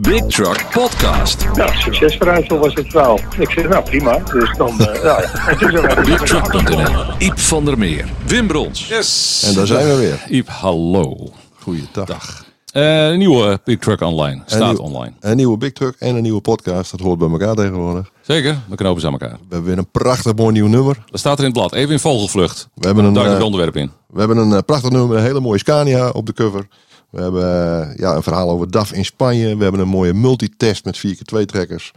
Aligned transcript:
Big 0.00 0.26
Truck 0.26 0.66
Podcast. 0.72 1.46
Nou, 1.54 1.70
succesverhaal 1.76 2.58
was 2.58 2.74
het 2.74 2.86
verhaal. 2.90 3.18
Ik 3.38 3.50
zeg, 3.50 3.68
nou 3.68 3.84
prima. 3.84 4.18
Dus 4.18 4.56
dan, 4.56 4.76
uh, 4.80 5.02
ja, 5.02 5.24
BigTruck.nl. 6.04 7.04
Iep 7.18 7.38
van 7.38 7.64
der 7.64 7.78
Meer. 7.78 8.04
Wim 8.26 8.46
Brons. 8.46 8.88
Yes. 8.88 9.42
En 9.46 9.54
daar 9.54 9.66
zijn 9.66 9.86
we 9.86 9.96
weer. 9.96 10.24
Iep, 10.28 10.48
hallo. 10.48 11.30
Goeiedag. 11.60 12.06
Dag. 12.06 12.44
Eh, 12.72 13.08
een 13.08 13.18
nieuwe 13.18 13.60
Big 13.64 13.78
Truck 13.78 14.00
online. 14.00 14.42
Staat 14.46 14.72
nieuw- 14.72 14.82
online. 14.82 15.12
Een 15.20 15.36
nieuwe 15.36 15.56
Big 15.56 15.72
Truck 15.72 15.94
en 15.98 16.16
een 16.16 16.22
nieuwe 16.22 16.40
podcast. 16.40 16.90
Dat 16.90 17.00
hoort 17.00 17.18
bij 17.18 17.28
elkaar 17.30 17.54
tegenwoordig. 17.54 18.10
Zeker, 18.20 18.56
we 18.68 18.76
knopen 18.76 19.00
ze 19.00 19.06
aan 19.06 19.12
elkaar. 19.12 19.30
We 19.30 19.46
hebben 19.48 19.68
weer 19.68 19.78
een 19.78 19.90
prachtig 19.90 20.34
mooi 20.34 20.52
nieuw 20.52 20.66
nummer. 20.66 20.96
Dat 21.10 21.20
staat 21.20 21.38
er 21.38 21.44
in 21.44 21.50
het 21.50 21.58
blad. 21.58 21.72
Even 21.72 21.92
in 21.92 21.98
vogelvlucht. 22.00 22.68
We 22.74 22.86
hebben 22.86 23.04
een, 23.04 23.14
het 23.14 23.38
eh, 23.38 23.44
onderwerp 23.44 23.76
in. 23.76 23.90
we 24.06 24.18
hebben 24.18 24.36
een 24.36 24.64
prachtig 24.64 24.90
nummer, 24.90 25.16
een 25.16 25.22
hele 25.22 25.40
mooie 25.40 25.58
Scania 25.58 26.08
op 26.08 26.26
de 26.26 26.32
cover. 26.32 26.66
We 27.10 27.22
hebben 27.22 27.42
eh, 27.42 27.96
ja, 27.96 28.14
een 28.14 28.22
verhaal 28.22 28.50
over 28.50 28.70
DAF 28.70 28.92
in 28.92 29.04
Spanje. 29.04 29.56
We 29.56 29.62
hebben 29.62 29.80
een 29.80 29.88
mooie 29.88 30.14
multitest 30.14 30.84
met 30.84 31.02
4x2 31.06 31.44
trekkers. 31.44 31.92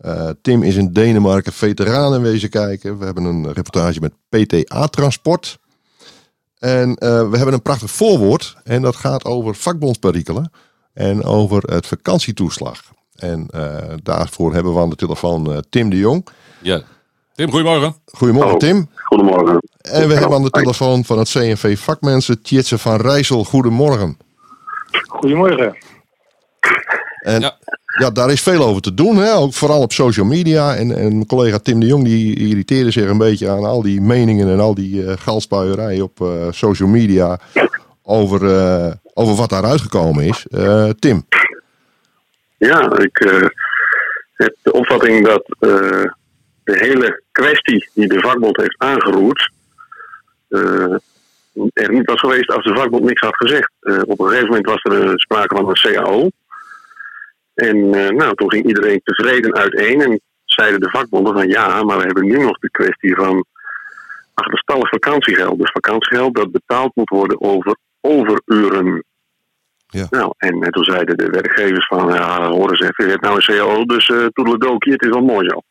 Eh, 0.00 0.28
Tim 0.42 0.62
is 0.62 0.76
in 0.76 0.92
Denemarken 0.92 1.52
veteranen 1.52 2.22
wezen 2.22 2.50
kijken. 2.50 2.98
We 2.98 3.04
hebben 3.04 3.24
een 3.24 3.52
reportage 3.52 4.00
met 4.00 4.12
PTA 4.28 4.86
Transport. 4.86 5.58
En 6.58 6.94
eh, 6.94 7.30
we 7.30 7.36
hebben 7.36 7.54
een 7.54 7.62
prachtig 7.62 7.90
voorwoord. 7.90 8.56
En 8.64 8.82
dat 8.82 8.96
gaat 8.96 9.24
over 9.24 9.54
vakbondsperikelen. 9.54 10.52
En 10.92 11.24
over 11.24 11.62
het 11.62 11.86
vakantietoeslag. 11.86 12.82
En 13.14 13.46
eh, 13.50 13.94
daarvoor 14.02 14.54
hebben 14.54 14.74
we 14.74 14.80
aan 14.80 14.90
de 14.90 14.96
telefoon 14.96 15.64
Tim 15.70 15.90
de 15.90 15.96
Jong. 15.96 16.26
Ja. 16.62 16.82
Tim, 17.34 17.50
goedemorgen. 17.50 17.94
Goedemorgen 18.04 18.50
Hallo. 18.50 18.66
Tim. 18.66 18.88
Goedemorgen. 18.94 19.60
En 19.80 20.08
we 20.08 20.14
hebben 20.14 20.36
aan 20.36 20.42
de 20.42 20.50
telefoon 20.50 21.04
van 21.04 21.18
het 21.18 21.30
CNV 21.30 21.78
Vakmensen 21.78 22.42
Tjitse 22.42 22.78
van 22.78 22.96
Rijssel. 22.96 23.44
Goedemorgen. 23.44 24.18
Goedemorgen. 25.08 25.76
En 27.20 27.40
Ja. 27.40 27.58
ja. 27.98 28.10
daar 28.10 28.30
is 28.30 28.42
veel 28.42 28.64
over 28.64 28.82
te 28.82 28.94
doen. 28.94 29.16
Hè? 29.16 29.32
Ook 29.34 29.54
vooral 29.54 29.80
op 29.82 29.92
social 29.92 30.26
media. 30.26 30.74
En, 30.76 30.96
en 30.96 31.12
mijn 31.12 31.26
collega 31.26 31.58
Tim 31.58 31.80
de 31.80 31.86
Jong 31.86 32.04
die 32.04 32.36
irriteerde 32.38 32.90
zich 32.90 33.08
een 33.08 33.18
beetje 33.18 33.48
aan 33.50 33.64
al 33.64 33.82
die 33.82 34.00
meningen 34.00 34.48
en 34.48 34.60
al 34.60 34.74
die 34.74 35.06
eh 35.06 35.16
galspuierij 35.18 36.00
op 36.00 36.20
eh, 36.20 36.46
social 36.50 36.88
media. 36.88 37.38
Over, 38.02 38.56
eh, 38.56 38.92
over 39.14 39.34
wat 39.34 39.50
daaruit 39.50 39.80
gekomen 39.80 40.24
is. 40.24 40.46
Eh, 40.46 40.88
Tim. 40.98 41.26
Ja, 42.56 42.98
ik 42.98 43.18
eh, 43.20 43.46
heb 44.32 44.56
de 44.62 44.72
opvatting 44.72 45.26
dat 45.26 45.44
eh, 45.58 46.04
de 46.64 46.78
hele 46.78 47.22
kwestie 47.32 47.90
die 47.94 48.08
de 48.08 48.20
vakbond 48.20 48.56
heeft 48.56 48.78
aangeroerd. 48.78 49.50
Er 51.72 51.92
niet 51.92 52.10
was 52.10 52.20
geweest 52.20 52.50
als 52.50 52.64
de 52.64 52.74
vakbond 52.74 53.04
niks 53.04 53.20
had 53.20 53.36
gezegd. 53.36 53.72
Eh, 53.80 54.00
op 54.04 54.20
een 54.20 54.26
gegeven 54.26 54.48
moment 54.48 54.66
was 54.66 54.82
er 54.82 55.08
eh, 55.08 55.12
sprake 55.14 55.56
van 55.56 55.68
een 55.68 55.94
CAO. 55.94 56.28
En 57.54 57.94
eh, 57.94 58.08
nou, 58.08 58.34
toen 58.34 58.50
ging 58.50 58.66
iedereen 58.66 59.00
tevreden 59.04 59.54
uiteen. 59.54 60.00
En 60.00 60.20
zeiden 60.44 60.80
de 60.80 60.90
vakbonden 60.90 61.34
van 61.34 61.48
ja, 61.48 61.82
maar 61.82 61.96
we 61.96 62.04
hebben 62.04 62.26
nu 62.26 62.38
nog 62.38 62.58
de 62.58 62.70
kwestie 62.70 63.14
van 63.14 63.44
achterstallig 64.34 64.88
vakantiegeld. 64.88 65.58
Dus 65.58 65.70
vakantiegeld 65.70 66.34
dat 66.34 66.52
betaald 66.52 66.94
moet 66.94 67.08
worden 67.08 67.40
over 67.40 67.76
overuren. 68.00 69.04
Ja. 69.86 70.06
Nou, 70.10 70.32
en 70.36 70.70
toen 70.70 70.84
zeiden 70.84 71.16
de 71.16 71.26
werkgevers 71.26 71.86
van, 71.86 72.12
ja, 72.12 72.48
horen 72.48 72.76
ze 72.76 72.82
even, 72.82 73.04
je 73.04 73.10
hebt 73.10 73.22
nou 73.22 73.34
een 73.34 73.56
CAO, 73.56 73.84
dus 73.84 74.08
eh 74.08 74.26
toedeledokie, 74.26 74.92
het 74.92 75.02
is 75.02 75.08
wel 75.08 75.22
mooi 75.22 75.48
zo. 75.48 75.62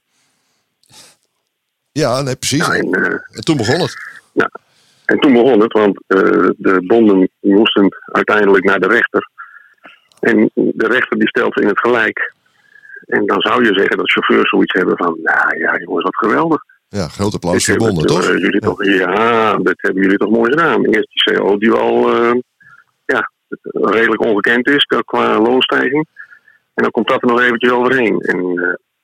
Ja, 1.91 2.21
nee, 2.21 2.35
precies. 2.35 2.67
Ja, 2.67 2.73
en, 2.73 2.91
En 3.31 3.43
toen 3.43 3.57
begon 3.57 3.79
het. 3.79 3.97
En 5.09 5.19
toen 5.19 5.33
begon 5.33 5.61
het, 5.61 5.73
want 5.73 6.03
eh, 6.07 6.49
de 6.57 6.83
bonden 6.87 7.29
moesten 7.39 7.87
uiteindelijk 8.05 8.63
naar 8.63 8.79
de 8.79 8.87
rechter. 8.87 9.29
En 10.19 10.49
de 10.53 10.87
rechter 10.87 11.17
die 11.17 11.27
stelt 11.27 11.53
ze 11.53 11.61
in 11.61 11.67
het 11.67 11.79
gelijk. 11.79 12.33
En 13.05 13.25
dan 13.25 13.41
zou 13.41 13.63
je 13.63 13.73
zeggen 13.73 13.97
dat 13.97 14.11
chauffeurs 14.11 14.49
zoiets 14.49 14.73
hebben 14.73 14.97
van, 14.97 15.17
nou 15.23 15.57
ja 15.57 15.77
jongens, 15.77 16.03
wat 16.03 16.15
geweldig. 16.15 16.63
Ja, 16.87 17.07
groot 17.07 17.33
applaus 17.33 17.65
voor 17.65 17.77
bonden, 17.77 18.05
toch, 18.05 18.29
eh, 18.29 18.37
jullie 18.37 18.59
toch? 18.59 18.85
Ja, 18.85 19.55
dat 19.57 19.73
hebben 19.77 20.01
jullie 20.01 20.17
toch 20.17 20.29
mooi 20.29 20.49
gedaan. 20.49 20.85
Eerst 20.85 21.09
die 21.13 21.35
CO 21.35 21.57
die 21.57 21.71
al 21.71 22.13
eh, 22.13 22.39
ja, 23.05 23.31
redelijk 23.71 24.21
ongekend 24.21 24.69
is 24.69 24.83
qua 25.05 25.39
loonstijging. 25.39 26.07
En 26.73 26.83
dan 26.83 26.91
komt 26.91 27.07
dat 27.07 27.21
er 27.21 27.27
nog 27.27 27.41
eventjes 27.41 27.71
overheen. 27.71 28.19
En, 28.19 28.39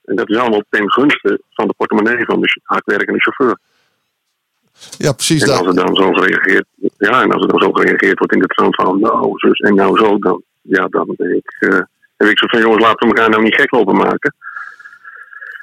en 0.04 0.16
dat 0.16 0.28
is 0.28 0.36
allemaal 0.36 0.62
ten 0.70 0.92
gunste 0.92 1.40
van 1.50 1.66
de 1.66 1.74
portemonnee 1.76 2.24
van 2.24 2.40
de 2.40 2.60
hardwerkende 2.62 3.20
chauffeur. 3.20 3.58
Ja, 4.98 5.12
precies. 5.12 5.42
En 5.42 5.50
als 5.50 5.58
Dat. 5.58 5.76
er 5.76 5.84
dan 5.84 5.94
zo 5.96 6.12
gereageerd, 6.12 6.66
ja, 6.98 7.22
en 7.22 7.32
als 7.32 7.42
er 7.42 7.48
dan 7.48 7.60
zo 7.60 7.72
gereageerd 7.72 8.18
wordt 8.18 8.34
in 8.34 8.40
de 8.40 8.46
trant 8.46 8.74
van 8.74 9.00
nou 9.00 9.32
zus 9.36 9.58
en 9.58 9.74
nou 9.74 9.98
zo, 9.98 10.18
dan, 10.18 10.42
ja, 10.62 10.86
dan 10.88 11.14
ben 11.16 11.36
ik, 11.36 11.56
eh, 11.58 11.80
heb 12.16 12.28
ik 12.28 12.38
zo 12.38 12.46
van 12.46 12.60
jongens, 12.60 12.82
laten 12.82 13.08
we 13.08 13.14
elkaar 13.14 13.30
nou 13.30 13.42
niet 13.42 13.54
gek 13.54 13.70
lopen 13.70 13.96
maken. 13.96 14.34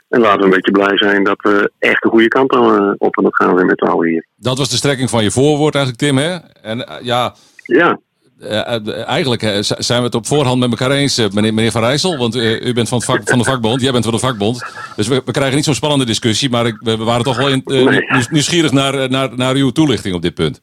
En 0.10 0.20
laten 0.20 0.40
we 0.40 0.46
een 0.46 0.50
beetje 0.50 0.72
blij 0.72 0.98
zijn 0.98 1.24
dat 1.24 1.42
we 1.42 1.72
echt 1.80 2.02
de 2.04 2.10
goede 2.10 2.28
kant 2.28 2.54
eh, 2.54 2.92
op 2.98 3.18
aan 3.18 3.26
het 3.26 3.36
gaan 3.36 3.56
zijn 3.56 3.66
met 3.68 3.80
z'n 3.80 3.86
allen 3.92 4.08
hier. 4.08 4.26
Dat 4.36 4.58
was 4.58 4.70
de 4.70 4.76
strekking 4.76 5.10
van 5.10 5.24
je 5.24 5.32
voorwoord 5.32 5.76
eigenlijk, 5.76 6.04
Tim. 6.04 6.18
Hè? 6.18 6.38
En 6.62 6.88
eh, 6.88 7.06
ja, 7.06 7.34
Ja, 7.66 8.00
eh, 8.40 8.76
eh, 8.76 9.08
eigenlijk 9.08 9.42
eh, 9.44 9.62
z- 9.62 9.72
zijn 9.78 10.00
we 10.00 10.06
het 10.06 10.16
op 10.16 10.26
voorhand 10.28 10.60
met 10.60 10.70
elkaar 10.70 10.92
eens, 10.92 11.18
meneer, 11.18 11.54
meneer 11.54 11.72
Van 11.72 11.82
Rijssel. 11.82 12.18
Want 12.18 12.36
u 12.36 12.74
bent 12.74 12.90
van, 12.90 13.02
vak, 13.02 13.22
van 13.26 13.38
de 13.38 13.44
vakbond, 13.44 13.82
jij 13.82 13.92
bent 13.92 14.04
van 14.04 14.14
de 14.14 14.20
vakbond. 14.20 14.66
Dus 14.96 15.08
we, 15.08 15.22
we 15.26 15.32
krijgen 15.32 15.56
niet 15.56 15.66
zo'n 15.66 15.74
spannende 15.74 16.06
discussie. 16.06 16.50
Maar 16.50 16.66
ik, 16.66 16.76
we, 16.80 16.98
we 16.98 17.04
waren 17.04 17.24
toch 17.24 17.38
wel 17.38 17.50
in, 17.50 17.62
nieuwsgierig 18.30 18.72
naar, 18.72 19.10
naar, 19.10 19.30
naar 19.36 19.56
uw 19.56 19.70
toelichting 19.72 20.16
op 20.16 20.22
dit 20.22 20.34
punt. 20.34 20.62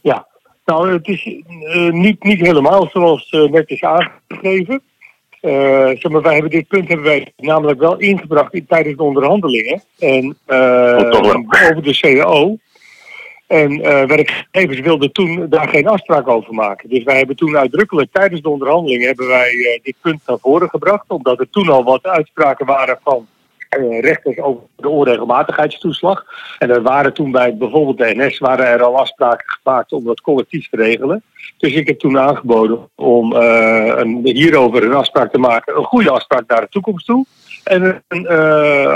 Ja, 0.00 0.26
nou, 0.64 0.92
het 0.92 1.08
is 1.08 1.24
niet, 1.90 2.22
niet 2.22 2.40
helemaal 2.40 2.88
zoals 2.92 3.30
net 3.50 3.70
is 3.70 3.82
aangegeven. 3.82 4.80
Zeg 6.00 6.08
maar, 6.08 6.22
wij 6.22 6.32
hebben 6.32 6.50
dit 6.50 6.68
punt 6.68 6.88
hebben 6.88 7.06
wij 7.06 7.32
namelijk 7.36 7.78
wel 7.80 7.96
ingebracht 7.98 8.54
in, 8.54 8.66
tijdens 8.66 8.96
de 8.96 9.02
onderhandelingen. 9.02 9.82
En, 9.98 10.36
Oh, 10.46 10.96
over 11.68 11.82
de 11.82 11.98
CAO. 12.00 12.56
En 13.48 13.80
eh, 13.82 14.04
werkgevers 14.04 14.80
wilden 14.80 15.12
toen 15.12 15.46
daar 15.48 15.68
geen 15.68 15.88
afspraak 15.88 16.28
over 16.28 16.54
maken. 16.54 16.88
Dus 16.88 17.02
wij 17.04 17.16
hebben 17.16 17.36
toen 17.36 17.56
uitdrukkelijk 17.56 18.12
tijdens 18.12 18.40
de 18.40 18.48
onderhandelingen 18.48 19.06
hebben 19.06 19.26
wij 19.26 19.50
eh, 19.50 19.82
dit 19.82 19.94
punt 20.00 20.20
naar 20.26 20.38
voren 20.38 20.68
gebracht. 20.68 21.04
Omdat 21.08 21.40
er 21.40 21.50
toen 21.50 21.68
al 21.68 21.84
wat 21.84 22.02
uitspraken 22.02 22.66
waren 22.66 22.98
van 23.02 23.26
eh, 23.68 24.00
rechters 24.00 24.38
over 24.38 24.62
de 24.76 24.88
onregelmatigheidstoeslag. 24.88 26.24
En 26.58 26.70
er 26.70 26.82
waren 26.82 27.14
toen 27.14 27.30
bij 27.30 27.56
bijvoorbeeld 27.56 27.98
de 27.98 28.14
NS 28.14 28.38
waren 28.38 28.66
er 28.66 28.82
al 28.82 28.98
afspraken 28.98 29.46
gemaakt 29.62 29.92
om 29.92 30.04
dat 30.04 30.20
collectief 30.20 30.68
te 30.68 30.76
regelen. 30.76 31.22
Dus 31.58 31.72
ik 31.72 31.86
heb 31.86 31.98
toen 31.98 32.18
aangeboden 32.18 32.88
om 32.94 33.32
een, 33.32 34.20
hierover 34.22 34.84
een 34.84 34.94
afspraak 34.94 35.30
te 35.30 35.38
maken. 35.38 35.76
Een 35.76 35.84
goede 35.84 36.10
afspraak 36.10 36.44
naar 36.46 36.60
de 36.60 36.68
toekomst 36.70 37.06
toe. 37.06 37.24
En 37.64 38.02
een 38.08 38.26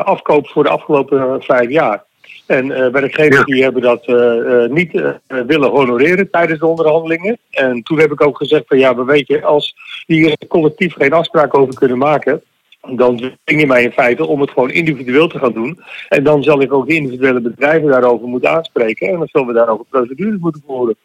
afkoop 0.03 0.49
voor 0.49 0.63
de 0.63 0.71
afgelopen 0.71 1.43
vijf 1.43 1.71
jaar. 1.71 2.05
En 2.53 2.73
eh, 2.73 2.93
werkgevers 2.93 3.37
Ja. 3.37 3.45
die 3.45 3.63
hebben 3.63 3.83
dat 3.83 4.05
eh, 4.07 4.65
eh, 4.65 4.71
niet 4.71 5.03
willen 5.27 5.71
honoreren 5.71 6.31
tijdens 6.31 6.59
de 6.61 6.67
onderhandelingen. 6.67 7.39
En 7.51 7.83
toen 7.83 7.99
heb 7.99 8.13
ik 8.13 8.27
ook 8.27 8.37
gezegd 8.37 8.65
van 8.67 8.79
ja, 8.79 9.05
weet 9.05 9.27
je, 9.27 9.43
als 9.43 9.75
die 10.07 10.25
hier 10.25 10.37
collectief 10.49 10.95
geen 10.95 11.13
afspraak 11.13 11.59
over 11.59 11.75
kunnen 11.75 11.99
maken, 11.99 12.43
dan 12.91 13.17
dwing 13.17 13.61
je 13.61 13.67
mij 13.67 13.83
in 13.83 13.93
feite 13.93 14.27
om 14.27 14.41
het 14.41 14.51
gewoon 14.51 14.71
individueel 14.71 15.29
te 15.29 15.39
gaan 15.39 15.53
doen. 15.53 15.81
En 16.09 16.25
dan 16.25 16.43
zal 16.43 16.61
ik 16.61 16.73
ook 16.73 16.87
de 16.87 16.95
individuele 16.95 17.41
bedrijven 17.41 17.91
daarover 17.91 18.29
moeten 18.29 18.51
aanspreken. 18.51 19.09
En 19.09 19.19
dan 19.19 19.29
zullen 19.33 19.47
we 19.47 19.53
daarover 19.53 19.85
procedures 19.91 20.41
moeten 20.41 20.63
voeren. 20.67 20.97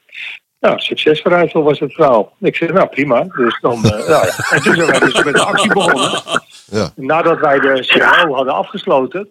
Nou, 0.59 0.79
succesverhaal 0.79 1.63
was 1.63 1.79
het 1.79 1.93
verhaal. 1.93 2.33
Ik 2.39 2.55
zeg, 2.55 2.73
nou 2.73 2.87
prima. 2.87 3.23
Dus 3.23 3.59
dan, 3.61 3.83
eh, 3.83 3.91
nou 4.09 4.25
ja. 4.25 4.49
En 4.49 4.61
toen 4.61 4.75
zijn 4.75 4.87
wij 4.87 4.99
dus 4.99 5.23
met 5.23 5.35
de 5.35 5.41
actie 5.41 5.73
begonnen. 5.73 6.21
Ja. 6.65 6.91
Nadat 6.95 7.39
wij 7.39 7.59
de 7.59 7.85
CAO 7.85 8.33
hadden 8.33 8.53
afgesloten. 8.53 9.29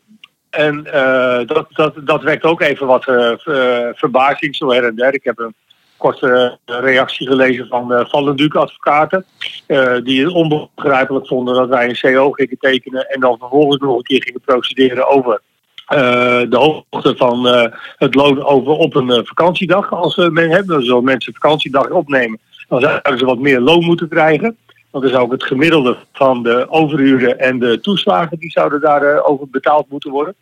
En 0.56 0.93
eh, 0.93 1.47
dat, 1.47 1.67
dat, 1.71 1.94
dat 2.05 2.22
wekt 2.22 2.44
ook 2.44 2.61
even 2.61 2.87
wat 2.87 3.06
eh, 3.09 3.33
ver- 3.39 3.93
verbazing 3.97 4.56
zo 4.56 4.71
her 4.71 4.84
en 4.84 4.94
der. 4.97 5.15
Ik 5.15 5.25
heb 5.25 5.39
een 5.39 5.55
korte 5.97 6.59
eh, 6.65 6.77
reactie 6.81 7.27
gelezen 7.27 7.67
van 7.69 7.93
uh, 7.93 8.00
Van 8.05 8.25
den 8.25 8.37
Duc 8.37 8.55
advocaten. 8.55 9.25
eh, 9.66 9.97
die 10.03 10.25
het 10.25 10.33
onbegrijpelijk 10.33 11.27
vonden 11.27 11.55
dat 11.55 11.69
wij 11.69 11.89
een 11.89 11.99
CO 12.15 12.31
gingen 12.31 12.59
tekenen. 12.59 13.09
En 13.10 13.21
dan 13.21 13.39
vervolgens 13.39 13.83
nog 13.83 13.97
een 13.97 14.03
keer 14.03 14.22
gingen 14.22 14.41
procederen 14.41 15.09
over 15.09 15.41
eh, 15.86 16.41
de 16.48 16.57
hoogte 16.91 17.16
van 17.16 17.48
eh, 17.48 17.72
het 17.97 18.15
loon 18.15 18.45
over 18.45 18.72
op 18.72 18.95
een 18.95 19.10
eh, 19.10 19.21
vakantiedag. 19.25 19.92
Als 19.92 20.16
eh, 20.19 20.28
men 20.28 20.51
hebben, 20.51 20.75
dan 20.77 20.84
zullen 20.84 21.04
mensen 21.04 21.33
vakantiedag 21.33 21.91
opnemen. 21.91 22.39
Dan 22.69 22.81
zouden 22.81 23.19
ze 23.19 23.25
wat 23.25 23.39
meer 23.39 23.60
loon 23.60 23.84
moeten 23.84 24.09
krijgen. 24.09 24.57
Want 24.91 25.04
dan 25.04 25.12
zou 25.12 25.24
ook 25.24 25.33
het 25.33 25.44
gemiddelde 25.44 25.97
van 26.12 26.42
de 26.42 26.66
overuren 26.71 27.38
en 27.38 27.59
de 27.59 27.80
toeslagen, 27.80 28.38
die 28.38 28.50
zouden 28.50 28.80
daarover 28.80 29.24
over 29.24 29.50
betaald 29.50 29.88
moeten 29.88 30.10
worden. 30.10 30.34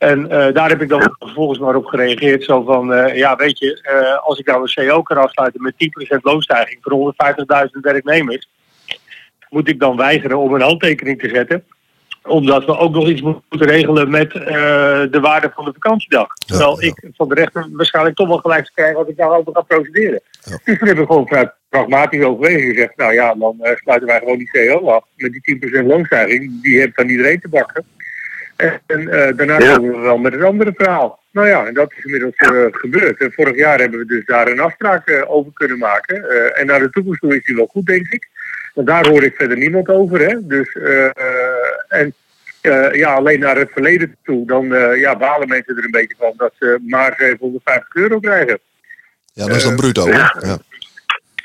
En 0.00 0.30
eh, 0.30 0.54
daar 0.54 0.68
heb 0.68 0.82
ik 0.82 0.88
dan 0.88 1.14
vervolgens 1.18 1.58
maar 1.58 1.74
op 1.74 1.84
gereageerd. 1.84 2.44
Zo 2.44 2.62
van, 2.62 2.92
eh, 2.92 3.16
ja 3.16 3.36
weet 3.36 3.58
je, 3.58 3.80
eh, 3.82 4.26
als 4.26 4.38
ik 4.38 4.46
nou 4.46 4.62
een 4.62 4.88
CO 4.88 5.02
kan 5.02 5.16
afsluiten 5.16 5.62
met 5.62 5.78
10% 5.78 6.24
loonstijging 6.24 6.78
voor 6.80 6.92
150.000 6.92 7.84
werknemers, 7.84 8.48
moet 9.48 9.68
ik 9.68 9.80
dan 9.80 9.96
weigeren 9.96 10.38
om 10.38 10.54
een 10.54 10.60
handtekening 10.60 11.20
te 11.20 11.28
zetten 11.28 11.64
omdat 12.22 12.64
we 12.64 12.76
ook 12.76 12.92
nog 12.92 13.08
iets 13.08 13.20
moeten 13.20 13.68
regelen 13.68 14.10
met 14.10 14.30
de 14.30 15.18
waarde 15.20 15.50
van 15.54 15.64
de 15.64 15.72
vakantiedag. 15.72 16.34
Terwijl 16.34 16.80
ja. 16.80 16.86
ik 16.86 17.10
van 17.16 17.28
de 17.28 17.34
rechter 17.34 17.68
waarschijnlijk 17.72 18.16
toch 18.16 18.28
wel 18.28 18.38
gelijk 18.38 18.70
krijg 18.74 18.96
als 18.96 19.08
ik 19.08 19.16
daarover 19.16 19.52
ga 19.52 19.60
procederen. 19.60 20.20
Ja. 20.30 20.58
Dus 20.64 20.78
heb 20.78 20.98
ik 20.98 21.06
gewoon 21.06 21.28
vanuit 21.28 21.52
pragmatisch 21.70 22.22
overwegen 22.24 22.74
gezegd, 22.74 22.96
nou 22.96 23.12
ja, 23.12 23.34
dan 23.34 23.56
eh, 23.60 23.76
sluiten 23.76 24.08
wij 24.08 24.18
gewoon 24.18 24.38
die 24.38 24.50
CO 24.50 24.88
af. 24.90 25.04
Met 25.16 25.32
die 25.32 25.58
10% 25.82 25.86
loonstijging, 25.86 26.62
die 26.62 26.78
heeft 26.78 26.96
dan 26.96 27.08
iedereen 27.08 27.40
te 27.40 27.48
bakken. 27.48 27.84
En 28.56 28.80
eh, 29.08 29.36
daarna 29.36 29.58
Ja. 29.58 29.74
komen 29.76 29.92
we 29.92 29.98
wel 29.98 30.18
met 30.18 30.32
het 30.32 30.42
andere 30.42 30.72
verhaal. 30.76 31.18
Nou 31.32 31.48
ja, 31.48 31.66
en 31.66 31.74
dat 31.74 31.92
is 31.96 32.04
inmiddels 32.04 32.34
eh, 32.36 32.64
gebeurd. 32.70 33.20
En 33.20 33.32
vorig 33.32 33.56
jaar 33.56 33.78
hebben 33.78 33.98
we 33.98 34.06
dus 34.06 34.24
daar 34.24 34.48
een 34.48 34.60
afspraak 34.60 35.08
eh, 35.08 35.30
over 35.30 35.52
kunnen 35.52 35.78
maken. 35.78 36.30
Eh, 36.30 36.60
en 36.60 36.66
naar 36.66 36.80
de 36.80 36.90
toekomst 36.90 37.20
toe 37.20 37.36
is 37.36 37.44
die 37.44 37.56
wel 37.56 37.66
goed, 37.66 37.86
denk 37.86 38.06
ik. 38.08 38.28
Want 38.74 38.86
daar 38.86 39.06
hoor 39.08 39.22
ik 39.22 39.34
verder 39.36 39.56
niemand 39.56 39.88
over. 39.88 40.20
Hè? 40.20 40.46
Dus, 40.46 40.76
en 41.88 42.14
eh, 42.60 42.92
ja, 42.92 43.12
alleen 43.14 43.40
naar 43.40 43.56
het 43.56 43.70
verleden 43.72 44.16
toe, 44.24 44.46
dan 44.46 44.74
eh, 44.74 45.00
ja, 45.00 45.16
balen 45.16 45.48
mensen 45.48 45.76
er 45.76 45.84
een 45.84 45.90
beetje 45.90 46.14
van 46.18 46.32
dat 46.36 46.52
ze 46.58 46.78
maar 46.86 47.14
750 47.18 47.94
euro 47.94 48.18
krijgen. 48.20 48.58
Ja, 49.32 49.46
dat 49.46 49.56
is 49.56 49.62
dan 49.64 49.76
bruto. 49.76 50.06
hè? 50.06 50.10
Ja. 50.18 50.58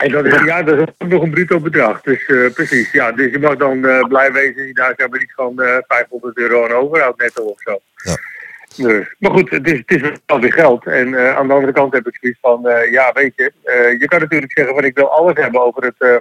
En 0.05 0.11
dat 0.11 0.25
is, 0.25 0.43
ja, 0.43 0.63
dat 0.63 0.77
is 0.77 0.93
ook 0.97 1.09
nog 1.09 1.23
een 1.23 1.29
bruto 1.29 1.59
bedrag. 1.59 2.01
Dus 2.01 2.25
eh, 2.25 2.51
precies, 2.53 2.91
ja. 2.91 3.11
Dus 3.11 3.31
je 3.31 3.39
mag 3.39 3.55
dan 3.55 3.85
eh, 3.85 4.07
blij 4.07 4.31
wezen 4.31 4.67
je 4.67 4.73
daar 4.73 4.93
zeg 4.97 5.09
maar 5.09 5.21
iets 5.21 5.33
van 5.33 5.61
eh 5.61 5.77
500 5.87 6.37
euro 6.37 6.65
aan 6.65 6.71
overhoudt 6.71 7.21
netto 7.21 7.43
of 7.43 7.61
zo. 7.61 7.79
Ja. 7.95 8.17
Dus, 8.75 9.15
maar 9.19 9.31
goed, 9.31 9.49
het 9.49 9.67
is, 9.67 9.77
het 9.85 9.91
is 9.91 10.11
wel 10.25 10.39
weer 10.39 10.53
geld. 10.53 10.85
En 10.85 11.13
eh, 11.13 11.35
aan 11.35 11.47
de 11.47 11.53
andere 11.53 11.73
kant 11.73 11.93
heb 11.93 12.07
ik 12.07 12.17
zoiets 12.21 12.39
van, 12.41 12.67
eh, 12.67 12.91
ja, 12.91 13.11
weet 13.13 13.33
je, 13.35 13.51
eh, 13.63 13.99
je 13.99 14.07
kan 14.07 14.19
natuurlijk 14.19 14.51
zeggen 14.51 14.75
van 14.75 14.83
ik 14.83 14.95
wil 14.95 15.11
alles 15.11 15.33
hebben 15.35 15.61
over 15.61 15.83
het 15.83 15.95
eh, 15.97 16.15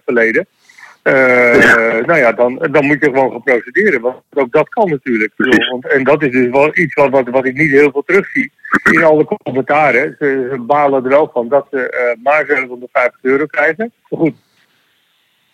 Eh, 1.04 2.06
Nou 2.06 2.18
ja, 2.18 2.32
dan, 2.32 2.68
dan 2.70 2.84
moet 2.86 3.00
je 3.00 3.10
gewoon 3.10 3.30
gaan 3.30 3.42
procederen. 3.42 4.00
Want 4.00 4.16
ook 4.34 4.52
dat 4.52 4.68
kan 4.68 4.88
natuurlijk. 4.90 5.32
Want, 5.36 5.88
en 5.88 6.04
dat 6.04 6.22
is 6.22 6.30
dus 6.32 6.48
wel 6.50 6.70
iets 6.78 6.94
wat, 6.94 7.10
wat, 7.10 7.28
wat 7.28 7.44
ik 7.44 7.54
niet 7.56 7.70
heel 7.70 7.90
veel 7.90 8.02
terugzie 8.06 8.52
in 8.90 9.02
alle 9.04 9.24
commentaren. 9.24 10.16
Ze, 10.18 10.48
ze 10.52 10.58
balen 10.60 11.02
er 11.04 11.08
wel 11.08 11.30
van 11.32 11.48
dat 11.48 11.66
ze 11.70 11.88
eh, 11.90 12.22
maar 12.22 12.44
750 12.46 13.18
euro 13.22 13.46
krijgen. 13.46 13.92
Maar 14.08 14.20
goed, 14.20 14.34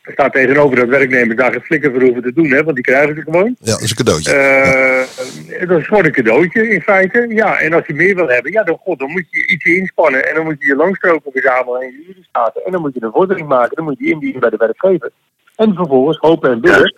er 0.03 0.13
staat 0.13 0.33
tegenover 0.33 0.77
dat 0.77 0.89
werknemers 0.89 1.37
daar 1.39 1.53
geen 1.53 1.61
flikker 1.63 1.91
voor 1.91 2.03
hoeven 2.03 2.23
te 2.23 2.33
doen, 2.33 2.51
hè, 2.51 2.63
want 2.63 2.75
die 2.75 2.85
krijgen 2.85 3.15
ze 3.15 3.23
gewoon. 3.23 3.57
ja, 3.61 3.73
dat 3.73 3.81
is 3.83 3.91
een 3.91 3.97
cadeautje. 3.97 4.33
Eh, 4.35 5.69
Dat 5.69 5.79
is 5.79 5.87
gewoon 5.87 6.05
een 6.05 6.13
cadeautje 6.13 6.69
in 6.69 6.81
feite. 6.81 7.27
Ja, 7.29 7.59
en 7.59 7.73
als 7.73 7.87
je 7.87 7.95
meer 7.95 8.15
wil 8.15 8.29
hebben, 8.29 8.53
ja, 8.53 8.63
dan, 8.63 8.77
god, 8.77 8.99
dan 8.99 9.11
moet 9.11 9.27
je 9.31 9.47
iets 9.47 9.65
inspannen. 9.65 10.29
En 10.29 10.35
dan 10.35 10.45
moet 10.45 10.57
je 10.59 10.67
je 10.67 10.77
langstroken 10.77 11.33
verzamelen 11.33 11.81
en 11.81 11.87
je 11.87 12.05
uren 12.09 12.25
staten. 12.29 12.65
En 12.65 12.73
dan 12.73 12.81
moet 12.81 12.95
je 12.95 13.03
een 13.03 13.13
vordering 13.13 13.49
maken. 13.49 13.77
Dan 13.77 13.85
moet 13.85 13.99
je 13.99 14.05
die 14.05 14.13
indienen 14.13 14.41
bij 14.41 14.51
de 14.51 14.57
werkgever. 14.57 15.11
En 15.61 15.75
vervolgens 15.75 16.19
hopen 16.19 16.51
en 16.51 16.61
bidden 16.61 16.95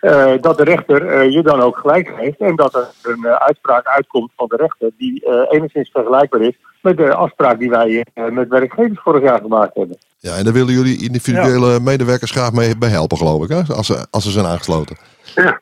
eh, 0.00 0.32
dat 0.40 0.56
de 0.56 0.64
rechter 0.64 1.06
eh, 1.06 1.30
je 1.30 1.42
dan 1.42 1.60
ook 1.60 1.78
gelijk 1.78 2.12
geeft. 2.18 2.40
En 2.40 2.56
dat 2.56 2.74
er 2.74 2.88
een 3.02 3.24
eh, 3.24 3.32
uitspraak 3.32 3.86
uitkomt 3.86 4.30
van 4.36 4.46
de 4.48 4.56
rechter 4.56 4.90
die 4.98 5.24
eh, 5.24 5.56
enigszins 5.56 5.90
vergelijkbaar 5.90 6.40
is 6.40 6.58
met 6.82 6.96
de 6.96 7.14
afspraak 7.14 7.58
die 7.58 7.70
wij 7.70 8.06
eh, 8.14 8.28
met 8.28 8.48
werkgevers 8.48 9.00
vorig 9.02 9.22
jaar 9.22 9.40
gemaakt 9.40 9.74
hebben. 9.74 9.98
Ja, 10.18 10.36
en 10.36 10.44
daar 10.44 10.52
willen 10.52 10.74
jullie 10.74 11.02
individuele 11.02 11.80
medewerkers 11.80 12.30
graag 12.30 12.52
mee 12.52 12.78
bij 12.78 12.88
helpen, 12.88 13.16
geloof 13.16 13.42
ik, 13.42 13.48
hè? 13.48 13.74
Als, 13.74 13.86
ze, 13.86 14.06
als 14.10 14.24
ze 14.24 14.30
zijn 14.30 14.46
aangesloten. 14.46 14.96
Ja. 15.34 15.60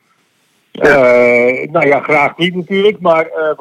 Eh, 0.71 1.71
nou 1.71 1.87
ja, 1.87 1.99
graag 1.99 2.37
niet 2.37 2.55
natuurlijk, 2.55 2.99
maar 2.99 3.25
eh, 3.25 3.57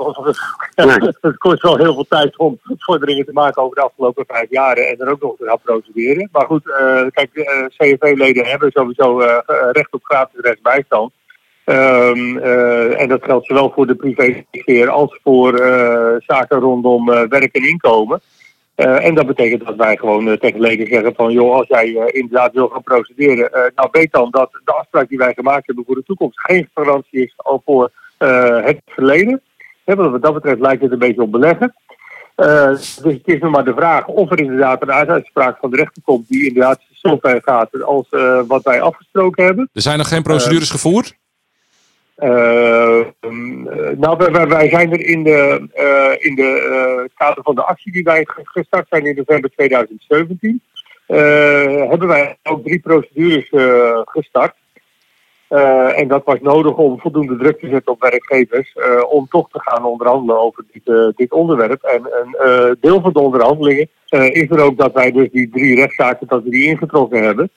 het 1.20 1.38
kost 1.38 1.62
wel 1.62 1.76
heel 1.76 1.94
veel 1.94 2.06
tijd 2.08 2.38
om 2.38 2.58
vorderingen 2.78 3.24
te 3.24 3.32
maken 3.32 3.62
over 3.62 3.76
de 3.76 3.82
afgelopen 3.82 4.24
vijf 4.26 4.50
jaren 4.50 4.88
en 4.88 4.96
dan 4.96 5.08
ook 5.08 5.22
nog 5.22 5.36
te 5.36 5.46
gaan 5.46 5.60
procederen. 5.62 6.28
Maar 6.32 6.46
goed, 6.46 6.70
eh, 6.70 7.06
kijk, 7.10 7.30
CNV-leden 7.76 8.46
hebben 8.46 8.70
sowieso 8.70 9.18
recht 9.72 9.92
op 9.92 10.04
gratis 10.04 10.40
rechtsbijstand. 10.40 11.12
Ehm, 11.64 12.38
eh, 12.38 13.00
en 13.00 13.08
dat 13.08 13.24
geldt 13.24 13.46
zowel 13.46 13.72
voor 13.74 13.86
de 13.86 13.94
privésfeer 13.94 14.88
als 14.88 15.18
voor 15.22 15.56
zaken 16.26 16.58
rondom 16.58 17.06
werk 17.06 17.54
en 17.54 17.68
inkomen. 17.68 18.20
Eh, 18.78 19.04
en 19.04 19.14
dat 19.14 19.26
betekent 19.26 19.66
dat 19.66 19.76
wij 19.76 19.96
gewoon 19.96 20.28
eh, 20.28 20.36
tegen 20.36 20.60
leden 20.60 20.86
zeggen 20.86 21.14
van... 21.14 21.32
joh, 21.32 21.54
als 21.54 21.66
jij 21.66 21.96
eh, 21.96 22.20
inderdaad 22.20 22.52
wil 22.52 22.68
gaan 22.68 22.82
procederen... 22.82 23.72
nou 23.74 23.88
weet 23.92 24.12
dan 24.12 24.30
dat 24.30 24.50
de 24.64 24.72
afspraak 24.72 25.08
die 25.08 25.18
wij 25.18 25.32
gemaakt 25.34 25.66
hebben 25.66 25.84
voor 25.84 25.94
de 25.94 26.02
toekomst... 26.02 26.40
geen 26.40 26.70
garantie 26.74 27.22
is 27.22 27.32
al 27.36 27.62
voor 27.64 27.90
het 28.62 28.80
verleden. 28.86 29.42
Hè, 29.84 29.94
want 29.94 30.10
wat 30.10 30.22
dat 30.22 30.34
betreft 30.34 30.60
lijkt 30.60 30.82
het 30.82 30.92
een 30.92 30.98
beetje 30.98 31.22
op 31.22 31.32
beleggen. 31.32 31.74
Dus 32.36 33.00
het 33.02 33.20
is 33.24 33.40
nog 33.40 33.50
maar 33.50 33.64
de 33.64 33.74
vraag 33.74 34.06
of 34.06 34.30
er 34.30 34.38
inderdaad 34.38 34.82
een 34.82 34.92
uitspraak 34.92 35.58
van 35.60 35.70
de 35.70 35.76
rechter 35.76 36.02
komt... 36.02 36.28
die 36.28 36.46
inderdaad 36.46 36.80
zo 36.92 37.16
ver 37.20 37.40
gaat 37.44 37.82
als 37.82 38.08
wat 38.46 38.62
wij 38.62 38.80
afgesproken 38.80 39.44
hebben. 39.44 39.70
Er 39.72 39.82
zijn 39.82 39.98
nog 39.98 40.08
geen 40.08 40.22
procedures 40.22 40.70
gevoerd? 40.70 41.16
Eh, 42.18 43.00
mm, 43.20 43.68
eh, 43.68 43.96
nou, 43.96 44.16
wij- 44.48 44.68
zijn 44.68 44.92
er 44.92 45.00
in 45.00 45.22
de, 45.22 45.68
eh, 45.72 46.26
in 46.26 46.34
de 46.34 47.10
kader 47.16 47.42
van 47.42 47.54
de 47.54 47.64
actie 47.64 47.92
die 47.92 48.02
wij 48.02 48.24
ge- 48.28 48.40
gestart 48.44 48.86
zijn 48.88 49.06
in 49.06 49.14
november 49.16 49.50
2017, 49.50 50.62
eh, 51.06 51.18
hebben 51.88 52.08
wij 52.08 52.36
ook 52.42 52.64
drie 52.64 52.78
procedures 52.78 53.48
gestart. 54.04 54.54
En 55.94 56.08
dat 56.08 56.24
was 56.24 56.40
nodig 56.40 56.76
om 56.76 57.00
voldoende 57.00 57.36
druk 57.36 57.58
te 57.60 57.68
zetten 57.68 57.92
op 57.92 58.00
werkgevers 58.00 58.74
om 59.08 59.26
toch 59.28 59.50
te 59.50 59.60
gaan 59.60 59.84
onderhandelen 59.84 60.40
over 60.40 60.64
dit, 60.72 61.16
dit 61.16 61.32
onderwerp. 61.32 61.82
En 61.82 62.08
een 62.38 62.76
deel 62.80 63.00
van 63.00 63.12
de 63.12 63.20
onderhandelingen 63.20 63.88
is 64.10 64.50
er 64.50 64.60
ook 64.60 64.78
dat 64.78 64.92
wij 64.92 65.12
dus 65.12 65.30
die 65.30 65.48
drie 65.50 65.74
rechtszaken 65.74 66.26
dat 66.26 66.42
we 66.42 66.50
die 66.50 66.68
ingetrokken 66.68 67.22
hebben. 67.22 67.50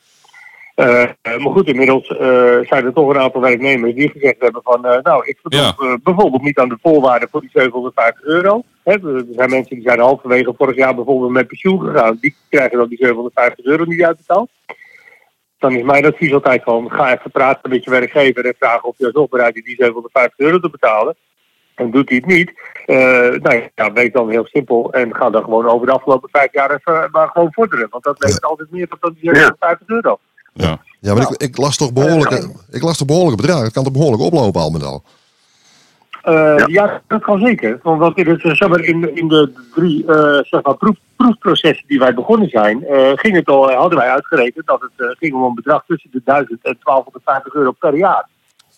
Eh, 0.82 1.38
maar 1.38 1.52
goed, 1.54 1.68
inmiddels 1.68 2.08
eh, 2.08 2.58
zijn 2.62 2.86
er 2.86 2.94
toch 2.94 3.10
een 3.10 3.20
aantal 3.20 3.42
werknemers 3.42 3.94
die 3.96 4.10
gezegd 4.10 4.36
hebben 4.42 4.62
van... 4.64 4.86
eh, 4.86 5.02
nou, 5.04 5.26
ik 5.28 5.38
Ja. 5.42 5.74
eh, 5.80 5.94
bijvoorbeeld 6.04 6.42
niet 6.42 6.60
aan 6.60 6.70
de 6.70 6.78
voorwaarden 6.82 7.30
voor 7.30 7.42
die 7.42 7.50
750 7.54 8.24
euro. 8.24 8.64
Hè, 8.84 8.92
er 8.92 9.26
zijn 9.30 9.50
mensen 9.50 9.76
die 9.76 9.84
zijn 9.88 10.00
halverwege 10.00 10.54
vorig 10.58 10.76
jaar 10.76 10.96
bijvoorbeeld 10.96 11.32
met 11.32 11.48
pensioen 11.48 11.80
gegaan. 11.82 12.18
Die 12.22 12.36
krijgen 12.50 12.78
dan 12.78 12.88
die 12.88 12.98
750 12.98 13.66
euro 13.66 13.84
niet 13.84 14.04
uitbetaald. 14.04 14.50
Dan 15.60 15.72
is 15.72 15.84
mijn 15.84 16.06
advies 16.06 16.34
altijd 16.34 16.64
van, 16.64 16.92
ga 16.92 17.14
even 17.14 17.32
praten 17.32 17.70
met 17.70 17.84
je 17.84 17.90
werkgever 17.90 18.46
en 18.46 18.56
vragen 18.60 18.84
of 18.84 18.96
je 18.98 19.06
alsnog 19.06 19.30
bereid 19.30 19.56
is 19.56 19.64
die 19.64 19.76
750 19.76 20.40
euro 20.40 20.60
te 20.60 20.70
betalen. 20.70 21.16
En 21.76 21.92
doet 21.92 22.10
hij 22.10 22.18
het 22.18 22.26
niet, 22.36 22.54
eh 22.86 22.98
nou 23.42 23.70
ja, 23.76 23.92
wees 23.94 24.12
dan 24.12 24.30
heel 24.30 24.46
simpel 24.46 24.94
en 24.94 25.16
ga 25.16 25.30
dan 25.30 25.44
gewoon 25.44 25.68
over 25.68 25.86
de 25.88 25.94
afgelopen 25.94 26.30
vijf 26.32 26.54
jaar 26.54 26.72
even 26.72 27.10
maar 27.12 27.28
gewoon 27.28 27.54
vorderen. 27.54 27.88
Want 27.90 28.04
dat 28.04 28.24
levert 28.24 28.46
altijd 28.46 28.72
meer 28.72 28.88
dan 29.00 29.12
die 29.20 29.20
750 29.34 29.88
euro. 29.88 30.20
Ja. 30.54 30.80
Ja, 31.00 31.14
maar 31.14 31.32
ik, 31.32 31.42
ik 31.42 31.58
las 31.58 31.78
toch 31.78 31.94
behoorlijke, 31.94 32.52
ik 32.70 32.82
las 32.82 32.98
toch 32.98 33.08
behoorlijke 33.08 33.42
bedragen. 33.42 33.64
Het 33.64 33.74
kan 33.74 33.84
toch 33.84 33.94
behoorlijk 33.94 34.24
oplopen 34.24 34.62
al 34.62 34.70
met 34.70 34.84
al. 34.84 35.04
Eh, 36.22 36.64
ja. 36.66 37.02
dat 37.08 37.22
kan 37.22 37.40
zeker. 37.40 37.80
Want 37.84 38.00
wat 38.00 38.18
in, 38.18 38.28
het, 38.28 38.44
eh, 38.44 38.54
zeg 38.54 38.70
maar, 38.70 38.80
in, 38.80 39.16
in 39.16 39.28
de 39.28 39.52
drie 39.76 40.06
eh, 40.06 40.40
zeg 40.44 40.64
maar, 40.64 40.76
proef, 40.76 40.98
proefprocessen 41.16 41.88
die 41.88 42.00
wij 42.00 42.14
begonnen 42.14 42.50
zijn, 42.50 42.86
eh, 42.86 43.12
ging 43.16 43.36
het 43.36 43.48
al, 43.48 43.72
hadden 43.72 43.98
wij 43.98 44.10
uitgerekend 44.10 44.68
dat 44.68 44.82
het 44.82 44.92
eh, 45.08 45.08
ging 45.18 45.34
om 45.34 45.44
een 45.44 45.56
bedrag 45.56 45.84
tussen 45.88 46.10
de 46.12 46.22
1000 46.26 46.60
en 46.62 46.78
1250 46.84 47.54
euro 47.54 47.72
per 47.72 47.98
jaar. 47.98 48.28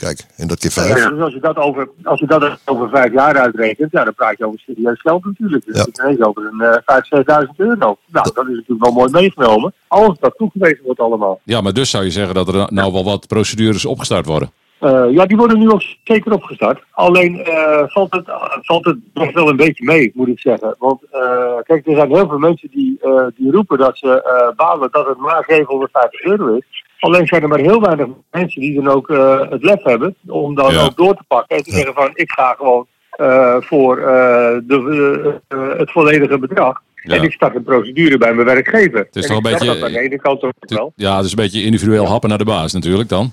Kijk, 0.03 0.25
en 0.38 0.47
dat 0.47 0.59
keer 0.59 0.71
Ja, 0.75 0.81
vijf. 0.81 1.09
Dus 1.09 1.22
als 1.22 1.33
je, 1.33 1.39
dat 1.39 1.57
over, 1.57 1.89
als 2.03 2.19
je 2.19 2.25
dat 2.25 2.57
over 2.65 2.89
vijf 2.89 3.12
jaar 3.13 3.38
uitrekent, 3.38 3.91
ja, 3.91 4.03
dan 4.03 4.13
praat 4.13 4.38
je 4.38 4.45
over 4.48 4.60
serieus 4.60 5.01
geld 5.01 5.25
natuurlijk. 5.25 5.65
Dus 5.65 5.75
Ja. 5.75 5.83
het 5.83 5.98
ineens 6.00 6.22
over 6.22 6.45
een 6.51 6.62
eh 6.62 6.77
5.000, 6.86 7.45
6.000 7.48 7.55
euro. 7.57 7.75
Nou, 7.75 7.98
dat 8.33 8.48
is 8.48 8.55
natuurlijk 8.55 8.83
wel 8.83 8.91
mooi 8.93 9.12
meegenomen. 9.12 9.74
Als 9.88 10.19
dat 10.19 10.33
toegewezen 10.38 10.83
wordt 10.86 11.00
allemaal. 11.00 11.39
ja, 11.43 11.62
maar 11.62 11.74
dus 11.74 11.89
zou 11.89 12.03
je 12.03 12.12
zeggen 12.12 12.33
dat 12.36 12.48
er 12.48 12.67
nou 12.74 12.93
wel 12.93 13.03
wat 13.03 13.27
procedures 13.27 13.86
opgestart 13.86 14.25
worden. 14.25 14.51
Eh, 14.79 15.05
ja, 15.12 15.25
die 15.25 15.38
worden 15.38 15.60
nu 15.60 15.69
ook 15.69 15.81
zeker 16.03 16.33
opgestart. 16.33 16.83
Alleen 16.91 17.43
eh, 17.43 17.83
valt, 17.88 18.12
het, 18.13 18.25
valt 18.62 18.86
het 18.86 18.98
nog 19.13 19.33
wel 19.33 19.50
een 19.50 19.55
beetje 19.55 19.83
mee, 19.86 20.12
moet 20.13 20.27
ik 20.27 20.39
zeggen. 20.39 20.75
Want 20.79 21.01
eh, 21.12 21.55
kijk, 21.63 21.88
er 21.88 21.95
zijn 21.95 22.10
heel 22.15 22.27
veel 22.27 22.38
mensen 22.38 22.69
die, 22.72 22.98
eh, 23.01 23.25
die 23.36 23.51
roepen 23.51 23.77
dat 23.77 23.98
ze 23.98 24.22
eh, 24.24 24.55
balen 24.55 24.91
dat 24.91 25.07
het 25.07 25.17
maar 25.17 25.43
750 25.48 26.22
euro 26.24 26.55
is. 26.55 26.83
Alleen 27.03 27.27
zijn 27.27 27.41
er 27.41 27.48
maar 27.48 27.60
heel 27.60 27.81
weinig 27.81 28.07
mensen 28.31 28.62
die 28.62 28.74
dan 28.81 28.88
ook 28.88 29.10
eh, 29.10 29.39
het 29.50 29.63
lef 29.63 29.83
hebben 29.83 30.15
om 30.27 30.55
dan 30.55 30.74
Ja. 30.74 30.83
ook 30.83 30.95
door 30.98 31.15
te 31.15 31.24
pakken 31.27 31.57
en 31.57 31.63
te 31.63 31.69
Ja. 31.69 31.75
zeggen 31.75 31.93
van 31.93 32.10
ik 32.13 32.31
ga 32.31 32.55
gewoon 32.57 32.88
eh, 33.10 33.55
voor 33.60 33.98
eh, 33.98 34.57
de, 34.63 35.39
het 35.77 35.91
volledige 35.91 36.39
bedrag. 36.39 36.81
Ja. 36.95 37.15
En 37.15 37.24
ik 37.24 37.31
start 37.31 37.55
een 37.55 37.63
procedure 37.63 38.17
bij 38.17 38.33
mijn 38.33 38.48
werkgever. 38.48 38.98
Het 39.00 39.15
is 39.15 39.22
En 39.24 39.27
toch 39.27 39.38
een 39.38 39.51
beetje- 39.51 39.65
dat 39.65 39.83
aan 39.83 39.91
de 39.91 40.00
ene 40.00 40.19
kant 40.19 40.43
ook 40.43 40.53
wel. 40.60 40.93
Ja, 40.95 41.22
dus 41.22 41.29
een 41.29 41.36
beetje 41.36 41.63
individueel 41.63 42.07
happen 42.07 42.29
naar 42.29 42.38
de 42.38 42.45
baas 42.45 42.74
natuurlijk 42.74 43.10
dan. 43.10 43.31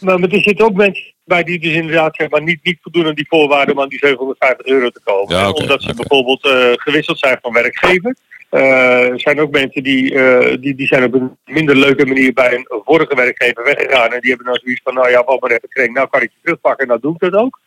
Maar, 0.00 0.20
maar 0.20 0.28
er 0.28 0.42
zitten 0.42 0.64
ook 0.64 0.74
mensen 0.74 1.14
bij 1.24 1.42
die 1.42 1.58
dus 1.58 1.72
inderdaad 1.72 2.16
zeg 2.16 2.30
maar, 2.30 2.42
niet, 2.42 2.60
niet 2.62 2.78
voldoen 2.80 3.06
aan 3.06 3.14
die 3.14 3.26
voorwaarden 3.28 3.74
om 3.74 3.82
aan 3.82 3.88
die 3.88 3.98
750 3.98 4.66
euro 4.66 4.90
te 4.90 5.00
komen. 5.04 5.36
Ja, 5.36 5.50
Omdat 5.50 5.82
ze 5.82 5.94
bijvoorbeeld 5.94 6.44
eh, 6.44 6.72
gewisseld 6.74 7.18
zijn 7.18 7.38
van 7.42 7.52
werkgever. 7.52 8.16
Eh, 8.50 9.08
er 9.08 9.20
zijn 9.20 9.40
ook 9.40 9.50
mensen 9.50 9.82
die, 9.82 10.14
eh, 10.14 10.56
die, 10.60 10.74
die 10.74 10.86
zijn 10.86 11.04
op 11.04 11.14
een 11.14 11.36
minder 11.44 11.76
leuke 11.76 12.06
manier 12.06 12.32
bij 12.32 12.54
een 12.54 12.66
vorige 12.84 13.14
werkgever 13.14 13.64
weggegaan. 13.64 14.12
En 14.12 14.20
die 14.20 14.28
hebben 14.28 14.46
dan 14.46 14.60
zoiets 14.62 14.80
van, 14.84 14.94
nou 14.94 15.10
ja, 15.10 15.24
wat 15.24 15.40
maar 15.40 15.50
even 15.50 15.68
kring, 15.68 15.94
nou 15.94 16.08
kan 16.08 16.22
ik 16.22 16.30
je 16.32 16.38
terugpakken, 16.42 16.86
nou 16.86 17.00
doe 17.00 17.14
ik 17.14 17.30
dat 17.30 17.34
ook. 17.34 17.60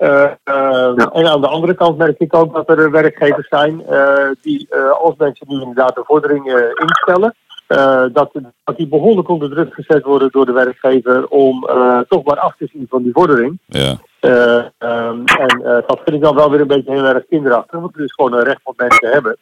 En 0.00 1.26
aan 1.26 1.40
de 1.40 1.48
andere 1.48 1.74
kant 1.74 1.98
merk 1.98 2.18
ik 2.18 2.34
ook 2.34 2.54
dat 2.54 2.68
er 2.68 2.90
werkgevers 2.90 3.48
zijn 3.48 3.86
eh, 3.86 4.30
die, 4.40 4.66
eh, 4.70 4.90
als 4.90 5.14
mensen 5.16 5.46
nu 5.48 5.60
inderdaad 5.60 5.96
een 5.96 6.04
vordering 6.04 6.72
instellen, 6.74 7.34
eh, 7.70 8.04
dat, 8.12 8.30
dat 8.64 8.76
die 8.76 8.88
behoorlijk 8.88 9.28
onder 9.28 9.50
druk 9.50 9.74
gezet 9.74 10.02
worden 10.02 10.28
door 10.30 10.46
de 10.46 10.52
werkgever 10.52 11.26
om 11.28 11.66
eh, 11.66 11.98
toch 12.08 12.24
maar 12.24 12.38
af 12.38 12.54
te 12.56 12.68
zien 12.72 12.86
van 12.88 13.02
die 13.02 13.12
vordering. 13.12 13.58
Ja. 13.66 13.98
Eh, 14.20 14.56
ehm, 14.78 15.24
en 15.24 15.62
dat 15.86 16.00
vind 16.04 16.16
ik 16.16 16.22
dan 16.22 16.34
wel 16.34 16.50
weer 16.50 16.60
een 16.60 16.66
beetje 16.66 16.92
heel 16.92 17.04
erg 17.04 17.26
kinderachtig, 17.28 17.80
want 17.80 17.94
het 17.94 18.04
is 18.04 18.12
gewoon 18.12 18.32
een 18.32 18.44
recht 18.44 18.60
wat 18.64 18.76
mensen 18.76 19.10
hebben. 19.10 19.36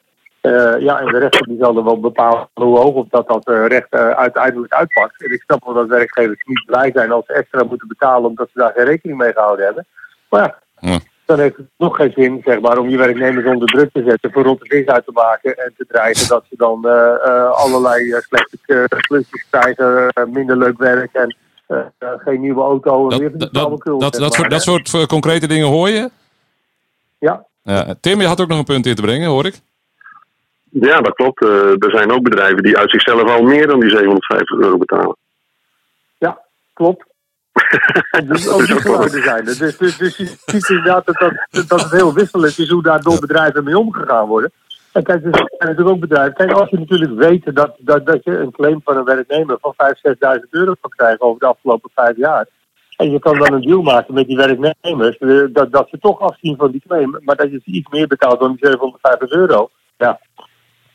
Ja, 0.81 1.01
en 1.01 1.07
de 1.07 1.19
rechter 1.19 1.47
die 1.47 1.59
zal 1.61 1.77
er 1.77 1.85
wel 1.85 2.01
bepalen 2.01 2.49
hoe 2.55 2.79
hoog 2.79 2.95
of 2.95 3.07
dat 3.11 3.29
dat 3.29 3.49
recht 3.49 3.91
uiteindelijk 3.95 4.73
uitpakt. 4.73 5.25
En 5.25 5.33
ik 5.33 5.43
snap 5.43 5.65
wel 5.65 5.75
dat 5.75 5.89
werkgevers 5.89 6.45
niet 6.45 6.65
blij 6.67 6.91
zijn 6.95 7.13
als 7.13 7.27
ze 7.27 7.33
extra 7.33 7.65
moeten 7.65 7.89
betalen 7.89 8.29
omdat 8.29 8.49
ze 8.53 8.59
daar 8.59 8.73
geen 8.77 8.85
rekening 8.85 9.19
mee 9.19 9.33
gehouden 9.33 9.65
hebben. 9.65 9.87
Maar 10.29 10.41
ja, 10.41 10.89
Ja. 10.91 10.99
Dan 11.29 11.39
heeft 11.39 11.57
het 11.57 11.67
nog 11.77 11.97
geen 11.97 12.13
zin 12.13 12.41
zeg 12.45 12.61
maar, 12.61 12.79
om 12.79 12.89
je 12.89 12.97
werknemers 12.97 13.47
onder 13.47 13.69
druk 13.69 13.91
te 13.93 14.03
zetten, 14.07 14.33
voor 14.33 14.43
rotte 14.43 14.65
vis 14.67 14.87
uit 14.87 15.05
te 15.05 15.13
maken 15.13 15.57
en 15.57 15.75
te 15.77 15.85
dreigen 15.89 16.29
dat 16.29 16.45
ze 16.49 16.57
dan 16.57 16.89
eh, 16.89 17.15
eh, 17.25 17.51
allerlei 17.51 18.13
eh, 18.13 18.21
slechte 18.21 18.59
eh, 18.89 18.99
klusjes 18.99 19.47
krijgen, 19.51 20.13
minder 20.33 20.57
leuk 20.57 20.79
werk 20.79 21.13
en 21.13 21.37
geen 21.99 22.41
nieuwe 22.41 22.61
auto. 22.61 23.09
en 23.09 23.19
Dat, 23.39 23.53
dat, 23.53 23.53
dat, 23.53 24.01
dat, 24.01 24.13
dat, 24.13 24.35
soort, 24.35 24.51
dat 24.51 24.63
soort 24.63 25.07
concrete 25.07 25.47
dingen 25.47 25.67
hoor 25.67 25.89
je. 25.89 26.11
Ja, 27.19 27.47
Ja, 27.63 27.95
Tim, 28.01 28.21
je 28.21 28.27
had 28.27 28.41
ook 28.41 28.49
nog 28.49 28.59
een 28.59 28.65
punt 28.65 28.87
in 28.87 28.95
te 28.95 29.03
brengen, 29.03 29.29
hoor 29.29 29.47
ik. 29.47 29.61
Ja, 30.71 31.01
dat 31.01 31.15
klopt. 31.15 31.43
Er 31.43 31.91
zijn 31.91 32.13
ook 32.13 32.23
bedrijven 32.23 32.63
die 32.63 32.79
uit 32.79 32.91
zichzelf 32.91 33.31
al 33.31 33.43
meer 33.43 33.67
dan 33.67 33.81
die 33.81 33.91
750 33.91 34.59
euro 34.59 34.77
betalen. 34.77 35.17
Ja, 36.19 36.39
klopt. 36.73 37.08
Die, 38.27 38.51
ook 38.51 38.67
die 38.67 38.81
geluiden 38.81 39.23
zijn. 39.23 39.45
Dus, 39.45 39.59
dus, 39.59 39.97
dus 39.97 40.17
je 40.17 40.37
ziet 40.47 40.69
inderdaad 40.69 41.07
dat, 41.07 41.19
dat, 41.51 41.69
dat 41.69 41.83
het 41.83 41.93
heel 41.93 42.15
wisselend 42.15 42.59
is 42.59 42.69
hoe 42.69 42.83
daar 42.83 43.03
door 43.03 43.21
bedrijven 43.21 43.65
mee 43.65 43.79
omgegaan 43.79 44.27
worden. 44.27 44.53
En 44.93 45.03
kijk, 45.03 45.25
er 45.25 45.35
zijn 45.35 45.49
natuurlijk 45.59 45.89
ook 45.89 46.01
bedrijven. 46.01 46.35
Kijk, 46.35 46.53
als 46.53 46.71
je 46.71 46.79
natuurlijk 46.79 47.15
weet 47.15 47.55
dat, 47.55 47.75
dat, 47.79 48.07
dat 48.07 48.25
je 48.25 48.39
een 48.39 48.51
claim 48.51 48.81
van 48.85 48.97
een 48.97 49.05
werknemer 49.05 49.59
van 49.61 49.75
5.000, 49.77 50.13
6.000 50.41 50.49
euro 50.51 50.75
kan 50.81 50.91
krijgen 50.91 51.21
over 51.21 51.41
de 51.41 51.47
afgelopen 51.47 51.91
vijf 51.95 52.17
jaar. 52.17 52.47
En 52.97 53.11
je 53.11 53.19
kan 53.19 53.39
dan 53.39 53.53
een 53.53 53.63
deal 53.63 53.83
maken 53.83 54.15
met 54.15 54.27
die 54.27 54.37
werknemers, 54.37 55.19
eh, 55.19 55.41
dat, 55.53 55.73
dat 55.73 55.89
ze 55.89 55.99
toch 55.99 56.21
afzien 56.21 56.57
van 56.57 56.71
die 56.71 56.83
claim, 56.87 57.19
maar 57.21 57.37
dat 57.37 57.51
je 57.51 57.61
ze 57.65 57.71
iets 57.71 57.91
meer 57.91 58.07
betaalt 58.07 58.41
dan 58.41 58.51
die 58.51 58.67
750 58.67 59.31
euro. 59.31 59.71
Ja, 59.97 60.21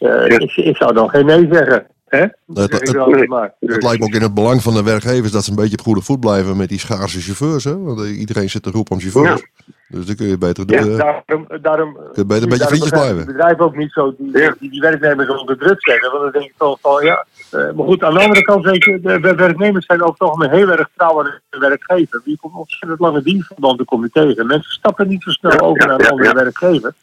Eh, 0.04 0.40
ik 0.56 0.78
zou 0.78 0.94
dan 0.94 1.10
geen 1.10 1.26
nee 1.26 1.48
zeggen. 1.52 1.88
Hè? 2.18 2.26
Dat- 2.46 3.28
maar. 3.28 3.54
Dus- 3.60 3.74
Het 3.74 3.84
lijkt 3.84 4.00
me 4.00 4.06
ook 4.06 4.14
in 4.14 4.22
het 4.22 4.34
belang 4.34 4.62
van 4.62 4.74
de 4.74 4.84
werkgevers 4.84 5.32
dat 5.32 5.44
ze 5.44 5.50
een 5.50 5.56
beetje 5.56 5.78
op 5.78 5.84
goede 5.84 6.02
voet 6.02 6.20
blijven 6.20 6.58
met 6.58 6.70
die 6.70 6.80
schaarse 6.80 7.22
chauffeurs. 7.22 7.64
Hè? 7.64 7.80
Want 7.80 8.02
eh, 8.02 8.20
iedereen 8.20 8.50
zit 8.50 8.64
te 8.64 8.72
roepen 8.72 8.92
om 8.96 9.02
chauffeurs. 9.02 9.46
Dus 9.88 10.06
dan 10.06 10.16
kun 10.16 10.28
je 10.28 10.38
beter, 10.38 10.64
Ja, 10.68 10.82
de, 10.82 10.96
daarom, 10.96 11.48
daarom, 11.62 11.98
je 12.14 12.26
beter 12.26 12.44
een 12.44 12.50
beetje 12.50 12.68
vriendjes 12.68 12.90
blijven. 12.90 13.18
Het 13.18 13.26
bedrijf 13.26 13.60
ook 13.60 13.76
niet 13.76 13.92
zo 13.92 14.16
die, 14.18 14.38
Ja. 14.38 14.56
die, 14.60 14.70
die 14.70 14.82
werknemers 14.82 15.30
onder 15.30 15.58
druk 15.58 15.82
zetten. 15.82 16.12
Want 16.12 16.24
dan 16.24 16.32
denk 16.32 16.46
ik 16.46 16.54
toch 16.58 16.78
van 16.82 17.06
ja. 17.06 17.26
eh, 17.52 17.60
maar 17.60 17.86
goed, 17.86 18.04
aan 18.04 18.14
de 18.14 18.20
andere 18.20 18.42
kant 18.42 18.66
weet 18.66 18.84
je, 18.84 19.00
de, 19.02 19.20
de 19.20 19.36
werknemers 19.36 19.86
zijn 19.86 20.04
ook 20.04 20.18
toch 20.18 20.50
heel 20.50 20.70
erg 20.70 20.90
trouw 20.96 21.20
aan 21.20 21.40
de 21.50 21.58
werkgever. 21.58 22.22
Die 22.24 22.38
komt 22.42 22.56
ontzettend 22.56 23.00
lange 23.00 23.22
dienstverbanden 23.24 23.86
kom 23.86 24.04
je 24.04 24.10
tegen. 24.10 24.48
Mensen 24.48 24.72
stappen 24.72 25.08
niet 25.08 25.24
zo 25.24 25.30
snel 25.32 25.60
over 25.60 25.88
naar 25.88 26.00
een 26.00 26.10
andere 26.10 26.30
ja. 26.30 26.36
werkgever. 26.36 26.94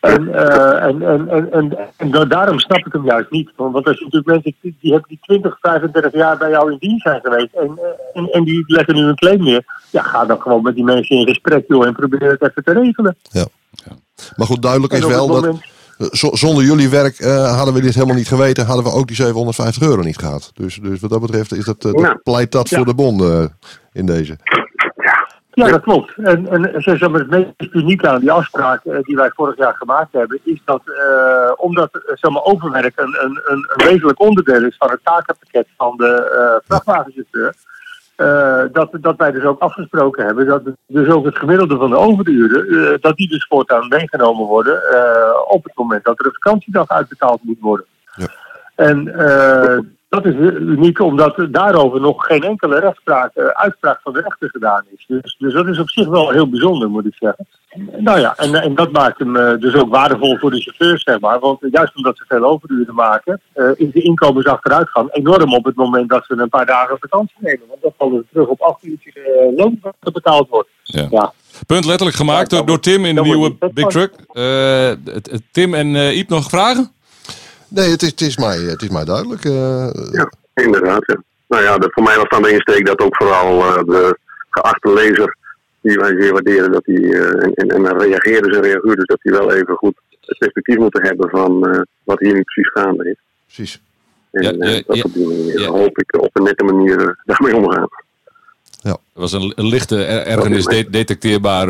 En, 0.00 0.34
eh, 0.34 0.82
en, 0.84 1.02
en, 1.02 1.28
en, 1.28 1.52
en, 1.52 1.78
en 1.96 2.10
da- 2.10 2.24
daarom 2.24 2.58
snap 2.58 2.86
ik 2.86 2.92
hem 2.92 3.04
juist 3.04 3.30
niet. 3.30 3.50
Want 3.56 3.74
als 3.86 3.98
je 3.98 4.04
natuurlijk 4.04 4.26
mensen 4.26 4.54
die, 4.60 4.76
die 4.80 4.90
hebben 4.92 5.08
die 5.08 5.18
20, 5.22 5.58
35 5.60 6.12
jaar 6.12 6.36
bij 6.38 6.50
jou 6.50 6.72
in 6.72 6.76
dienst 6.78 7.02
zijn 7.02 7.20
geweest 7.20 7.54
en, 7.54 7.78
eh, 7.78 8.20
en, 8.22 8.28
en 8.32 8.44
die 8.44 8.64
leggen 8.66 8.94
nu 8.94 9.00
een 9.02 9.14
claim 9.14 9.42
neer. 9.42 9.64
Ja, 9.90 10.02
ga 10.02 10.24
dan 10.24 10.40
gewoon 10.40 10.62
met 10.62 10.74
die 10.74 10.84
mensen 10.84 11.16
in 11.16 11.26
gesprek 11.26 11.64
joh, 11.68 11.86
en 11.86 11.92
probeer 11.92 12.30
het 12.30 12.42
even 12.42 12.64
te 12.64 12.72
regelen. 12.72 13.16
Maar 14.36 14.46
goed, 14.46 14.62
duidelijk 14.62 14.92
is 14.92 15.04
wel 15.04 15.26
dat 15.26 15.44
eh, 15.98 16.06
zonder 16.32 16.64
jullie 16.64 16.88
werk 16.88 17.18
eh, 17.18 17.56
hadden 17.56 17.74
we 17.74 17.80
dit 17.80 17.94
helemaal 17.94 18.16
niet 18.16 18.28
geweten. 18.28 18.66
Hadden 18.66 18.84
we 18.84 18.90
ook 18.92 19.06
die 19.06 19.16
750 19.16 19.82
euro 19.82 20.02
niet 20.02 20.18
gehad. 20.18 20.50
Dus, 20.54 20.78
dus 20.82 21.00
wat 21.00 21.10
dat 21.10 21.20
betreft 21.20 21.52
is 21.54 21.64
dat, 21.64 21.84
eh, 21.84 21.92
dat 21.92 22.00
Ja. 22.00 22.20
pleit 22.22 22.52
dat 22.52 22.68
Ja. 22.68 22.76
voor 22.76 22.86
de 22.86 22.94
bonden 22.94 23.42
eh, 23.42 23.48
in 23.92 24.06
deze. 24.06 24.36
Ja, 25.66 25.72
dat 25.72 25.82
klopt. 25.82 26.14
En, 26.16 26.48
en 26.48 26.82
zeg 26.82 27.08
maar, 27.10 27.20
het 27.20 27.30
meest 27.30 27.74
unieke 27.74 28.08
aan 28.08 28.20
die 28.20 28.32
afspraak 28.32 28.84
eh, 28.84 28.98
die 29.02 29.16
wij 29.16 29.30
vorig 29.34 29.56
jaar 29.56 29.74
gemaakt 29.74 30.12
hebben, 30.12 30.40
is 30.42 30.60
dat 30.64 30.82
eh, 30.84 31.52
omdat 31.56 31.94
eh, 31.94 32.00
zeg 32.16 32.30
maar, 32.30 32.42
overwerk 32.42 32.92
een, 32.96 33.16
een, 33.20 33.40
een, 33.44 33.70
wezenlijk 33.88 34.20
onderdeel 34.20 34.64
is 34.64 34.76
van 34.78 34.90
het 34.90 35.00
takenpakket 35.02 35.66
van 35.76 35.96
de 35.96 36.06
eh 36.06 36.66
vrachtwagenchauffeur, 36.66 37.54
dat, 38.72 38.88
dat 39.00 39.16
wij 39.16 39.30
dus 39.30 39.44
ook 39.44 39.60
afgesproken 39.60 40.26
hebben 40.26 40.46
dat 40.46 40.62
dus 40.86 41.08
ook 41.08 41.24
het 41.24 41.36
gemiddelde 41.36 41.76
van 41.76 41.90
de 41.90 41.96
overuren, 41.96 43.00
dat 43.00 43.16
die 43.16 43.28
dus 43.28 43.46
voortaan 43.46 43.88
meegenomen 43.88 44.46
worden 44.46 44.82
op 45.48 45.64
het 45.64 45.76
moment 45.76 46.04
dat 46.04 46.18
er 46.18 46.26
een 46.26 46.36
vakantiedag 46.40 46.88
uitbetaald 46.88 47.40
moet 47.42 47.60
worden. 47.60 47.86
Ja. 48.14 48.26
En 48.74 49.04
dat 50.10 50.26
is 50.26 50.34
uniek 50.58 51.00
omdat 51.00 51.38
er 51.38 51.52
daarover 51.52 52.00
nog 52.00 52.26
geen 52.26 52.42
enkele 52.42 52.80
rechtspraak, 52.80 53.34
eh, 53.34 53.44
uitspraak 53.46 54.00
van 54.02 54.12
de 54.12 54.20
rechter 54.20 54.50
gedaan 54.50 54.84
is. 54.96 55.04
Dus, 55.08 55.36
dus 55.38 55.52
dat 55.52 55.66
is 55.66 55.78
op 55.78 55.90
zich 55.90 56.08
wel 56.08 56.30
heel 56.30 56.48
bijzonder, 56.48 56.90
moet 56.90 57.06
ik 57.06 57.14
zeggen. 57.18 57.46
Nou 57.98 58.20
ja, 58.20 58.36
en, 58.36 58.54
en 58.54 58.74
dat 58.74 58.92
maakt 58.92 59.18
hem 59.18 59.36
eh, 59.36 59.58
dus 59.58 59.74
ook 59.74 59.90
waardevol 59.90 60.36
voor 60.38 60.50
de 60.50 60.60
chauffeurs, 60.60 61.02
zeg 61.02 61.20
maar. 61.20 61.38
Want 61.38 61.58
juist 61.70 61.96
omdat 61.96 62.16
ze 62.16 62.24
veel 62.28 62.44
overuren 62.44 62.94
maken, 62.94 63.40
eh, 63.52 63.70
is 63.74 63.92
de 63.92 64.02
inkomensachteruitgang 64.02 65.14
enorm 65.14 65.54
op 65.54 65.64
het 65.64 65.76
moment 65.76 66.08
dat 66.08 66.24
ze 66.26 66.34
een 66.36 66.48
paar 66.48 66.66
dagen 66.66 66.98
vakantie 67.00 67.36
nemen. 67.40 67.66
Want 67.68 67.82
dan 67.82 67.92
vallen 67.98 68.18
ze 68.18 68.24
terug 68.32 68.48
op 68.48 68.60
acht 68.60 68.84
uurtjes 68.84 69.14
eh, 69.14 69.56
loon 69.56 69.80
dat 70.00 70.12
betaald 70.12 70.48
wordt. 70.48 70.68
Ja. 70.82 71.06
Ja. 71.10 71.32
Punt 71.66 71.84
letterlijk 71.84 72.16
gemaakt 72.16 72.66
door, 72.66 72.80
Tim 72.80 73.04
in 73.04 73.14
de 73.14 73.22
nieuwe 73.22 73.70
Big 73.72 73.86
Truck. 73.86 74.12
Eh, 74.32 74.90
Tim 75.50 75.74
en 75.74 75.96
eh 75.96 76.16
Iep 76.16 76.28
nog 76.28 76.48
vragen? 76.48 76.90
Nee, 77.70 77.90
het 77.90 78.02
is, 78.02 78.10
het 78.10 78.20
is, 78.20 78.36
mij, 78.36 78.56
het 78.58 78.82
is 78.82 78.88
mij 78.88 79.04
duidelijk. 79.04 79.44
eh, 79.44 79.90
Ja, 80.12 80.32
inderdaad. 80.54 81.02
Ja. 81.06 81.22
Nou 81.48 81.62
ja, 81.62 81.76
voor 81.80 82.02
mij 82.02 82.16
was 82.16 82.28
dan 82.28 82.42
de 82.42 82.50
insteek 82.52 82.86
dat 82.86 82.98
ook 83.00 83.16
vooral 83.16 83.60
eh, 83.64 83.74
de 83.84 84.18
geachte 84.50 84.92
lezer, 84.92 85.36
die 85.80 85.96
wij 85.98 86.14
zeer 86.20 86.32
waarderen, 86.32 86.72
dat 86.72 86.84
die, 86.84 87.14
eh, 87.18 87.44
en, 87.44 87.52
en, 87.54 87.68
en 87.68 87.82
dan 87.82 88.00
reageerden 88.02 88.54
ze 88.54 88.60
reageerden, 88.60 89.06
dat 89.06 89.18
die 89.22 89.32
wel 89.32 89.52
even 89.52 89.74
goed 89.76 89.94
het 90.26 90.38
perspectief 90.38 90.76
moeten 90.76 91.02
hebben 91.02 91.30
van 91.30 91.66
eh, 91.66 91.80
wat 92.04 92.18
hier 92.20 92.32
nu 92.34 92.42
precies 92.42 92.72
gaande 92.72 93.10
is. 93.10 93.16
precies. 93.46 93.80
En 94.30 94.42
Ja, 94.42 94.50
ja, 94.70 94.82
dat 94.86 94.96
ja. 94.96 95.02
op 95.02 95.14
die 95.14 95.26
manier 95.26 95.60
Ja. 95.60 95.68
hoop 95.68 95.98
ik 95.98 96.16
op 96.20 96.30
een 96.36 96.42
nette 96.42 96.64
manier 96.64 97.16
daarmee 97.24 97.56
omgaan. 97.56 97.88
Er 98.82 98.96
was 99.26 99.32
een, 99.32 99.52
een 99.56 99.66
lichte 99.66 100.04
er- 100.04 100.26
ergernis 100.26 100.64
de- 100.64 100.90
detecteerbaar 100.90 101.66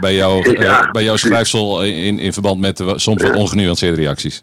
bij, 0.00 0.14
jou, 0.14 0.58
Ja. 0.60 0.90
bij 0.90 1.04
jouw 1.04 1.16
schrijfsel 1.16 1.84
in, 1.84 2.18
in 2.18 2.32
verband 2.32 2.60
met 2.60 2.76
de 2.76 2.98
soms 2.98 3.22
wat 3.22 3.34
ongenuanceerde 3.36 3.96
reacties. 4.00 4.42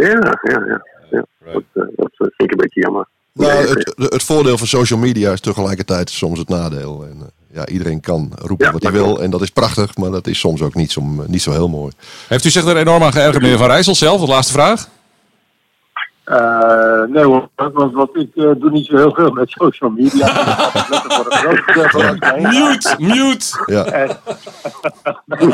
Ja, 0.00 0.38
ja, 0.42 0.64
ja. 0.66 0.82
ja. 1.10 1.26
Dat, 1.52 1.62
eh, 1.72 1.82
dat 1.96 2.10
vind 2.16 2.32
ik 2.36 2.50
een 2.50 2.56
beetje 2.56 2.80
jammer. 2.80 3.08
Nou, 3.32 3.66
het, 3.66 3.94
het 3.96 4.22
voordeel 4.22 4.58
van 4.58 4.66
social 4.66 4.98
media 4.98 5.32
is 5.32 5.40
tegelijkertijd 5.40 6.10
soms 6.10 6.38
het 6.38 6.48
nadeel. 6.48 7.04
En, 7.04 7.16
eh, 7.20 7.56
ja, 7.56 7.66
iedereen 7.66 8.00
kan 8.00 8.32
roepen 8.40 8.66
Ja, 8.66 8.72
wat 8.72 8.82
hij 8.82 8.92
wil 8.92 9.22
en 9.22 9.30
dat 9.30 9.42
is 9.42 9.50
prachtig, 9.50 9.96
maar 9.96 10.10
dat 10.10 10.26
is 10.26 10.38
soms 10.38 10.62
ook 10.62 10.74
niet 10.74 10.92
zo, 10.92 11.02
niet 11.26 11.42
zo 11.42 11.50
heel 11.50 11.68
mooi. 11.68 11.92
Heeft 12.28 12.44
u 12.44 12.50
zich 12.50 12.64
er 12.64 12.76
enorm 12.76 13.02
aan 13.02 13.12
geërgerd, 13.12 13.42
meneer 13.42 13.58
Van 13.58 13.66
Rijssel 13.66 13.94
zelf? 13.94 14.20
De 14.20 14.26
laatste 14.26 14.52
vraag. 14.52 14.88
Eh, 16.26 17.02
nee 17.02 17.24
hoor, 17.24 17.48
want, 17.54 17.92
want 17.94 18.16
ik 18.16 18.30
eh, 18.34 18.50
doe 18.56 18.70
niet 18.70 18.86
zo 18.86 18.96
heel 18.96 19.14
veel 19.14 19.30
met 19.30 19.50
social 19.50 19.90
media. 19.90 20.26
Mute, 22.36 22.94
mute. 22.98 23.62
Ja, 23.66 23.84
En, 23.84 24.08
en, 25.28 25.48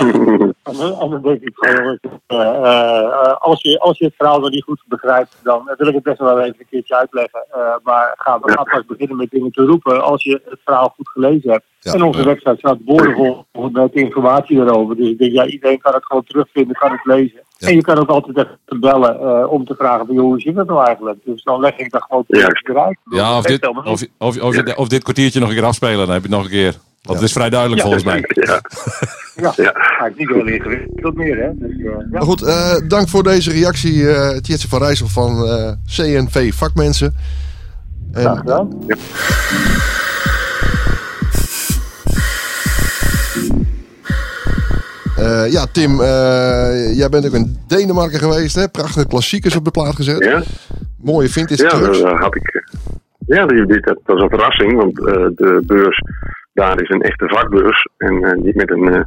dan- 0.62 1.00
en 1.00 1.10
dan 1.10 1.22
denk 1.22 1.40
ik 1.42 1.52
van 1.54 1.98
eh, 2.26 3.32
als, 3.38 3.62
je, 3.62 3.78
als 3.80 3.98
je 3.98 4.04
het 4.04 4.14
verhaal 4.16 4.40
nog 4.40 4.50
niet 4.50 4.64
goed 4.64 4.82
begrijpt, 4.86 5.36
dan 5.42 5.70
wil 5.76 5.88
ik 5.88 5.94
het 5.94 6.02
best 6.02 6.18
wel 6.18 6.40
even 6.40 6.54
een 6.58 6.66
keertje 6.70 6.96
uitleggen. 6.96 7.44
Eh, 7.50 7.74
maar 7.82 8.14
ga, 8.16 8.40
we 8.40 8.52
gaan 8.52 8.64
pas 8.64 8.84
beginnen 8.86 9.16
met 9.16 9.30
dingen 9.30 9.50
te 9.52 9.64
roepen 9.64 10.02
als 10.02 10.22
je 10.22 10.40
het 10.48 10.60
verhaal 10.64 10.92
goed 10.96 11.08
gelezen 11.08 11.50
hebt. 11.50 11.64
Ja, 11.80 11.92
en 11.92 12.02
onze 12.02 12.18
ja. 12.18 12.24
website 12.24 12.56
staat 12.58 12.84
boordevol 12.84 13.46
met 13.72 13.92
informatie 13.94 14.56
erover. 14.58 14.96
Dus 14.96 15.08
ik 15.08 15.18
denk, 15.18 15.32
ja, 15.32 15.46
iedereen 15.46 15.80
kan 15.80 15.94
het 15.94 16.04
gewoon 16.06 16.24
terugvinden, 16.24 16.76
kan 16.76 16.90
het 16.92 17.04
lezen. 17.04 17.40
Ja. 17.62 17.69
En 17.69 17.75
je 17.75 17.83
kan 17.83 17.99
ook 17.99 18.09
altijd 18.09 18.37
even 18.37 18.81
bellen 18.81 19.21
eh, 19.21 19.50
om 19.52 19.64
te 19.64 19.75
vragen 19.78 20.07
van, 20.07 20.14
joh, 20.14 20.25
hoe 20.25 20.40
zit 20.40 20.57
het 20.57 20.66
nou 20.69 20.85
eigenlijk? 20.87 21.19
Dus 21.25 21.42
dan 21.42 21.61
leg 21.61 21.76
ik 21.78 21.90
dat 21.90 22.02
gewoon 22.02 22.25
Juist. 22.26 22.69
eruit. 22.69 22.99
Ja, 23.11 23.37
of 23.37 23.42
Dat 23.45 23.61
dit, 23.61 23.61
niet. 23.62 23.76
of, 23.87 24.02
of, 24.19 24.40
of, 24.40 24.54
je- 24.54 24.76
of 24.76 24.88
dit 24.88 25.02
kwartiertje 25.02 25.40
nog 25.40 25.49
een 25.49 25.54
keer 25.54 25.64
afspelen, 25.64 26.07
dan 26.07 26.11
heb 26.14 26.23
je 26.25 26.28
het 26.28 26.37
nog 26.37 26.45
een 26.45 26.50
keer. 26.50 26.75
Want 27.02 27.19
het 27.19 27.26
is 27.28 27.33
vrij 27.33 27.50
duidelijk 27.50 27.81
Ja. 27.81 27.87
volgens 27.87 28.04
mij. 28.04 28.25
Ja, 28.47 28.61
Ja, 29.37 29.52
Ja. 29.57 29.73
ga 29.75 30.07
ik 30.07 30.16
niet 30.19 30.28
heel 30.28 30.47
ingewikkeld 30.47 31.14
meer, 31.14 31.37
hè. 31.37 31.49
Dus, 31.54 31.71
eh, 31.71 31.85
ja. 31.85 32.07
maar 32.11 32.23
goed, 32.23 32.42
eh, 32.42 32.75
dank 32.88 33.09
voor 33.09 33.23
deze 33.23 33.50
reactie, 33.52 34.11
eh 34.11 34.37
Tjitse 34.38 34.69
van 34.69 34.78
Rijssel 34.83 35.09
van 35.09 35.45
eh, 35.47 35.73
CNV 35.87 36.54
Vakmensen. 36.54 37.14
Graag 38.12 38.33
En, 38.33 38.37
gedaan. 38.38 38.69
Eh, 45.26 45.52
ja, 45.52 45.66
Tim, 45.72 46.00
eh, 46.00 46.96
jij 46.96 47.08
bent 47.08 47.26
ook 47.26 47.32
in 47.32 47.56
Denemarken 47.66 48.18
geweest, 48.18 48.54
hè? 48.56 48.68
Prachtige 48.68 49.06
klassiekers 49.06 49.56
op 49.56 49.64
de 49.64 49.70
plaat 49.70 49.94
gezet. 49.96 50.24
ja. 50.24 50.42
Mooie 51.02 51.28
vintage 51.28 51.62
Ja, 51.62 51.68
trucks. 51.68 52.00
dat 52.02 52.18
had 52.18 52.36
ik. 52.36 52.48
eh, 52.54 52.62
Ja, 53.26 53.46
dat 53.46 53.98
was 54.04 54.22
een 54.22 54.28
verrassing, 54.28 54.72
want 54.76 54.98
eh, 55.06 55.14
de 55.14 55.62
beurs 55.66 56.02
daar 56.54 56.80
is 56.82 56.88
een 56.88 57.02
echte 57.02 57.28
vakbeurs. 57.28 57.88
En 57.96 58.24
eh, 58.24 58.42
die 58.42 58.56
met 58.56 58.70
een 58.70 58.94
eh, 58.94 59.02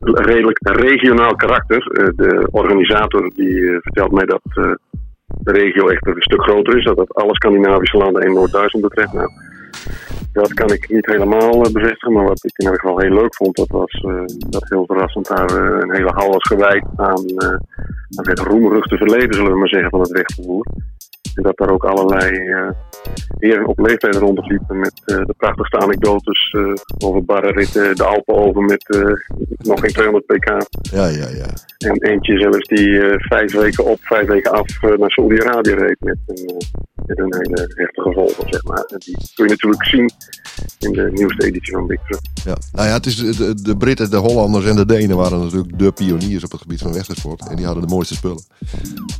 redelijk 0.00 0.58
regionaal 0.62 1.34
karakter. 1.36 1.86
Eh, 1.92 2.06
de 2.16 2.48
organisator 2.50 3.30
die 3.34 3.68
eh, 3.70 3.76
vertelt 3.80 4.12
mij 4.12 4.24
dat 4.24 4.40
eh, 4.44 4.72
de 5.38 5.52
regio 5.52 5.88
echt 5.88 6.06
een 6.06 6.14
stuk 6.22 6.42
groter 6.42 6.76
is. 6.78 6.84
Dat 6.84 6.96
dat 6.96 7.14
alle 7.14 7.34
Scandinavische 7.34 7.96
landen 7.96 8.22
en 8.22 8.32
Noord-Duitsland 8.32 8.88
betreft. 8.88 9.12
Nou, 9.12 9.28
Dat 10.32 10.54
kan 10.54 10.72
ik 10.72 10.88
niet 10.88 11.06
helemaal 11.06 11.64
eh, 11.64 11.72
bevestigen, 11.72 12.12
maar 12.12 12.24
wat 12.24 12.44
ik 12.44 12.58
in 12.58 12.64
ieder 12.64 12.80
geval 12.80 12.98
heel 12.98 13.14
leuk 13.14 13.34
vond, 13.34 13.56
dat 13.56 13.68
was 13.68 14.04
uh, 14.06 14.22
dat 14.48 14.68
heel 14.68 14.86
verrassend 14.86 15.26
daar 15.26 15.50
uh, 15.50 15.78
een 15.80 15.94
hele 15.94 16.12
hal 16.14 16.30
was 16.30 16.46
gewijd 16.48 16.84
aan, 16.96 17.24
uh, 17.26 17.48
aan 18.16 18.28
het 18.28 18.38
roemruchte 18.38 18.96
verleden, 18.96 19.34
zullen 19.34 19.52
we 19.52 19.58
maar 19.58 19.68
zeggen, 19.68 19.90
van 19.90 20.00
het 20.00 20.10
wegvervoer. 20.10 20.66
En 21.34 21.42
dat 21.42 21.56
daar 21.56 21.70
ook 21.70 21.84
allerlei 21.84 22.38
heren 23.38 23.66
op 23.66 23.78
leeftijd 23.78 24.14
rondliepen 24.14 24.78
met 24.78 25.02
de 25.04 25.34
prachtigste 25.36 25.78
anekdotes 25.78 26.56
over 27.04 27.24
barrenritten, 27.24 27.96
de 27.96 28.04
Alpen 28.04 28.34
over 28.34 28.62
met 28.62 28.96
nog 29.58 29.80
geen 29.80 29.90
200 29.92 30.26
pk. 30.26 30.48
Ja, 30.92 31.06
ja, 31.06 31.28
ja. 31.28 31.46
En 31.78 32.02
eentje 32.02 32.38
zelfs 32.38 32.68
die 32.68 33.00
vijf 33.18 33.52
weken 33.52 33.84
op, 33.84 33.98
vijf 34.00 34.26
weken 34.26 34.52
af 34.52 34.66
naar 34.96 35.10
Saudi-Arabië 35.10 35.74
reed 35.74 35.96
met 36.00 36.18
een, 36.26 36.56
met 37.06 37.18
een 37.18 37.34
hele 37.38 37.72
heftige 37.74 38.08
gevolgen, 38.08 38.48
zeg 38.48 38.64
maar. 38.64 38.84
En 38.84 38.98
die 38.98 39.16
kun 39.34 39.48
je 39.48 39.56
natuurlijk 39.62 39.88
zien 39.88 40.30
in 40.78 40.92
de 40.92 41.10
nieuwste 41.12 41.46
editie 41.46 41.72
van 41.72 41.86
Big 41.86 41.98
Truck. 42.06 42.20
Ja, 42.44 42.56
nou 42.72 42.88
ja, 42.88 42.94
het 42.94 43.06
is 43.06 43.16
de, 43.16 43.62
de 43.62 43.76
Britten, 43.76 44.10
de 44.10 44.16
Hollanders 44.16 44.64
en 44.64 44.76
de 44.76 44.86
Denen 44.86 45.16
waren 45.16 45.38
natuurlijk 45.38 45.78
de 45.78 45.92
pioniers 45.92 46.44
op 46.44 46.50
het 46.50 46.60
gebied 46.60 46.80
van 46.80 46.92
wegtransport. 46.92 47.48
En 47.48 47.56
die 47.56 47.64
hadden 47.64 47.86
de 47.86 47.94
mooiste 47.94 48.14
spullen. 48.14 48.42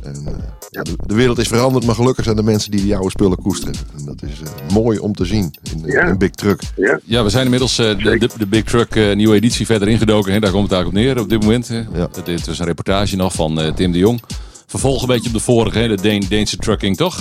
En, 0.03 0.15
uh, 0.27 0.33
ja, 0.69 0.81
de, 0.81 0.93
de, 1.05 1.13
wereld 1.13 1.37
is 1.37 1.47
veranderd, 1.47 1.85
maar 1.85 1.95
gelukkig 1.95 2.23
zijn 2.23 2.37
er 2.37 2.43
mensen 2.43 2.71
die 2.71 2.81
die 2.81 2.95
oude 2.95 3.09
spullen 3.09 3.37
koesteren. 3.37 3.75
En 3.97 4.05
dat 4.05 4.23
is 4.23 4.39
uh, 4.41 4.73
mooi 4.73 4.99
om 4.99 5.13
te 5.13 5.25
zien 5.25 5.53
in, 5.71 5.83
ja. 5.85 6.07
in 6.07 6.17
Big 6.17 6.31
Truck. 6.31 6.61
Ja, 6.75 6.99
ja 7.03 7.23
we 7.23 7.29
zijn 7.29 7.43
inmiddels 7.43 7.79
uh, 7.79 7.97
de, 7.97 8.17
de, 8.17 8.29
de, 8.37 8.47
Big 8.47 8.63
Truck 8.63 9.15
nieuwe 9.15 9.35
editie 9.35 9.65
verder 9.65 9.87
ingedoken. 9.87 10.33
Hè? 10.33 10.39
Daar 10.39 10.51
komt 10.51 10.63
het 10.63 10.71
eigenlijk 10.73 11.05
op 11.05 11.13
neer 11.13 11.23
op 11.23 11.29
dit 11.29 11.41
moment. 11.41 11.67
Ja. 11.93 12.09
Dit 12.23 12.45
was 12.45 12.59
een 12.59 12.65
reportage 12.65 13.15
nog 13.15 13.33
van 13.33 13.73
Tim 13.75 13.91
de 13.91 13.97
Jong. 13.97 14.21
Vervolg 14.67 15.01
een 15.01 15.07
beetje 15.07 15.27
op 15.27 15.35
de 15.35 15.41
vorige, 15.41 15.79
hè? 15.79 15.87
de 15.87 16.01
Deen, 16.01 16.25
Deense 16.29 16.57
trucking, 16.57 16.97
toch? 16.97 17.19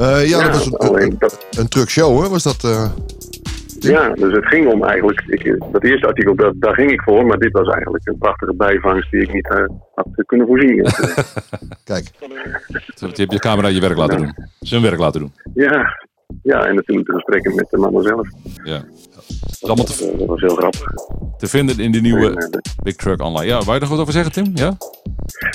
Uh, 0.00 0.28
ja, 0.28 0.38
ja, 0.38 0.50
dat 0.50 0.52
was 0.52 0.90
een, 0.90 1.02
een, 1.02 1.18
een 1.58 1.68
truckshow, 1.68 2.22
hè? 2.22 2.28
Was 2.28 2.42
dat? 2.42 2.64
Uh... 2.64 2.90
Ja, 3.78 4.08
dus 4.08 4.32
het 4.32 4.46
ging 4.46 4.72
om 4.72 4.84
eigenlijk. 4.84 5.22
Ik, 5.26 5.58
dat 5.72 5.84
eerste 5.84 6.06
artikel, 6.06 6.34
dat, 6.34 6.52
daar 6.56 6.74
ging 6.74 6.90
ik 6.92 7.02
voor, 7.02 7.26
maar 7.26 7.38
dit 7.38 7.52
was 7.52 7.68
eigenlijk 7.68 8.06
een 8.06 8.18
prachtige 8.18 8.54
bijvangst 8.54 9.10
die 9.10 9.22
ik 9.22 9.32
niet 9.32 9.50
uh, 9.52 9.64
had 9.94 10.06
kunnen 10.26 10.46
voorzien. 10.46 10.76
Kijk. 11.84 12.10
Je 12.96 13.06
hebt 13.14 13.32
je 13.32 13.38
camera 13.38 13.68
je 13.68 13.80
werk 13.80 13.96
laten 13.96 14.16
doen. 14.16 14.34
Zijn 14.60 14.82
werk 14.82 14.98
laten 14.98 15.20
doen. 15.20 15.32
Ja, 15.54 15.98
ja, 16.42 16.66
en 16.66 16.74
natuurlijk 16.74 17.06
de 17.06 17.12
gesprekken 17.12 17.54
met 17.54 17.66
de 17.70 17.76
mannen 17.76 18.02
zelf. 18.02 18.28
Ja. 18.64 18.82
Dat, 19.60 19.86
te, 19.86 20.14
dat 20.18 20.26
was 20.28 20.40
heel 20.40 20.56
grappig. 20.56 20.92
Te 21.38 21.46
vinden 21.46 21.78
in 21.78 21.92
de 21.92 22.00
nieuwe 22.00 22.50
Big 22.82 22.96
Truck 22.96 23.22
Online. 23.22 23.46
Ja, 23.46 23.62
waar 23.62 23.74
je 23.74 23.80
nog 23.80 23.90
wat 23.90 23.98
over 23.98 24.12
zeggen, 24.12 24.32
Tim? 24.32 24.50
Ja? 24.54 24.76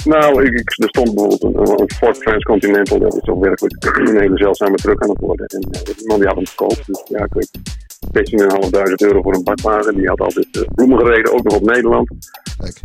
Nou, 0.03 0.45
ik, 0.45 0.53
ik, 0.53 0.83
er 0.83 0.89
stond 0.89 1.15
bijvoorbeeld 1.15 1.43
een, 1.43 1.81
een 1.81 1.91
Ford 1.91 2.19
Transcontinental. 2.19 2.99
Dat 2.99 3.15
is 3.15 3.21
toch 3.21 3.39
werkelijk 3.39 3.97
een 3.97 4.19
hele 4.19 4.37
zeldzame 4.37 4.75
truck 4.75 5.03
aan 5.03 5.09
het 5.09 5.19
worden. 5.19 5.45
En 5.45 5.67
uh, 5.71 5.95
die 5.95 6.07
man 6.07 6.19
die 6.19 6.27
had 6.27 6.35
hem 6.35 6.47
gekocht. 6.47 6.87
Dus 6.87 7.03
ja, 7.07 7.23
ik 7.23 7.33
weet 7.33 7.49
16.500 8.05 8.93
euro 8.95 9.21
voor 9.21 9.33
een 9.33 9.43
bakwagen. 9.43 9.95
Die 9.95 10.07
had 10.07 10.19
altijd 10.19 10.55
uh, 10.55 10.63
bloemen 10.75 10.99
gereden, 10.99 11.33
ook 11.33 11.43
nog 11.43 11.55
op 11.55 11.65
Nederland. 11.65 12.09
Kijk. 12.57 12.79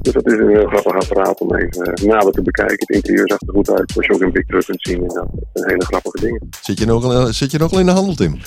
Dus 0.00 0.12
dat 0.12 0.26
is 0.26 0.38
een 0.38 0.48
heel 0.48 0.66
grappig 0.66 0.92
apparaat 0.92 1.40
om 1.40 1.54
even 1.54 1.88
uh, 1.88 1.94
nader 2.08 2.32
te 2.32 2.42
bekijken. 2.42 2.76
Het 2.78 2.90
interieur 2.90 3.28
zag 3.28 3.40
er 3.40 3.54
goed 3.54 3.70
uit, 3.70 3.90
zoals 3.90 4.06
je 4.06 4.14
ook 4.14 4.22
in 4.22 4.32
Big 4.32 4.46
Truck 4.46 4.64
kunt 4.64 4.82
zien. 4.82 5.02
En 5.02 5.08
dat 5.08 5.26
zijn 5.52 5.70
hele 5.70 5.84
grappige 5.84 6.20
dingen. 6.20 6.48
Zit 6.62 6.78
je 6.78 6.86
nog, 6.86 7.04
al, 7.04 7.32
zit 7.32 7.50
je 7.50 7.58
nog 7.58 7.72
al 7.72 7.78
in 7.78 7.86
de 7.86 7.92
handel, 7.92 8.14
Tim? 8.14 8.38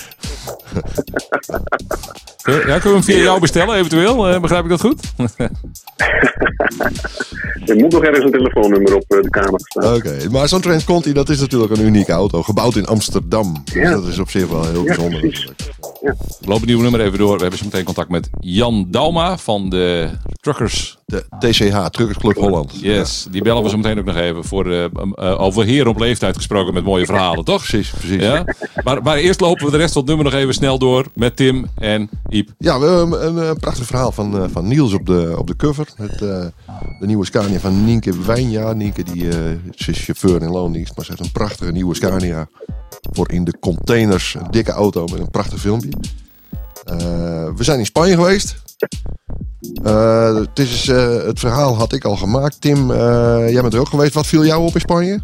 ja, 2.42 2.78
kunnen 2.78 2.82
we 2.82 2.88
hem 2.88 3.02
via 3.02 3.22
jou 3.22 3.40
bestellen 3.40 3.76
eventueel? 3.76 4.30
Uh, 4.30 4.40
begrijp 4.40 4.64
ik 4.64 4.70
dat 4.70 4.80
goed? 4.80 5.00
er 7.66 7.76
moet 7.76 7.92
nog 7.92 8.04
ergens 8.04 8.24
een 8.24 8.30
telefoonnummer 8.30 8.94
op 8.94 9.04
de 9.08 9.30
kamer 9.30 9.60
staan. 9.60 9.84
Oké, 9.84 9.94
okay. 9.94 10.26
maar 10.26 10.48
zo'n 10.48 10.60
Transconti 10.60 11.12
dat 11.12 11.28
is 11.28 11.40
natuurlijk 11.40 11.72
een 11.72 11.84
unieke 11.84 12.12
auto. 12.12 12.42
Gebouwd 12.42 12.76
in 12.76 12.86
Amsterdam. 12.86 13.62
Dus 13.64 13.74
ja. 13.74 13.90
dat 13.90 14.06
is 14.06 14.18
op 14.18 14.30
zich 14.30 14.48
wel 14.48 14.64
heel 14.64 14.80
ja, 14.80 14.84
bijzonder. 14.84 15.20
Precies. 15.20 15.52
Ja. 16.00 16.14
We 16.18 16.36
lopen 16.38 16.54
het 16.54 16.64
nieuwe 16.64 16.82
nummer 16.82 17.00
even 17.00 17.18
door. 17.18 17.34
We 17.34 17.40
hebben 17.40 17.58
zo 17.58 17.64
meteen 17.64 17.84
contact 17.84 18.08
met 18.08 18.30
Jan 18.40 18.86
Dauma 18.90 19.38
van 19.38 19.70
de 19.70 20.10
Truckers. 20.40 20.98
De 21.12 21.24
TCH, 21.38 21.86
Truckers 21.86 22.18
Club 22.18 22.36
Holland. 22.36 22.80
Yes, 22.80 23.26
die 23.30 23.42
bellen 23.42 23.62
we 23.62 23.68
zo 23.68 23.76
meteen 23.76 23.98
ook 23.98 24.04
nog 24.04 24.16
even. 24.16 24.44
Voor, 24.44 24.66
uh, 24.66 24.84
uh, 25.18 25.40
over 25.40 25.64
heren 25.64 25.90
op 25.90 25.98
leeftijd 25.98 26.36
gesproken 26.36 26.74
met 26.74 26.84
mooie 26.84 27.06
verhalen, 27.06 27.44
toch? 27.44 27.66
Precies, 27.66 27.90
precies. 27.90 28.22
Ja? 28.22 28.44
Maar, 28.84 29.02
maar 29.02 29.16
eerst 29.16 29.40
lopen 29.40 29.64
we 29.64 29.70
de 29.70 29.76
rest 29.76 29.92
van 29.92 30.02
het 30.02 30.10
nummer 30.10 30.32
nog 30.32 30.40
even 30.40 30.54
snel 30.54 30.78
door 30.78 31.06
met 31.14 31.36
Tim 31.36 31.66
en 31.74 32.10
Iep. 32.28 32.50
Ja, 32.58 32.80
we 32.80 32.86
hebben 32.86 33.26
een, 33.26 33.36
een 33.36 33.56
prachtig 33.56 33.86
verhaal 33.86 34.12
van, 34.12 34.36
uh, 34.36 34.44
van 34.52 34.68
Niels 34.68 34.92
op 34.92 35.06
de, 35.06 35.34
op 35.38 35.46
de 35.46 35.56
cover. 35.56 35.88
Met 35.96 36.18
de 36.18 36.52
nieuwe 37.00 37.26
Scania 37.26 37.58
van 37.58 37.84
Nienke 37.84 38.22
Wijnja. 38.22 38.72
Nienke 38.72 39.02
die, 39.02 39.28
is 39.74 40.04
chauffeur 40.04 40.42
in 40.42 40.50
loondienst, 40.50 40.96
maar 40.96 41.04
ze 41.04 41.10
heeft 41.10 41.24
een 41.24 41.32
prachtige 41.32 41.72
nieuwe 41.72 41.94
Scania. 41.94 42.48
Voor 43.12 43.30
in 43.32 43.44
de 43.44 43.58
containers. 43.58 44.34
Een 44.34 44.50
dikke 44.50 44.72
auto 44.72 45.06
met 45.06 45.20
een 45.20 45.30
prachtig 45.30 45.60
filmpje. 45.60 45.90
we 47.56 47.64
zijn 47.64 47.78
in 47.78 47.86
Spanje 47.86 48.14
geweest. 48.14 48.61
Uh, 49.84 50.36
het, 50.36 50.58
is, 50.58 50.88
uh, 50.88 51.24
het 51.24 51.40
verhaal 51.40 51.76
had 51.76 51.92
ik 51.92 52.04
al 52.04 52.16
gemaakt. 52.16 52.60
Tim, 52.60 52.90
uh, 52.90 53.50
jij 53.50 53.60
bent 53.60 53.74
er 53.74 53.80
ook 53.80 53.88
geweest. 53.88 54.14
Wat 54.14 54.26
viel 54.26 54.44
jou 54.44 54.62
op 54.62 54.74
in 54.74 54.80
Spanje? 54.80 55.20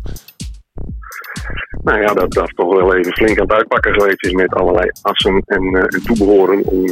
Nou 1.83 2.01
ja, 2.01 2.15
dat 2.15 2.33
dat 2.33 2.55
toch 2.55 2.75
wel 2.75 2.95
even 2.95 3.13
flink 3.13 3.39
aan 3.39 3.47
het 3.47 3.57
uitpakken 3.57 3.93
geweest 3.93 4.25
is 4.25 4.33
met 4.33 4.55
allerlei 4.55 4.91
assen 5.03 5.43
en, 5.47 5.63
en 5.63 6.03
toebehoren 6.05 6.65
om 6.65 6.87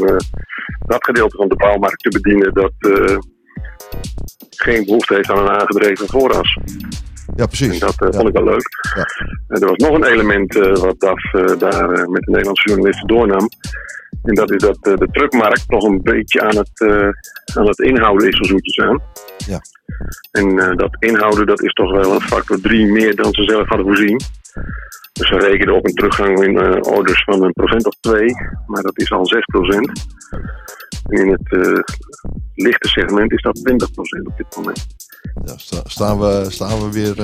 dat 0.87 1.05
gedeelte 1.05 1.37
van 1.37 1.48
de 1.48 1.57
bouwmarkt 1.57 2.02
te 2.02 2.20
bedienen 2.20 2.55
dat 2.55 2.72
geen 4.50 4.85
behoefte 4.85 5.14
heeft 5.14 5.31
aan 5.31 5.38
een 5.38 5.61
aangedreven 5.61 6.09
vooras. 6.09 6.59
Ja, 7.37 7.46
precies. 7.46 7.72
En 7.72 7.79
dat 7.79 7.94
ja. 7.98 8.18
vond 8.18 8.29
ik 8.29 8.35
wel 8.35 8.44
leuk. 8.44 8.68
Ja. 8.94 9.05
er 9.48 9.66
was 9.66 9.76
nog 9.76 9.94
een 9.94 10.05
element 10.05 10.55
wat 10.55 11.00
DAF 11.00 11.31
daar 11.59 12.11
met 12.11 12.22
de 12.22 12.31
Nederlandse 12.31 12.68
journalisten 12.68 13.07
doornam. 13.07 13.48
En 14.27 14.35
dat 14.35 14.51
is 14.51 14.62
dat 14.62 14.79
uh, 14.83 14.97
de 14.97 15.09
truckmarkt 15.11 15.69
toch 15.69 15.85
een 15.85 16.01
beetje 16.03 16.41
aan 16.41 16.57
het, 16.57 16.81
uh, 16.81 17.09
aan 17.55 17.67
het 17.67 17.79
inhouden 17.79 18.29
is, 18.29 18.37
zo 18.37 18.43
zoetjes 18.43 18.79
aan. 18.79 19.01
Ja. 19.47 19.61
En 20.31 20.51
uh, 20.53 20.77
dat 20.77 20.97
inhouden 20.99 21.47
dat 21.47 21.62
is 21.62 21.73
toch 21.73 21.91
wel 21.91 22.15
een 22.15 22.21
factor 22.21 22.61
3 22.61 22.87
meer 22.87 23.17
dan 23.17 23.33
ze 23.33 23.43
zelf 23.43 23.69
hadden 23.69 23.87
voorzien. 23.87 24.21
Dus 25.12 25.29
ze 25.29 25.39
rekenen 25.39 25.75
op 25.75 25.87
een 25.87 25.95
teruggang 25.95 26.43
in 26.43 26.85
orders 26.85 27.25
van 27.25 27.43
een 27.43 27.53
procent 27.53 27.87
of 27.87 27.95
2, 28.01 28.27
maar 28.67 28.83
dat 28.83 28.99
is 28.99 29.11
al 29.11 29.27
6 29.27 29.45
procent. 29.45 30.07
En 31.09 31.19
in 31.19 31.31
het 31.31 31.85
lichte 32.55 32.89
segment 32.89 33.33
is 33.33 33.43
dat 33.43 33.65
20 33.65 33.91
procent 33.91 34.27
op 34.27 34.37
dit 34.37 34.57
moment. 34.57 34.87
Ja, 35.45 35.59
sta, 35.59 35.81
staan, 35.85 36.19
we, 36.19 36.47
staan 36.49 36.79
we 36.79 36.93
weer 36.93 37.21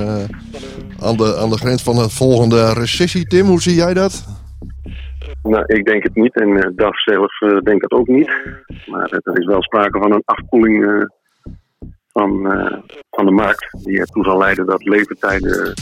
aan, 0.99 1.17
de, 1.17 1.37
aan 1.37 1.49
de 1.49 1.57
grens 1.57 1.83
van 1.83 1.97
een 1.97 2.09
volgende 2.09 2.73
recessie, 2.73 3.27
Tim? 3.27 3.45
Hoe 3.45 3.61
zie 3.61 3.75
jij 3.75 3.93
dat? 3.93 4.25
Nou, 5.43 5.63
ik 5.65 5.85
denk 5.85 6.03
het 6.03 6.15
niet 6.15 6.35
en 6.35 6.49
uh, 6.49 6.61
DAF 6.75 7.01
zelf 7.01 7.41
uh, 7.41 7.59
denkt 7.59 7.81
dat 7.81 7.99
ook 7.99 8.07
niet. 8.07 8.27
Maar 8.85 9.13
uh, 9.13 9.19
er 9.21 9.39
is 9.39 9.45
wel 9.45 9.61
sprake 9.61 9.99
van 9.99 10.13
een 10.13 10.21
afkoeling 10.25 11.07
van, 12.11 12.31
van 13.09 13.25
de 13.25 13.31
markt. 13.31 13.83
Die 13.83 13.99
ertoe 13.99 14.23
zal 14.23 14.37
leiden 14.37 14.65
dat 14.65 14.83
levertijden 14.83 15.73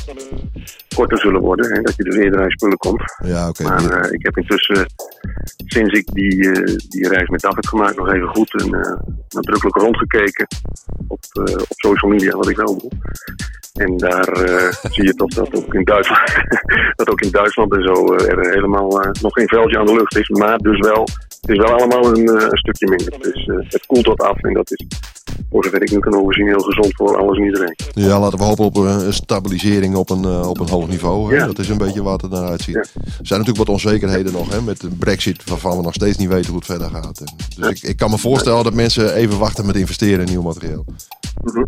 korter 0.95 1.17
zullen 1.17 1.41
worden. 1.41 1.71
En 1.71 1.83
dat 1.83 1.95
je 1.95 2.03
dus 2.03 2.15
eerder 2.15 2.41
aan 2.41 2.49
spullen 2.49 2.77
komt. 2.77 3.01
Ja, 3.23 3.49
oké. 3.49 3.63
Okay. 3.63 3.85
Maar 3.85 4.11
ik 4.11 4.25
heb 4.25 4.37
intussen, 4.37 4.85
sinds 5.65 5.93
ik 5.93 6.05
die, 6.13 6.37
die 6.89 7.07
reis 7.07 7.29
met 7.29 7.41
DAF 7.41 7.55
heb 7.55 7.65
gemaakt, 7.65 7.97
nog 7.97 8.11
even 8.11 8.27
goed 8.27 8.61
en 8.61 8.69
nadrukkelijk 9.29 9.75
rondgekeken 9.75 10.47
op, 11.07 11.19
op 11.69 11.77
social 11.77 12.11
media, 12.11 12.37
wat 12.37 12.49
ik 12.49 12.57
wel 12.57 12.77
doe. 12.77 12.91
En 13.73 13.97
daar 13.97 14.49
uh, 14.49 14.71
zie 14.93 15.05
je 15.05 15.13
toch 15.13 15.29
dat 15.29 15.55
ook 15.55 15.73
in 15.73 15.83
Duitsland, 15.83 16.33
dat 16.95 17.09
ook 17.09 17.21
in 17.21 17.31
Duitsland 17.31 17.73
en 17.73 17.83
zo 17.83 18.13
uh, 18.13 18.29
er 18.29 18.49
helemaal 18.53 19.05
uh, 19.05 19.11
nog 19.21 19.33
geen 19.33 19.47
veldje 19.47 19.77
aan 19.79 19.85
de 19.85 19.93
lucht 19.93 20.17
is. 20.17 20.29
Maar 20.29 20.57
dus 20.57 20.79
wel, 20.79 21.07
het 21.41 21.49
is 21.49 21.57
wel 21.57 21.73
allemaal 21.73 22.05
een, 22.05 22.27
een 22.27 22.57
stukje 22.57 22.87
minder. 22.89 23.19
Dus 23.19 23.45
het 23.69 23.85
koelt 23.85 24.05
wat 24.05 24.21
af 24.21 24.41
en 24.41 24.53
dat 24.53 24.71
is, 24.71 24.85
voor 25.49 25.63
zover 25.63 25.81
ik 25.81 25.91
nu 25.91 25.99
kan 25.99 26.15
overzien, 26.15 26.47
heel 26.47 26.59
gezond 26.59 26.95
voor 26.95 27.17
alles 27.17 27.37
en 27.37 27.43
iedereen. 27.43 27.75
Ja, 27.93 28.19
laten 28.19 28.37
we 28.37 28.43
hopen 28.43 28.65
op 28.65 28.75
een 28.75 29.13
stabilisering 29.13 29.95
op 29.95 30.09
een, 30.09 30.25
op 30.25 30.59
een 30.59 30.69
hoog 30.69 30.87
niveau. 30.87 31.29
Hè? 31.29 31.39
Ja. 31.39 31.45
Dat 31.45 31.59
is 31.59 31.69
een 31.69 31.77
beetje 31.77 32.03
wat 32.03 32.21
het 32.21 32.31
naar 32.31 32.49
uitziet. 32.49 32.75
Ja. 32.75 32.81
Er 32.81 33.27
zijn 33.27 33.39
natuurlijk 33.39 33.67
wat 33.67 33.69
onzekerheden 33.69 34.31
nog 34.31 34.51
hè? 34.51 34.61
met 34.61 34.81
de 34.81 34.89
brexit, 34.99 35.49
waarvan 35.49 35.77
we 35.77 35.83
nog 35.83 35.93
steeds 35.93 36.17
niet 36.17 36.29
weten 36.29 36.49
hoe 36.49 36.57
het 36.57 36.65
verder 36.65 36.89
gaat. 36.89 37.19
En 37.19 37.35
dus 37.37 37.55
Ja. 37.55 37.69
ik, 37.69 37.81
ik 37.81 37.97
kan 37.97 38.09
me 38.09 38.17
voorstellen 38.17 38.63
dat 38.63 38.73
mensen 38.73 39.13
even 39.13 39.37
wachten 39.39 39.65
met 39.65 39.75
investeren 39.75 40.25
in 40.25 40.31
nieuw 40.31 40.41
materiaal. 40.41 40.85
Mhm. 41.43 41.63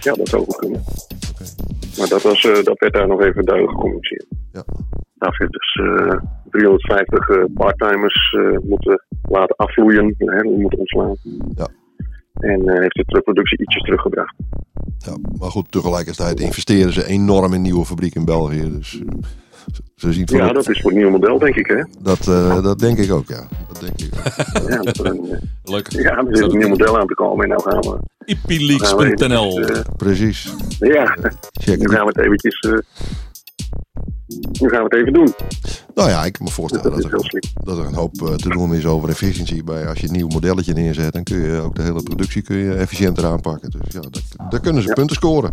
Ja, 0.00 0.12
dat 0.12 0.28
zou 0.28 0.44
goed 0.44 0.56
kunnen. 0.56 0.82
Maar 1.98 2.08
dat, 2.08 2.22
was, 2.22 2.44
uh, 2.44 2.62
dat 2.62 2.78
werd 2.78 2.92
daar 2.92 3.08
nog 3.08 3.20
even 3.22 3.44
duidelijk 3.44 3.74
gecommuniceerd. 3.74 4.26
Ja. 4.52 4.64
Daar 5.14 5.36
heeft 5.38 5.52
dus 5.52 5.78
uh, 5.82 6.20
350 6.50 7.28
uh, 7.28 7.44
parttimers 7.54 8.32
uh, 8.38 8.58
moeten 8.62 9.04
laten 9.22 9.56
afvloeien, 9.56 10.14
hè, 10.18 10.42
moeten 10.42 10.78
ontslaan. 10.78 11.16
Ja. 11.54 11.68
En 12.32 12.80
heeft 12.80 12.94
de 12.94 13.04
truckproductie 13.04 13.58
ietsjes 13.60 13.82
teruggebracht. 13.82 14.34
Ja, 14.98 15.16
maar 15.38 15.50
goed, 15.50 15.72
tegelijkertijd 15.72 16.40
investeren 16.40 16.92
ze 16.92 17.06
enorm 17.06 17.52
in 17.52 17.62
nieuwe 17.62 17.84
fabriek 17.84 18.14
in 18.14 18.24
België. 18.24 18.70
Dus 18.70 19.02
ze 19.96 20.12
zien 20.12 20.28
Ja, 20.32 20.52
dat 20.52 20.68
is 20.68 20.80
voor 20.80 20.90
het 20.90 20.98
nieuwe 21.00 21.18
model, 21.18 21.38
denk 21.38 21.54
ik, 21.56 21.66
hè? 21.66 21.82
Dat, 21.98 22.26
uh, 22.28 22.62
dat 22.62 22.78
denk 22.78 22.98
ik 22.98 23.12
ook, 23.12 23.28
ja. 23.28 23.48
Dat 23.68 23.80
denk 23.80 24.00
ik 24.00 24.12
ook. 24.16 24.68
ja, 24.70 24.76
dat, 24.76 24.98
uh, 24.98 25.32
Leuk. 25.62 25.90
ja, 25.92 26.16
er 26.16 26.36
zit 26.36 26.52
een 26.52 26.58
nieuw 26.58 26.68
model 26.68 26.98
aan 26.98 27.06
te 27.06 27.14
komen 27.14 27.42
en 27.44 27.48
nou 27.48 27.62
gaan 27.62 27.80
we... 27.80 27.98
Ipileaks.nl 28.24 29.60
Uh, 29.60 29.80
Precies. 29.96 30.52
ja, 30.78 31.16
Check 31.52 31.78
nu 31.78 31.88
gaan 31.88 32.06
we 32.06 32.12
het 32.14 32.18
eventjes 32.18 32.60
uh, 32.68 32.78
nu 34.60 34.68
gaan 34.68 34.78
we 34.78 34.84
het 34.84 34.94
even 34.94 35.12
doen. 35.12 35.34
Nou 35.94 36.08
ja, 36.08 36.24
ik 36.24 36.32
kan 36.32 36.44
me 36.46 36.50
voorstellen 36.52 36.90
Dat 36.90 37.12
er, 37.12 37.40
dat 37.64 37.78
er 37.78 37.84
een 37.86 37.94
hoop 37.94 38.22
eh, 38.22 38.34
te 38.34 38.48
doen 38.48 38.74
is 38.74 38.86
over 38.86 39.08
efficiëntie. 39.08 39.64
Bij, 39.64 39.86
als 39.88 39.98
je 39.98 40.06
een 40.06 40.12
nieuw 40.12 40.28
modelletje 40.28 40.72
neerzet, 40.72 41.12
dan 41.12 41.22
kun 41.22 41.38
je 41.38 41.60
ook 41.60 41.74
de 41.74 41.82
hele 41.82 42.02
productie 42.02 42.42
kun 42.42 42.56
je 42.56 42.74
efficiënter 42.74 43.26
aanpakken. 43.26 43.70
Dus 43.70 43.80
ja, 43.92 44.00
daar, 44.00 44.48
daar 44.50 44.60
kunnen 44.60 44.82
ze 44.82 44.88
Ja. 44.88 44.94
punten 44.94 45.16
scoren. 45.16 45.52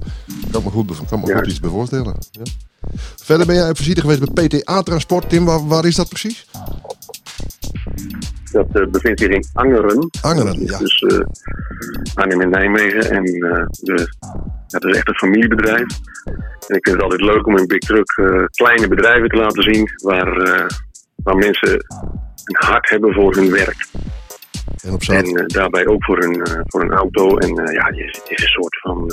Kan 0.52 0.64
me 0.64 0.70
goed, 0.70 0.92
kan 1.10 1.20
me 1.20 1.34
goed 1.36 1.48
iets 1.48 1.60
bij 1.60 1.70
voorstellen. 1.70 2.16
Ja. 2.32 2.42
Verder 3.24 3.46
ben 3.46 3.56
jij 3.56 3.76
visite 3.76 4.02
geweest 4.02 4.34
bij 4.34 4.48
PTA 4.48 4.82
Transport. 4.82 5.30
Tim, 5.30 5.46
waar, 5.46 5.68
waar 5.68 5.86
is 5.86 5.96
dat 5.96 6.10
precies? 6.10 6.46
Dat 8.52 8.68
eh, 8.74 8.88
bevindt 8.88 9.20
zich 9.20 9.30
in 9.30 9.46
Angeren. 9.54 10.10
Angeren, 10.22 10.66
ja. 10.66 10.78
Dus 10.78 11.06
Arnhem 12.14 12.42
en 12.42 12.50
Nijmegen. 12.50 13.12
En 13.12 13.24
eh, 13.24 13.66
de, 13.70 14.14
ja, 14.68 14.78
het 14.78 14.84
is 14.84 14.96
echt 14.96 15.08
een 15.08 15.16
familiebedrijf. 15.16 15.88
En 16.68 16.76
ik 16.76 16.86
vind 16.88 16.96
het 16.96 17.02
altijd 17.02 17.22
leuk 17.22 17.48
om 17.48 17.58
in 17.58 17.68
Big 17.68 17.80
Truck 17.80 18.12
kleine 18.52 18.88
bedrijven 18.88 19.30
te 19.30 19.38
laten 19.38 19.64
zien. 19.64 19.90
Waar, 20.04 20.36
waar 21.16 21.36
mensen 21.36 21.72
een 22.44 22.68
hart 22.68 22.90
hebben 22.90 23.14
voor 23.14 23.36
hun 23.36 23.52
werk. 23.52 23.88
En 24.84 24.94
op. 24.94 25.02
En 25.02 25.48
daarbij 25.48 25.88
ook 25.88 26.04
voor 26.04 26.18
eh, 26.18 26.62
voor 26.66 26.82
een 26.82 26.92
auto. 26.92 27.38
En 27.38 27.74
ja, 27.74 27.86
het 27.86 28.30
is 28.30 28.44
een 28.44 28.48
soort 28.48 28.80
van 28.80 29.12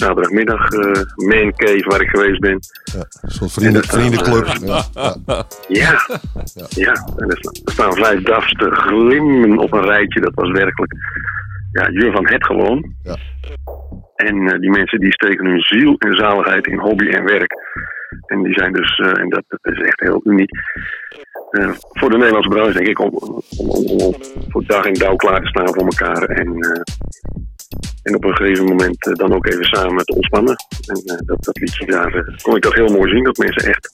zaterdagmiddag 0.00 0.70
eh 0.70 1.02
man 1.16 1.52
cave 1.56 1.84
waar 1.88 2.00
ik 2.00 2.08
geweest 2.08 2.40
ben. 2.40 2.58
Ja, 2.94 3.04
een 3.20 3.30
soort 3.30 3.52
vrienden, 3.52 3.82
En 3.82 3.88
dat- 3.88 3.96
vriendenclub. 3.98 4.46
Ja, 4.68 4.82
ja. 4.94 5.44
Ja, 5.68 6.02
ja. 6.68 6.92
En 7.16 7.28
er, 7.30 7.36
sta- 7.38 7.72
staan 7.72 7.92
vijf 7.94 8.22
DAF's 8.22 8.52
te 8.52 8.70
glimmen 8.70 9.58
op 9.58 9.72
een 9.72 9.84
rijtje. 9.84 10.20
Dat 10.20 10.34
was 10.34 10.50
werkelijk 10.50 10.92
ja, 11.72 11.88
je 11.88 12.10
van 12.12 12.28
het 12.28 12.44
gewoon. 12.46 12.92
Ja. 13.02 13.16
En 14.14 14.48
eh, 14.48 14.60
die 14.60 14.70
mensen 14.70 15.00
die 15.00 15.12
steken 15.12 15.46
hun 15.46 15.60
ziel 15.60 15.94
en 15.98 16.14
zaligheid 16.16 16.66
in 16.66 16.78
hobby 16.78 17.06
en 17.08 17.24
werk. 17.24 17.52
En 18.26 18.42
die 18.42 18.52
zijn 18.54 18.72
dus, 18.72 18.98
eh, 18.98 19.20
en 19.22 19.28
dat, 19.28 19.42
dat 19.48 19.72
is 19.72 19.80
echt 19.80 20.00
heel 20.00 20.20
uniek. 20.24 20.50
Eh, 21.50 21.70
voor 21.74 22.10
de 22.10 22.16
Nederlandse 22.16 22.50
branche 22.50 22.72
denk 22.72 22.86
ik 22.88 22.98
om, 23.00 23.10
om, 23.14 23.84
om, 24.00 24.14
voor 24.48 24.64
dag 24.66 24.84
en 24.84 24.94
dauw 24.94 25.16
klaar 25.16 25.40
te 25.40 25.46
staan 25.48 25.66
voor 25.74 25.84
elkaar. 25.84 26.22
En, 26.22 26.46
eh, 26.60 26.80
en 28.02 28.14
op 28.14 28.24
een 28.24 28.36
gegeven 28.36 28.64
moment 28.64 29.06
eh, 29.06 29.14
dan 29.14 29.32
ook 29.34 29.46
even 29.46 29.64
samen 29.64 30.04
te 30.04 30.14
ontspannen. 30.14 30.56
En 30.86 31.02
eh, 31.04 31.16
dat, 31.26 31.44
dat 31.44 31.58
liedje 31.58 31.86
daar 31.86 32.14
eh, 32.14 32.36
kon 32.42 32.56
ik 32.56 32.62
dat 32.62 32.74
heel 32.74 32.88
mooi 32.88 33.10
zien. 33.10 33.24
Dat 33.24 33.36
mensen 33.36 33.68
echt 33.68 33.92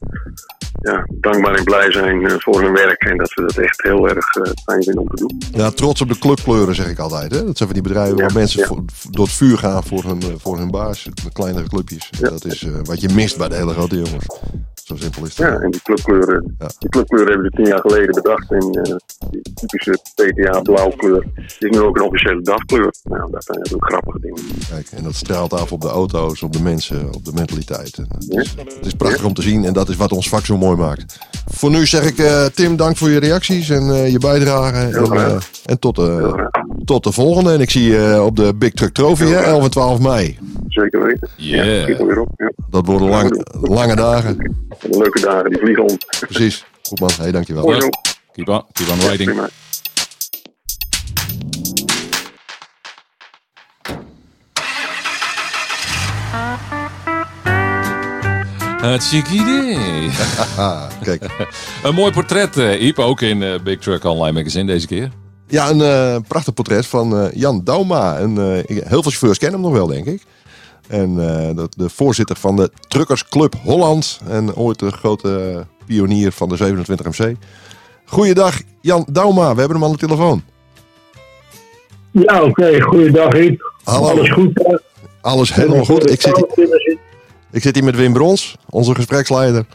ja, 0.82 1.06
dankbaar 1.10 1.54
en 1.54 1.64
blij 1.64 1.92
zijn 1.92 2.40
voor 2.40 2.62
hun 2.62 2.72
werk. 2.72 3.02
En 3.02 3.16
dat 3.16 3.30
ze 3.30 3.40
dat 3.40 3.56
echt 3.56 3.82
heel 3.82 4.08
erg 4.08 4.26
fijn 4.64 4.82
vinden 4.82 5.02
om 5.02 5.08
te 5.08 5.16
doen. 5.26 5.40
Ja, 5.52 5.70
trots 5.70 6.00
op 6.00 6.08
de 6.08 6.18
clubkleuren 6.18 6.74
zeg 6.74 6.88
ik 6.88 6.98
altijd. 6.98 7.30
Hè? 7.34 7.44
Dat 7.44 7.56
zijn 7.56 7.68
van 7.68 7.80
die 7.80 7.88
bedrijven 7.88 8.16
Ja, 8.16 8.22
waar 8.24 8.34
mensen 8.34 8.60
ja. 8.60 8.66
voor- 8.66 8.84
door 9.10 9.24
het 9.24 9.34
vuur 9.34 9.58
gaan 9.58 9.84
voor 9.84 10.04
hun, 10.04 10.22
voor 10.38 10.58
hun 10.58 10.70
baas. 10.70 11.04
Met 11.24 11.32
kleinere 11.32 11.68
clubjes. 11.68 12.10
Dat 12.20 12.44
is 12.44 12.66
wat 12.82 13.00
je 13.00 13.08
mist 13.08 13.36
bij 13.38 13.48
de 13.48 13.54
hele 13.54 13.72
grote 13.72 13.96
jongens. 13.96 14.26
Zo 14.84 14.96
simpel 14.96 15.22
is 15.24 15.28
het. 15.28 15.46
Ja, 15.46 15.58
en 15.60 15.70
die 15.70 15.80
clubkleuren, 15.82 16.56
Ja. 16.58 16.66
die 16.78 16.88
clubkleuren 16.88 17.32
hebben 17.32 17.50
ze 17.50 17.56
tien 17.56 17.66
jaar 17.66 17.80
geleden 17.80 18.14
bedacht. 18.14 18.50
En 18.50 18.70
eh, 18.82 18.94
die 19.30 19.42
typische 19.54 19.98
PTA 20.14 20.60
blauwkleur 20.60 21.24
is 21.58 21.70
nu 21.70 21.80
ook 21.80 21.96
een 21.96 22.02
officiële 22.02 22.42
dagkleur. 22.42 22.94
Nou, 23.02 23.30
dat 23.30 23.44
zijn 23.44 23.58
natuurlijk 23.58 23.90
grappige 23.90 24.20
dingen. 24.20 24.40
Kijk, 24.70 24.86
en 24.90 25.02
dat 25.04 25.14
straalt 25.14 25.52
af 25.52 25.72
op 25.72 25.80
de 25.80 25.88
auto's, 25.88 26.42
op 26.42 26.52
de 26.52 26.62
mensen, 26.62 27.12
op 27.14 27.24
de 27.24 27.32
mentaliteit. 27.34 27.96
En 27.98 28.06
het, 28.08 28.30
is, 28.30 28.54
het 28.74 28.86
is 28.86 28.92
prachtig 28.94 29.24
om 29.24 29.34
te 29.34 29.42
zien 29.42 29.64
en 29.64 29.72
dat 29.72 29.88
is 29.88 29.96
wat 29.96 30.12
ons 30.12 30.28
vak 30.28 30.44
zo 30.44 30.56
mooi 30.56 30.76
maakt. 30.76 31.18
Voor 31.46 31.70
nu 31.70 31.86
zeg 31.86 32.04
ik 32.04 32.18
eh, 32.18 32.44
Tim, 32.44 32.76
dank 32.76 32.96
voor 32.96 33.10
je 33.10 33.18
reacties 33.18 33.70
en 33.70 33.90
eh, 33.90 34.10
je 34.12 34.18
bijdrage. 34.18 34.76
En, 34.96 35.12
eh, 35.12 35.36
en 35.64 35.78
tot, 35.78 35.96
de 35.96 36.48
tot 36.84 37.04
de 37.04 37.12
volgende. 37.12 37.52
En 37.52 37.60
ik 37.60 37.70
zie 37.70 37.90
je 37.90 38.22
op 38.22 38.36
de 38.36 38.54
Big 38.54 38.72
Truck 38.72 38.92
Trophy, 38.94 39.24
hè, 39.24 39.40
11 39.40 39.64
en 39.64 39.70
12 39.70 40.00
mei. 40.00 40.38
Zeker 40.68 41.02
weten. 41.02 41.28
Yeah. 41.36 41.66
Ja, 41.66 41.82
schiet 41.82 42.06
weer 42.06 42.20
op. 42.20 42.28
Ja. 42.36 42.52
Dat 42.70 42.86
worden 42.86 43.08
lang, 43.08 43.46
lange 43.60 43.96
dagen. 43.96 44.56
De 44.80 44.98
leuke 44.98 45.20
dagen, 45.20 45.50
die 45.50 45.58
vliegen 45.58 45.84
om. 45.84 45.98
Precies. 46.20 46.64
Goed 46.82 47.00
man, 47.00 47.10
hey, 47.16 47.30
dankjewel. 47.30 47.80
Zo. 47.80 47.88
Keep 48.32 48.48
on, 48.48 48.64
keep 48.72 48.88
on 48.88 49.08
riding. 49.08 49.40
Hartstikke. 58.80 59.70
Ah, 60.58 60.82
kijk. 61.02 61.22
Een 61.84 61.94
mooi 61.94 62.12
portret, 62.12 62.56
eh 62.56 62.82
Iep, 62.82 62.98
ook 62.98 63.20
in 63.20 63.42
eh, 63.42 63.60
Big 63.60 63.78
Truck 63.78 64.04
Online 64.04 64.32
Magazine 64.32 64.66
deze 64.66 64.86
keer. 64.86 65.10
Ja, 65.48 65.70
een 65.70 65.80
eh, 65.80 66.16
prachtig 66.28 66.54
portret 66.54 66.86
van 66.86 67.18
eh, 67.18 67.32
Jan 67.32 67.64
Dauma. 67.64 68.18
En, 68.18 68.38
eh, 68.38 68.76
heel 68.76 69.02
veel 69.02 69.02
chauffeurs 69.02 69.38
kennen 69.38 69.60
hem 69.60 69.70
nog 69.70 69.78
wel, 69.78 69.86
denk 69.86 70.06
ik. 70.06 70.22
En 70.88 71.28
eh, 71.48 71.56
dat, 71.56 71.74
de 71.76 71.88
voorzitter 71.88 72.36
van 72.36 72.56
de 72.56 72.70
Truckersclub 72.88 73.54
Holland. 73.62 74.20
En 74.28 74.54
ooit 74.54 74.78
de 74.78 74.90
grote 74.90 75.64
pionier 75.86 76.32
van 76.32 76.48
de 76.48 76.56
27 76.56 77.06
MC. 77.18 77.34
Goeiedag, 78.04 78.60
Jan 78.80 79.06
Dauma. 79.10 79.54
We 79.54 79.58
hebben 79.60 79.76
hem 79.80 79.84
aan 79.86 79.92
de 79.92 79.98
telefoon. 80.06 80.42
Ja, 82.10 82.42
oké. 82.42 82.80
Goeiedag, 82.80 83.32
Riep. 83.32 83.72
Hallo. 83.84 84.08
Alles 84.08 84.30
goed? 84.30 84.80
Alles 85.20 85.54
helemaal 85.54 85.84
goed. 85.84 86.10
Ik 86.10 86.20
zit, 86.20 86.46
hier- 86.54 86.98
ik 87.50 87.62
zit 87.62 87.74
hier 87.74 87.84
met 87.84 87.96
Wim 87.96 88.12
Brons, 88.12 88.56
onze 88.70 88.94
gespreksleider. 88.94 89.66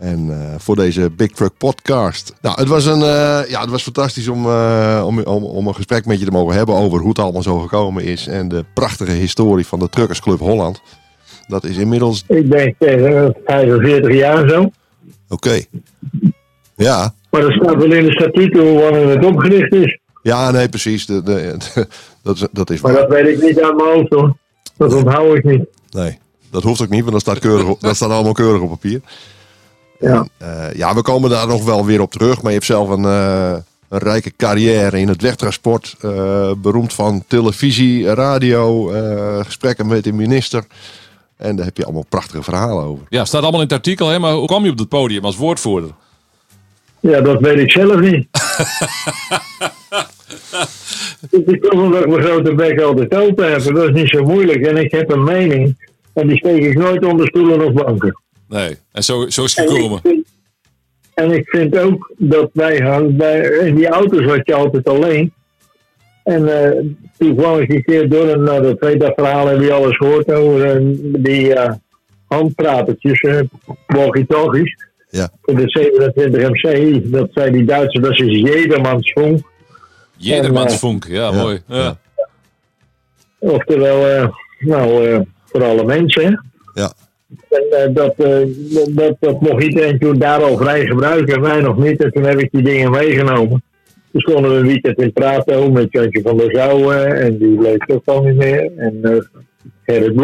En 0.00 0.28
eh, 0.30 0.54
voor 0.58 0.76
deze 0.76 1.10
Big 1.10 1.30
Truck 1.30 1.52
podcast. 1.58 2.34
Nou, 2.42 2.60
het 2.60 2.68
was, 2.68 2.86
een, 2.86 3.02
eh, 3.02 3.50
ja, 3.50 3.60
het 3.60 3.70
was 3.70 3.82
fantastisch 3.82 4.28
om, 4.28 4.46
eh, 4.46 5.02
om, 5.06 5.18
om, 5.18 5.44
om 5.44 5.66
een 5.66 5.74
gesprek 5.74 6.06
met 6.06 6.18
je 6.18 6.24
te 6.24 6.30
mogen 6.30 6.56
hebben 6.56 6.74
over 6.74 6.98
hoe 6.98 7.08
het 7.08 7.18
allemaal 7.18 7.42
zo 7.42 7.58
gekomen 7.58 8.04
is. 8.04 8.26
En 8.26 8.48
de 8.48 8.64
prachtige 8.74 9.12
historie 9.12 9.66
van 9.66 9.78
de 9.78 9.88
Truckersclub 9.88 10.38
Holland. 10.38 10.82
Dat 11.46 11.64
is 11.64 11.76
inmiddels. 11.76 12.24
Ik 12.28 12.50
denk 12.50 12.74
tegen 12.78 13.36
45 13.44 14.14
jaar 14.14 14.48
zo. 14.48 14.70
Oké. 15.28 15.60
Ja. 16.76 17.14
Maar 17.30 17.40
dat 17.40 17.52
staat 17.52 17.76
wel 17.76 17.92
in 17.92 18.04
de 18.04 18.12
statuten 18.12 18.68
hoe 18.68 18.80
wanneer 18.80 19.08
het 19.08 19.24
opgericht 19.24 19.74
is. 19.74 19.98
Ja, 20.22 20.50
nee, 20.50 20.68
precies. 20.68 21.06
De, 21.06 21.22
de, 21.22 21.56
dat, 22.22 22.36
is, 22.36 22.46
dat 22.52 22.70
is 22.70 22.80
Maar 22.80 22.92
waar. 22.92 23.00
dat 23.00 23.10
weet 23.10 23.36
ik 23.36 23.42
niet 23.42 23.62
aan 23.62 23.76
mijn 23.76 23.88
hoofd 23.88 24.12
hoor. 24.14 24.36
Dat 24.76 24.94
onthoud 24.94 25.36
ik 25.36 25.44
niet. 25.44 25.64
Nee, 25.90 26.18
dat 26.50 26.62
hoeft 26.62 26.82
ook 26.82 26.88
niet, 26.88 27.00
want 27.00 27.12
dat 27.12 27.20
staat, 27.20 27.38
keurig, 27.38 27.78
dat 27.78 27.96
staat 27.96 28.10
allemaal 28.10 28.32
keurig 28.32 28.60
op 28.60 28.68
papier. 28.68 29.00
Ja. 30.00 30.26
Eh, 30.38 30.72
ja, 30.74 30.94
we 30.94 31.02
komen 31.02 31.30
daar 31.30 31.46
nog 31.46 31.64
wel 31.64 31.84
weer 31.84 32.00
op 32.00 32.12
terug. 32.12 32.34
Maar 32.36 32.52
je 32.52 32.56
hebt 32.56 32.64
zelf 32.64 32.88
een, 32.88 33.04
eh, 33.04 33.54
een 33.88 33.98
rijke 33.98 34.32
carrière 34.36 34.98
in 35.00 35.08
het 35.08 35.22
wegtransport. 35.22 35.96
eh, 36.00 36.52
beroemd 36.56 36.92
van 36.92 37.24
televisie, 37.26 38.14
radio, 38.14 38.90
eh, 38.92 39.44
gesprekken 39.44 39.86
met 39.86 40.04
de 40.04 40.12
minister. 40.12 40.64
En 41.36 41.56
daar 41.56 41.64
heb 41.64 41.76
je 41.76 41.84
allemaal 41.84 42.04
prachtige 42.08 42.42
verhalen 42.42 42.84
over. 42.84 43.06
Ja, 43.08 43.24
staat 43.24 43.42
allemaal 43.42 43.60
in 43.60 43.66
het 43.66 43.76
artikel, 43.76 44.08
hè? 44.08 44.18
maar 44.18 44.32
hoe 44.32 44.46
kwam 44.46 44.64
je 44.64 44.70
op 44.70 44.78
het 44.78 44.88
podium 44.88 45.24
als 45.24 45.36
woordvoerder? 45.36 45.90
Ja, 47.00 47.20
dat 47.20 47.40
weet 47.40 47.58
ik 47.58 47.70
zelf 47.70 48.00
niet. 48.00 48.26
ik 51.30 51.60
kom 51.60 51.80
omdat 51.80 52.00
ik 52.00 52.08
mijn 52.08 52.22
grote 52.22 52.54
bek 52.54 52.80
altijd 52.80 53.14
open 53.14 53.50
heb. 53.52 53.62
Dat 53.74 53.88
is 53.88 53.94
niet 53.94 54.08
zo 54.08 54.22
moeilijk. 54.24 54.66
En 54.66 54.76
ik 54.76 54.90
heb 54.90 55.10
een 55.10 55.24
mening. 55.24 55.88
En 56.12 56.26
die 56.26 56.36
steek 56.36 56.64
ik 56.64 56.78
nooit 56.78 57.04
onder 57.04 57.26
stoelen 57.26 57.66
of 57.66 57.72
banken. 57.72 58.20
Nee, 58.50 58.76
en 58.92 59.04
zo, 59.04 59.28
zo 59.28 59.44
is 59.44 59.56
het 59.56 59.66
En 59.68 59.74
ik, 59.74 59.80
gekomen. 59.80 60.24
en 61.14 61.30
ik 61.32 61.48
vind 61.48 61.78
ook 61.78 62.12
dat 62.18 62.50
wij 62.52 62.76
gaan 62.76 63.16
bij, 63.16 63.40
in 63.40 63.74
die 63.74 63.88
auto's 63.88 64.24
wat 64.24 64.40
je 64.46 64.54
altijd 64.54 64.88
alleen. 64.88 65.32
En 66.24 66.64
eh 66.64 66.84
toen 67.18 67.36
kwam 67.36 67.58
ik 67.58 67.70
een 67.70 67.84
keer 67.84 68.08
door 68.08 68.28
en 68.28 68.42
nou, 68.42 68.62
dat 68.62 68.78
weet 68.78 69.00
dat 69.00 69.12
verhaal 69.14 69.46
heb 69.46 69.60
je 69.60 69.72
alles 69.72 69.96
gehoord 69.96 70.32
over 70.32 70.64
eh, 70.64 70.80
die 71.02 71.54
eh 71.54 71.72
handpratertjes, 72.26 73.20
eh 73.20 73.40
walkie-talkies. 73.86 74.76
Ja. 75.10 75.30
Voor 75.42 75.54
de 75.56 75.68
27 75.68 76.48
MC, 76.48 77.12
dat 77.12 77.28
zei 77.32 77.50
die 77.50 77.64
Duitsers, 77.64 78.04
dat 78.04 78.12
is 78.12 78.40
Jedermansfunk. 78.40 79.40
Jedermansvonk, 80.16 81.04
ja, 81.04 81.14
Ja, 81.14 81.32
mooi. 81.32 81.62
Ja. 81.66 81.76
ja. 81.76 81.98
Oftewel, 83.38 84.08
eh, 84.08 84.28
nou, 84.58 85.08
eh, 85.08 85.20
voor 85.44 85.64
alle 85.64 85.84
mensen. 85.84 86.44
Ja. 86.74 86.92
En 87.50 87.64
eh, 87.70 87.94
dat, 87.94 88.14
eh, 88.16 88.38
dat, 88.88 89.16
dat 89.20 89.40
mocht 89.40 89.62
iedereen 89.62 89.98
toen 89.98 90.18
daar 90.18 90.42
al 90.42 90.56
vrij 90.56 90.86
gebruiken 90.86 91.34
en 91.34 91.40
wij 91.40 91.60
nog 91.60 91.78
niet. 91.78 92.02
En 92.02 92.12
toen 92.12 92.24
heb 92.24 92.40
ik 92.40 92.50
die 92.52 92.62
dingen 92.62 92.90
meegenomen. 92.90 93.62
Dus 94.10 94.24
konden 94.24 94.50
we 94.50 94.56
een 94.56 94.66
weekend 94.66 94.98
in 94.98 95.12
praten 95.12 95.72
met 95.72 95.86
Jantje 95.90 96.22
van 96.22 96.36
der 96.36 96.50
Zouwen. 96.50 97.16
En 97.16 97.38
die 97.38 97.60
leeft 97.60 97.90
ook 97.90 98.02
al 98.04 98.22
niet 98.22 98.36
meer. 98.36 98.70
En 98.76 98.98
eh 99.02 99.18
Gerrit. 99.84 100.16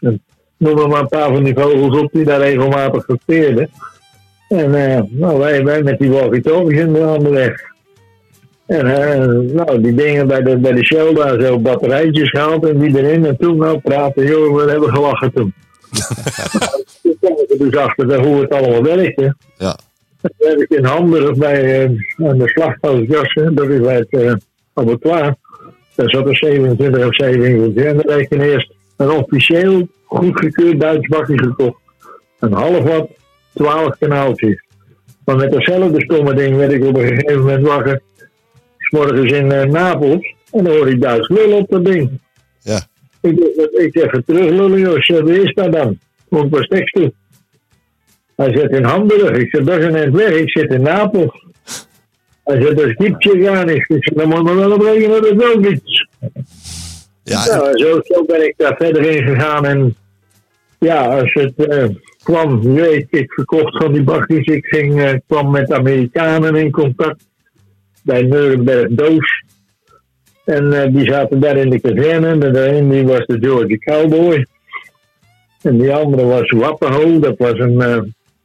En 0.00 0.22
noem 0.56 0.88
maar 0.88 1.00
een 1.00 1.08
paar 1.08 1.32
van 1.32 1.44
die 1.44 1.54
vogels 1.54 1.98
op 2.00 2.12
die 2.12 2.24
daar 2.24 2.40
regelmatig 2.40 3.04
verteerden. 3.04 3.70
En 4.48 4.74
eh, 4.74 5.02
nou, 5.08 5.38
wij, 5.38 5.64
wij 5.64 5.82
met 5.82 5.98
die 5.98 6.10
walkie-talkies 6.10 6.80
in 6.80 6.92
de 6.92 7.00
handen 7.00 7.32
weg. 7.32 7.60
En 8.66 8.86
eh, 8.86 9.54
nou, 9.54 9.80
die 9.80 9.94
dingen 9.94 10.26
bij 10.26 10.42
de, 10.42 10.56
bij 10.56 10.72
de 10.72 11.12
daar 11.14 11.40
zo 11.40 11.58
batterijtjes 11.58 12.30
gehaald 12.30 12.68
en 12.68 12.78
die 12.78 12.98
erin. 12.98 13.26
En 13.26 13.36
toen 13.36 13.56
nou 13.56 13.78
praten, 13.78 14.26
joh, 14.26 14.56
we 14.56 14.70
hebben 14.70 14.94
gelachen 14.94 15.32
toen. 15.32 15.54
toen 17.02 17.16
kwam 17.20 17.32
ik 17.32 17.50
er 17.50 17.58
dus 17.58 17.76
achter 17.76 18.24
hoe 18.24 18.40
het 18.40 18.50
allemaal 18.50 18.82
werkte. 18.82 19.36
Ja. 19.58 19.78
Heb 20.38 20.60
ik 20.60 20.70
in 20.70 20.84
Hamburg 20.84 21.36
bij 21.36 21.84
eh, 21.84 21.90
aan 22.28 22.38
de 22.38 22.48
slachthuisjassen, 22.48 23.54
dat 23.54 23.68
is 23.68 23.80
bij 23.80 23.96
het 23.96 24.08
eh 24.10 24.32
abattoir. 24.74 25.34
Daar 25.94 26.10
zat 26.10 26.26
een 26.26 26.36
27 26.36 27.06
of 27.06 27.14
27 27.14 27.84
en 27.84 27.96
daar 27.96 28.18
heb 28.18 28.32
ik 28.32 28.40
eerst 28.40 28.72
een 28.96 29.10
officieel 29.10 29.88
goedgekeurd 30.04 30.80
Duits 30.80 31.08
bakje 31.08 31.38
gekocht. 31.38 31.80
een 32.38 32.52
half 32.52 32.82
watt, 32.82 33.10
12 33.54 33.98
kanaaltjes. 33.98 34.64
Maar 35.24 35.36
met 35.36 35.52
datzelfde 35.52 36.02
stomme 36.02 36.34
ding 36.34 36.56
werd 36.56 36.72
ik 36.72 36.84
op 36.84 36.96
een 36.96 37.06
gegeven 37.06 37.38
moment 37.38 37.66
wakker. 37.66 38.00
S 38.78 38.90
morgens 38.90 39.32
in 39.32 39.46
uh, 39.46 39.62
Napels. 39.62 40.34
En 40.52 40.64
dan 40.64 40.76
hoor 40.76 40.88
ik 40.88 41.00
Duits 41.00 41.28
lul 41.28 41.56
op 41.56 41.70
dat 41.70 41.84
ding. 41.84 42.20
Ik, 43.26 43.38
ik 43.72 43.94
even 43.94 44.24
terug 44.24 44.50
lullen, 44.50 44.78
joh. 44.78 45.24
Wie 45.24 45.42
is 45.42 45.54
dat 45.54 45.72
dan? 45.72 45.98
Kom 46.28 46.48
pas 46.48 46.66
tekst 46.66 46.94
toe. 46.94 47.12
Hij 48.36 48.52
zit 48.52 48.70
in 48.70 48.84
Hamburg. 48.84 49.36
Ik 49.36 49.48
zeg, 49.50 49.64
dat 49.64 49.78
is 49.78 49.84
een 49.84 50.12
weg. 50.12 50.30
Ik 50.30 50.50
zit 50.50 50.72
in 50.72 50.82
Napels. 50.82 51.44
Hij 52.44 52.60
zegt, 52.62 52.76
dat 52.76 52.86
is 52.86 52.96
diepje 52.96 53.42
gaan. 53.44 53.68
Ik 53.68 53.84
zeg, 53.88 54.00
dan 54.00 54.28
moet 54.28 54.42
maar 54.42 54.56
wel 54.56 54.72
op 54.72 54.80
rekenen 54.80 55.22
dat 55.22 55.30
het 55.30 55.44
ook 55.44 55.66
iets. 55.66 56.06
Ja, 57.22 57.46
Nou, 57.46 57.78
zo, 57.78 58.00
zo 58.02 58.24
ben 58.24 58.46
ik 58.46 58.54
daar 58.56 58.76
verder 58.76 59.02
in 59.02 59.26
gegaan. 59.26 59.64
En 59.64 59.96
ja, 60.78 61.20
als 61.20 61.32
het 61.32 61.66
eh, 61.66 61.84
kwam, 62.22 62.74
weet, 62.74 63.06
ik 63.10 63.32
verkocht 63.32 63.76
van 63.76 63.92
die 63.92 64.02
bakjes. 64.02 64.46
Ik 64.46 64.66
ging, 64.66 65.02
eh, 65.02 65.14
kwam 65.26 65.50
met 65.50 65.72
Amerikanen 65.72 66.56
in 66.56 66.70
contact 66.70 67.24
bij 68.02 68.22
Nuremberg 68.22 68.88
Doos. 68.90 69.44
En 70.46 70.72
eh, 70.72 70.92
die 70.92 71.04
zaten 71.04 71.40
daar 71.40 71.56
in 71.56 71.70
de 71.70 71.80
kazerne. 71.80 72.26
En 72.26 72.40
de 72.40 72.68
een 72.68 72.88
die 72.88 73.06
was 73.06 73.26
de 73.26 73.38
Georgia 73.40 73.76
Cowboy. 73.76 74.46
En 75.62 75.78
die 75.78 75.94
andere 75.94 76.24
was 76.24 76.50
Wappaho. 76.50 77.18
Dat 77.18 77.34
was 77.38 77.58
een, 77.58 77.80
eh, 77.80 77.98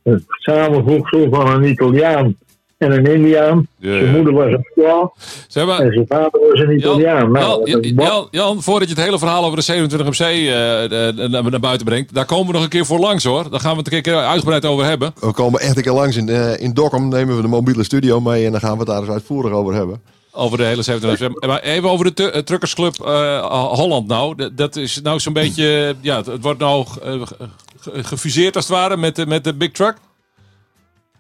een 0.04 0.26
samenvoegsel 0.28 1.28
van 1.30 1.48
een 1.48 1.70
Italiaan 1.70 2.36
en 2.82 2.92
een 2.92 3.06
Indiaan. 3.06 3.68
Ja, 3.78 3.92
Zijn 3.92 4.06
ja. 4.06 4.12
moeder 4.12 4.34
was 4.34 4.52
een 4.52 4.68
vrouw 4.76 5.14
Zeg 5.48 5.66
maar, 5.66 5.80
en 5.80 5.94
zijn 5.94 6.06
vader 6.08 6.40
was 6.50 6.60
een 6.60 6.78
Jan, 6.78 7.00
Italiaan. 7.00 7.32
Nou, 7.32 7.80
Jan, 7.96 8.28
Jan, 8.32 8.62
voordat 8.62 8.90
je 8.90 8.96
het 8.96 9.04
hele 9.04 9.20
verhaal 9.20 9.44
over 9.44 9.58
de 9.58 9.64
27 9.64 10.20
MC 10.20 10.28
eh, 10.28 11.30
naar, 11.30 11.50
naar 11.50 11.60
buiten 11.60 11.86
brengt, 11.86 12.14
daar 12.14 12.26
komen 12.26 12.48
we 12.48 12.54
nog 12.54 12.64
een 12.64 12.70
keer 12.70 12.86
voor 12.86 13.00
langs 13.00 13.24
hoor. 13.24 13.50
Daar 13.50 13.60
gaan 13.60 13.72
we 13.72 13.78
het 13.78 13.94
een 13.94 14.02
keer 14.02 14.16
uitgebreid 14.16 14.66
over 14.66 14.86
hebben. 14.86 15.14
we 15.20 15.34
komen 15.34 15.60
echt 15.60 15.78
een 15.78 15.84
keer 15.84 15.92
langs 15.92 16.16
in, 16.16 16.30
eh, 16.30 16.60
in 16.60 16.74
Dokkum. 16.74 17.08
Nemen 17.08 17.36
we 17.36 17.42
de 17.42 17.48
mobiele 17.48 17.84
studio 17.84 18.20
mee 18.20 18.46
en 18.46 18.52
dan 18.52 18.60
gaan 18.60 18.74
we 18.74 18.78
het 18.78 18.88
daar 18.88 19.00
eens 19.00 19.10
uitvoerig 19.10 19.52
over 19.52 19.74
hebben. 19.74 20.02
Over 20.34 20.58
de 20.58 20.64
hele 20.64 20.82
27 20.82 21.30
MC. 21.30 21.46
Maar 21.46 21.62
even 21.62 21.90
over 21.90 22.06
de 22.06 22.14
tu- 22.14 22.28
eh, 22.28 22.42
Truckersclub 22.42 22.94
eh, 23.00 23.46
Holland 23.74 24.08
nou. 24.08 24.36
Dat- 24.36 24.58
Dat 24.58 24.76
is 24.76 25.02
nou 25.02 25.20
zo'n 25.20 25.34
beetje, 25.34 25.96
ja, 26.02 26.18
het, 26.18 26.26
het 26.26 26.42
wordt 26.44 26.60
nou 26.60 26.86
eh, 27.04 27.22
ge- 27.22 27.36
ge- 27.80 28.04
gefuseerd 28.04 28.56
als 28.56 28.68
het 28.68 28.78
ware 28.78 28.98
met, 28.98 29.16
de- 29.16 29.26
met 29.26 29.44
de 29.44 29.54
Big 29.54 29.72
Truck. 29.72 29.96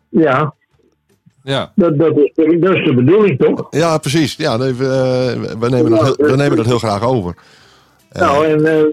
ja, 0.09 0.53
Ja, 1.43 1.71
dat, 1.75 1.97
dat, 1.97 2.17
is, 2.17 2.31
de- 2.35 2.57
dat 2.59 2.75
is 2.75 2.83
de 2.85 2.93
bedoeling 2.93 3.39
toch? 3.39 3.67
Ja, 3.69 3.97
precies. 3.97 4.35
Ja, 4.35 4.57
nee, 4.57 4.73
we, 4.73 5.55
we, 5.59 5.69
nemen 5.69 5.91
dat 5.91 6.01
heel, 6.17 6.27
we 6.29 6.35
nemen 6.35 6.57
dat 6.57 6.65
heel 6.65 6.79
graag 6.79 7.03
over. 7.03 7.35
Nou, 8.11 8.45
en 8.47 8.65
eh, 8.65 8.83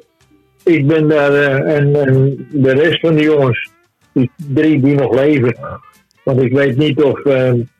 ik 0.74 0.86
ben 0.86 1.08
daar, 1.08 1.32
eh, 1.34 1.76
en, 1.76 2.06
en 2.06 2.46
de 2.52 2.72
rest 2.72 3.00
van 3.00 3.14
de 3.14 3.22
jongens, 3.22 3.68
die 4.12 4.30
drie 4.54 4.80
die 4.80 4.94
nog 4.94 5.14
leven. 5.14 5.56
Want 6.24 6.42
ik 6.42 6.52
weet 6.52 6.76
niet 6.76 7.02
of 7.02 7.22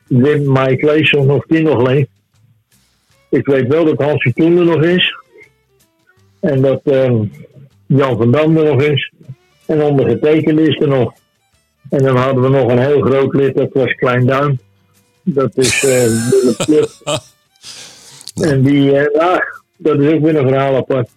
Wim 0.07 0.51
Mike 0.51 0.85
Leeson 0.85 1.29
of 1.31 1.45
die 1.47 1.61
nog 1.61 1.87
leeft. 1.87 2.09
Ik 3.29 3.45
weet 3.45 3.67
wel 3.67 3.85
dat 3.85 4.01
Hansie 4.01 4.33
Koen 4.33 4.57
er 4.57 4.65
nog 4.65 4.83
is. 4.83 5.15
En 6.39 6.61
dat 6.61 6.81
eh, 6.83 7.21
Jan 7.85 8.17
van 8.17 8.31
Dam 8.31 8.57
er 8.57 8.63
nog 8.63 8.81
is. 8.81 9.11
En 9.65 9.81
ondergetekende 9.81 10.61
is 10.61 10.79
er 10.79 10.87
nog. 10.87 11.13
En 11.89 12.03
dan 12.03 12.15
hadden 12.15 12.43
we 12.43 12.49
nog 12.49 12.71
een 12.71 12.79
heel 12.79 13.01
groot 13.01 13.33
lid, 13.33 13.55
dat 13.55 13.69
was 13.73 13.93
Klein 13.93 14.25
Duim. 14.25 14.59
Dat 15.23 15.57
is 15.57 15.81
Willem 15.81 16.55
Club. 16.57 16.89
En 18.39 18.61
die, 18.61 18.83
ja, 18.91 19.43
dat 19.77 19.99
is 19.99 20.13
ook 20.13 20.21
weer 20.21 20.35
een 20.35 20.47
verhaal 20.47 20.75
apart. 20.75 21.09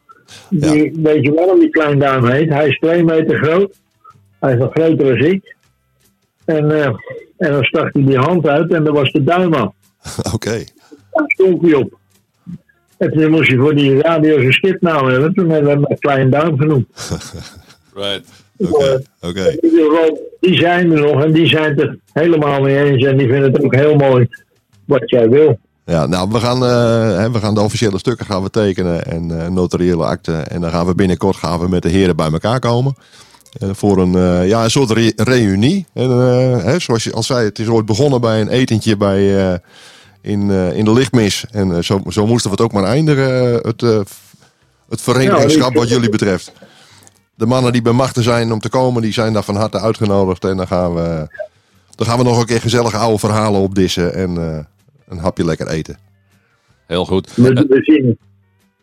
Die, 0.50 0.92
Weet 1.02 1.24
je 1.24 1.32
waarom 1.32 1.58
die 1.58 1.70
Klein 1.70 1.98
Duim 1.98 2.26
heet? 2.26 2.48
Hij 2.48 2.68
is 2.68 2.78
twee 2.78 3.04
meter 3.04 3.44
groot. 3.44 3.80
Hij 4.40 4.52
is 4.52 4.58
nog 4.58 4.72
groter 4.72 5.18
dan 5.18 5.26
ik. 5.26 5.56
En, 6.44 6.70
eh, 6.70 6.86
en 7.36 7.52
dan 7.52 7.64
stak 7.64 7.92
hij 7.92 8.04
die 8.04 8.18
hand 8.18 8.46
uit 8.46 8.72
en 8.72 8.84
daar 8.84 8.92
was 8.92 9.12
de 9.12 9.24
duim 9.24 9.54
aan. 9.54 9.72
Oké. 10.34 10.64
Daar 11.10 11.24
stond 11.26 11.62
hij 11.62 11.74
op. 11.74 11.98
En 13.02 13.10
toen 13.10 13.30
moest 13.30 13.50
je 13.50 13.56
voor 13.56 13.74
die 13.74 14.00
radio 14.02 14.40
zijn 14.40 14.52
skipnaam 14.52 15.06
hebben. 15.08 15.34
Toen 15.34 15.50
hebben 15.50 15.80
we 15.80 15.86
hem 15.88 15.98
Klein 15.98 16.30
Duim 16.30 16.58
genoemd. 16.58 16.86
right. 17.94 18.24
Oké. 18.58 19.02
Oké. 19.20 19.40
In 19.60 19.64
ieder 19.70 19.84
geval, 19.90 20.20
die 20.40 20.54
zijn 20.56 20.92
er 20.92 21.00
nog 21.00 21.22
en 21.24 21.32
die 21.32 21.46
zijn 21.46 21.64
het 21.70 21.80
er 21.80 21.98
helemaal 22.12 22.60
mee 22.60 22.84
eens. 22.84 23.04
En 23.04 23.16
die 23.16 23.28
vinden 23.28 23.52
het 23.52 23.64
ook 23.64 23.74
heel 23.74 23.94
mooi 23.94 24.28
wat 24.84 25.10
jij 25.10 25.28
wil. 25.28 25.58
Ja, 25.84 26.06
nou, 26.06 26.28
we 26.30 26.38
gaan, 26.40 26.64
eh, 26.64 27.16
hè, 27.18 27.30
we 27.30 27.38
gaan 27.38 27.54
de 27.54 27.60
officiële 27.60 27.98
stukken 27.98 28.26
gaan 28.26 28.42
we 28.42 28.50
tekenen 28.50 29.04
en 29.06 29.40
eh, 29.40 29.48
notariële 29.48 30.04
akten. 30.04 30.48
En 30.48 30.60
dan 30.60 30.70
gaan 30.70 30.86
we 30.86 30.94
binnenkort 30.94 31.36
gaan 31.36 31.58
we 31.60 31.68
met 31.68 31.82
de 31.82 31.88
heren 31.88 32.16
bij 32.16 32.30
elkaar 32.32 32.58
komen. 32.60 32.94
Eh, 33.60 33.68
voor 33.72 33.98
een, 33.98 34.14
eh, 34.14 34.48
ja, 34.48 34.64
een 34.64 34.70
soort 34.70 34.90
re- 34.90 35.12
reunie. 35.16 35.86
En, 35.94 36.10
eh, 36.10 36.64
hè, 36.64 36.78
zoals 36.78 37.04
je 37.04 37.12
al 37.12 37.22
zei, 37.22 37.44
het 37.44 37.58
is 37.58 37.68
ooit 37.68 37.86
begonnen 37.86 38.20
bij 38.20 38.40
een 38.40 38.48
etentje 38.48 38.96
bij, 38.96 39.50
eh, 39.52 39.58
in, 40.22 40.50
eh, 40.50 40.76
in 40.76 40.84
de 40.84 40.92
lichtmis. 40.92 41.44
En 41.50 41.72
eh, 41.76 41.82
zo, 41.82 42.00
zo 42.08 42.26
moesten 42.26 42.50
we 42.50 42.56
het 42.56 42.64
ook 42.64 42.72
maar 42.72 42.84
eindigen, 42.90 43.54
eh, 43.54 43.62
het, 43.62 43.82
eh, 43.82 44.00
het 44.88 45.00
verenigingschap 45.00 45.74
wat 45.74 45.88
jullie 45.88 46.08
betreft. 46.10 46.52
De 47.34 47.46
mannen 47.46 47.72
die 47.72 47.82
bij 47.82 47.92
machten 47.92 48.22
zijn 48.22 48.52
om 48.52 48.58
te 48.60 48.68
komen, 48.68 49.02
die 49.02 49.12
zijn 49.12 49.32
daar 49.32 49.42
van 49.42 49.56
harte 49.56 49.80
uitgenodigd. 49.80 50.44
En 50.44 50.56
dan 50.56 50.66
gaan 50.66 50.94
we, 50.94 51.26
dan 51.94 52.06
gaan 52.06 52.18
we 52.18 52.24
nog 52.24 52.38
een 52.40 52.46
keer 52.46 52.60
gezellige 52.60 52.96
oude 52.96 53.18
verhalen 53.18 53.60
opdissen 53.60 54.14
en 54.14 54.36
eh, 54.36 54.58
een 55.08 55.18
hapje 55.18 55.44
lekker 55.44 55.68
eten. 55.68 55.98
Heel 56.86 57.04
goed. 57.04 57.34
We, 57.34 57.52
we, 57.68 57.80
zien, 57.82 58.18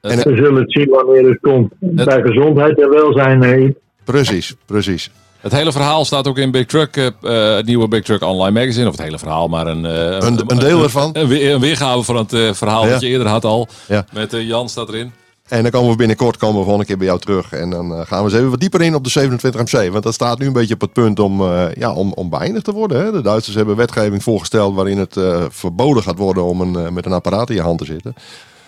En- 0.01 0.17
we 0.17 0.35
zullen 0.35 0.55
het 0.61 0.71
zien 0.71 0.89
wanneer 0.89 1.29
het 1.29 1.39
komt. 1.41 1.73
Bij 1.79 2.21
gezondheid 2.21 2.81
en 2.81 2.89
welzijn. 2.89 3.39
Nee. 3.39 3.75
Precies, 4.03 4.55
precies. 4.65 5.11
Het 5.39 5.51
hele 5.51 5.71
verhaal 5.71 6.05
staat 6.05 6.27
ook 6.27 6.37
in 6.37 6.51
Big 6.51 6.65
Truck, 6.65 6.97
eh, 6.97 7.05
eh, 7.05 7.55
het 7.55 7.65
nieuwe 7.65 7.87
Big 7.87 8.03
Truck 8.03 8.21
Online 8.23 8.59
Magazine. 8.59 8.85
Of 8.87 8.91
het 8.91 9.01
hele 9.01 9.19
verhaal, 9.19 9.47
maar 9.47 9.67
een, 9.67 9.85
eh, 9.85 10.27
Een, 10.27 10.41
een 10.47 10.59
deel 10.59 10.83
ervan. 10.83 11.09
Een, 11.13 11.27
weer- 11.27 11.53
een 11.53 11.59
weergave 11.59 12.03
van 12.03 12.15
het 12.15 12.57
verhaal 12.57 12.85
Ja. 12.85 12.89
dat 12.91 13.01
je 13.01 13.07
eerder 13.07 13.27
had 13.27 13.45
al. 13.45 13.67
Ja. 13.87 14.05
Met 14.13 14.31
Jan 14.31 14.69
staat 14.69 14.87
erin. 14.89 15.11
En 15.47 15.61
dan 15.61 15.71
komen 15.71 15.89
we 15.91 15.95
binnenkort 15.95 16.37
komen 16.37 16.57
we 16.57 16.63
gewoon 16.63 16.79
een 16.79 16.85
keer 16.85 16.97
bij 16.97 17.07
jou 17.07 17.19
terug. 17.19 17.51
En 17.51 17.69
dan 17.69 18.05
gaan 18.07 18.19
we 18.19 18.23
eens 18.29 18.33
even 18.39 18.49
wat 18.49 18.59
dieper 18.59 18.81
in 18.81 18.95
op 18.95 19.03
de 19.03 19.09
27 19.09 19.61
MC. 19.61 19.91
Want 19.91 20.03
dat 20.03 20.13
staat 20.13 20.39
nu 20.39 20.47
een 20.47 20.53
beetje 20.53 20.73
op 20.73 20.81
het 20.81 20.93
punt 20.93 21.19
om, 21.19 21.43
ja, 21.77 21.93
om, 21.93 22.13
om 22.13 22.29
beëindigd 22.29 22.65
te 22.65 22.71
worden. 22.73 23.03
Hè. 23.05 23.11
De 23.11 23.21
Duitsers 23.21 23.55
hebben 23.55 23.75
wetgeving 23.75 24.23
voorgesteld 24.23 24.75
waarin 24.75 24.97
het 24.97 25.15
verboden 25.49 26.03
gaat 26.03 26.17
worden 26.17 26.43
om 26.43 26.61
een, 26.61 26.93
met 26.93 27.05
een 27.05 27.13
apparaat 27.13 27.49
in 27.49 27.55
je 27.55 27.61
hand 27.61 27.77
te 27.77 27.85
zitten. 27.85 28.13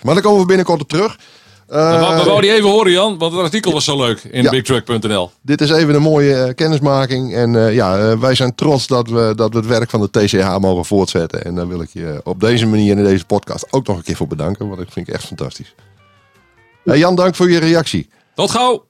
Maar 0.01 0.13
daar 0.13 0.23
komen 0.23 0.39
we 0.41 0.45
binnenkort 0.47 0.81
op 0.81 0.87
terug. 0.89 1.17
Eh, 1.71 1.91
We 1.93 1.99
wou- 1.99 2.15
we 2.17 2.23
wouden 2.23 2.41
die 2.41 2.51
even 2.53 2.69
horen, 2.69 2.91
Jan, 2.91 3.17
want 3.17 3.31
het 3.33 3.41
artikel 3.41 3.71
was 3.71 3.83
zo 3.83 3.97
leuk 3.97 4.23
in 4.23 4.43
Ja. 4.43 4.49
bigtruck.nl. 4.49 5.31
dit 5.41 5.61
is 5.61 5.69
even 5.69 5.95
een 5.95 6.01
mooie 6.01 6.35
eh, 6.35 6.55
kennismaking. 6.55 7.33
En 7.35 7.55
eh, 7.67 7.73
ja, 7.73 7.97
eh, 7.97 8.19
wij 8.19 8.35
zijn 8.35 8.55
trots 8.55 8.87
dat 8.87 9.09
we, 9.09 9.33
dat 9.35 9.51
we 9.51 9.57
het 9.57 9.67
werk 9.67 9.89
van 9.89 10.01
de 10.01 10.09
TCH 10.09 10.57
mogen 10.59 10.85
voortzetten. 10.85 11.43
En 11.45 11.55
daar 11.55 11.67
wil 11.67 11.81
ik 11.81 11.89
je 11.93 12.21
op 12.23 12.39
deze 12.39 12.65
manier 12.67 12.97
in 12.97 13.03
deze 13.03 13.25
podcast 13.25 13.67
ook 13.73 13.87
nog 13.87 13.97
een 13.97 14.03
keer 14.03 14.15
voor 14.15 14.27
bedanken. 14.27 14.65
Want 14.67 14.79
dat 14.79 14.87
vind 14.91 15.07
ik 15.07 15.13
echt 15.13 15.23
fantastisch. 15.25 15.75
Eh, 16.85 16.97
Jan, 16.97 17.15
dank 17.15 17.35
voor 17.35 17.49
je 17.51 17.59
reactie. 17.59 18.09
Tot 18.35 18.51
gauw! 18.51 18.83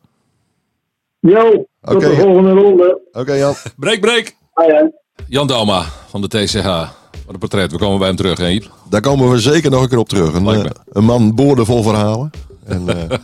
Jo, 1.20 1.52
tot 1.82 1.96
Oké. 1.96 2.10
de 2.10 2.16
volgende 2.16 2.52
ronde. 2.52 3.02
Oké 3.12 3.34
Jan. 3.34 3.54
Break, 3.78 4.00
break! 4.00 4.36
Hoi, 4.54 4.72
hoi. 4.72 4.92
Jan 5.28 5.48
Dauma 5.48 5.86
van 6.10 6.22
de 6.22 6.28
TCH. 6.28 6.66
Wat 6.66 7.34
een 7.34 7.40
portret. 7.40 7.72
We 7.72 7.78
komen 7.78 7.98
bij 7.98 8.08
hem 8.08 8.16
terug, 8.16 8.38
hè, 8.38 8.50
Iep? 8.50 8.70
Daar 8.90 9.02
komen 9.02 9.30
we 9.30 9.40
zeker 9.40 9.72
nog 9.72 9.82
een 9.82 9.90
keer 9.90 9.98
op 9.98 10.10
terug. 10.10 10.34
Een, 10.34 10.48
eh, 10.48 10.70
een 10.92 11.04
man 11.04 11.36
boordevol 11.36 11.84
verhalen. 11.84 12.30
En, 12.66 12.90
eh, 12.90 13.18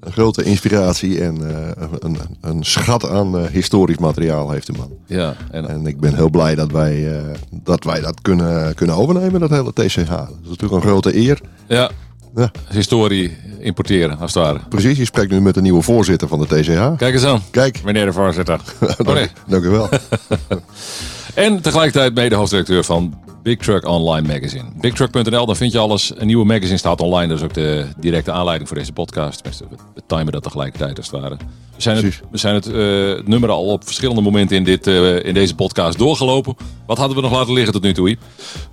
een 0.00 0.12
grote 0.12 0.42
inspiratie 0.42 1.20
en 1.20 1.50
eh, 1.50 1.86
een, 1.98 2.16
een 2.40 2.64
schat 2.64 3.08
aan 3.08 3.38
eh, 3.38 3.44
historisch 3.50 3.98
materiaal 3.98 4.50
heeft 4.50 4.66
de 4.66 4.72
man. 4.72 4.90
Ja, 5.06 5.34
en, 5.50 5.68
En 5.68 5.86
ik 5.86 6.00
ben 6.00 6.14
heel 6.14 6.30
blij 6.30 6.54
dat 6.54 6.70
wij, 6.70 7.22
dat, 7.50 7.84
wij 7.84 8.00
dat 8.00 8.20
kunnen, 8.20 8.74
kunnen 8.74 8.96
overnemen, 8.96 9.40
dat 9.40 9.50
hele 9.50 9.72
TCH. 9.72 10.08
Dat 10.08 10.28
is 10.42 10.48
natuurlijk 10.48 10.72
een 10.72 10.88
grote 10.90 11.16
eer. 11.16 11.40
ja, 11.68 11.90
Ja, 12.34 12.50
historie 12.70 13.36
importeren, 13.60 14.18
als 14.18 14.34
het 14.34 14.42
ware. 14.42 14.60
precies, 14.68 14.98
je 14.98 15.04
spreekt 15.04 15.30
nu 15.30 15.40
met 15.40 15.54
de 15.54 15.60
nieuwe 15.60 15.82
voorzitter 15.82 16.28
van 16.28 16.38
de 16.38 16.46
TCH. 16.46 16.96
Kijk 16.96 17.14
eens 17.14 17.24
aan, 17.24 17.40
Kijk, 17.50 17.82
meneer 17.84 18.04
de 18.04 18.12
voorzitter. 18.12 18.60
Oh, 19.06 19.14
nee. 19.14 19.28
dank 19.46 19.64
u 19.64 19.68
wel. 19.68 19.88
En 21.34 21.60
tegelijkertijd 21.60 22.14
mede 22.14 22.34
hoofdredacteur 22.34 22.84
van 22.84 23.14
Big 23.42 23.58
Truck 23.58 23.86
Online 23.86 24.26
Magazine. 24.26 24.64
BigTruck.nl, 24.80 25.46
daar 25.46 25.56
vind 25.56 25.72
je 25.72 25.78
alles. 25.78 26.12
Een 26.16 26.26
nieuwe 26.26 26.44
magazine 26.44 26.76
staat 26.76 27.00
online. 27.00 27.28
Dat 27.28 27.38
is 27.38 27.44
ook 27.44 27.54
de 27.54 27.86
directe 27.96 28.32
aanleiding 28.32 28.68
voor 28.68 28.78
deze 28.78 28.92
podcast. 28.92 29.36
Tenminste, 29.36 29.64
we 29.94 30.02
timen 30.06 30.32
dat 30.32 30.42
tegelijkertijd 30.42 30.96
als 30.96 31.10
het 31.10 31.20
ware. 31.20 31.36
We 31.76 31.82
zijn 31.82 31.96
het, 31.96 32.20
we 32.30 32.38
zijn 32.38 32.54
het 32.54 32.66
eh, 32.66 33.26
nummer 33.26 33.50
al 33.50 33.64
op 33.64 33.84
verschillende 33.84 34.20
momenten 34.20 34.56
in, 34.56 34.64
dit, 34.64 34.86
eh, 34.86 35.24
in 35.24 35.34
deze 35.34 35.54
podcast 35.54 35.98
doorgelopen. 35.98 36.56
Wat 36.86 36.98
hadden 36.98 37.16
we 37.16 37.22
nog 37.22 37.32
laten 37.32 37.52
liggen 37.52 37.72
tot 37.72 37.82
nu 37.82 37.92
toe, 37.92 38.08
Iep? 38.08 38.20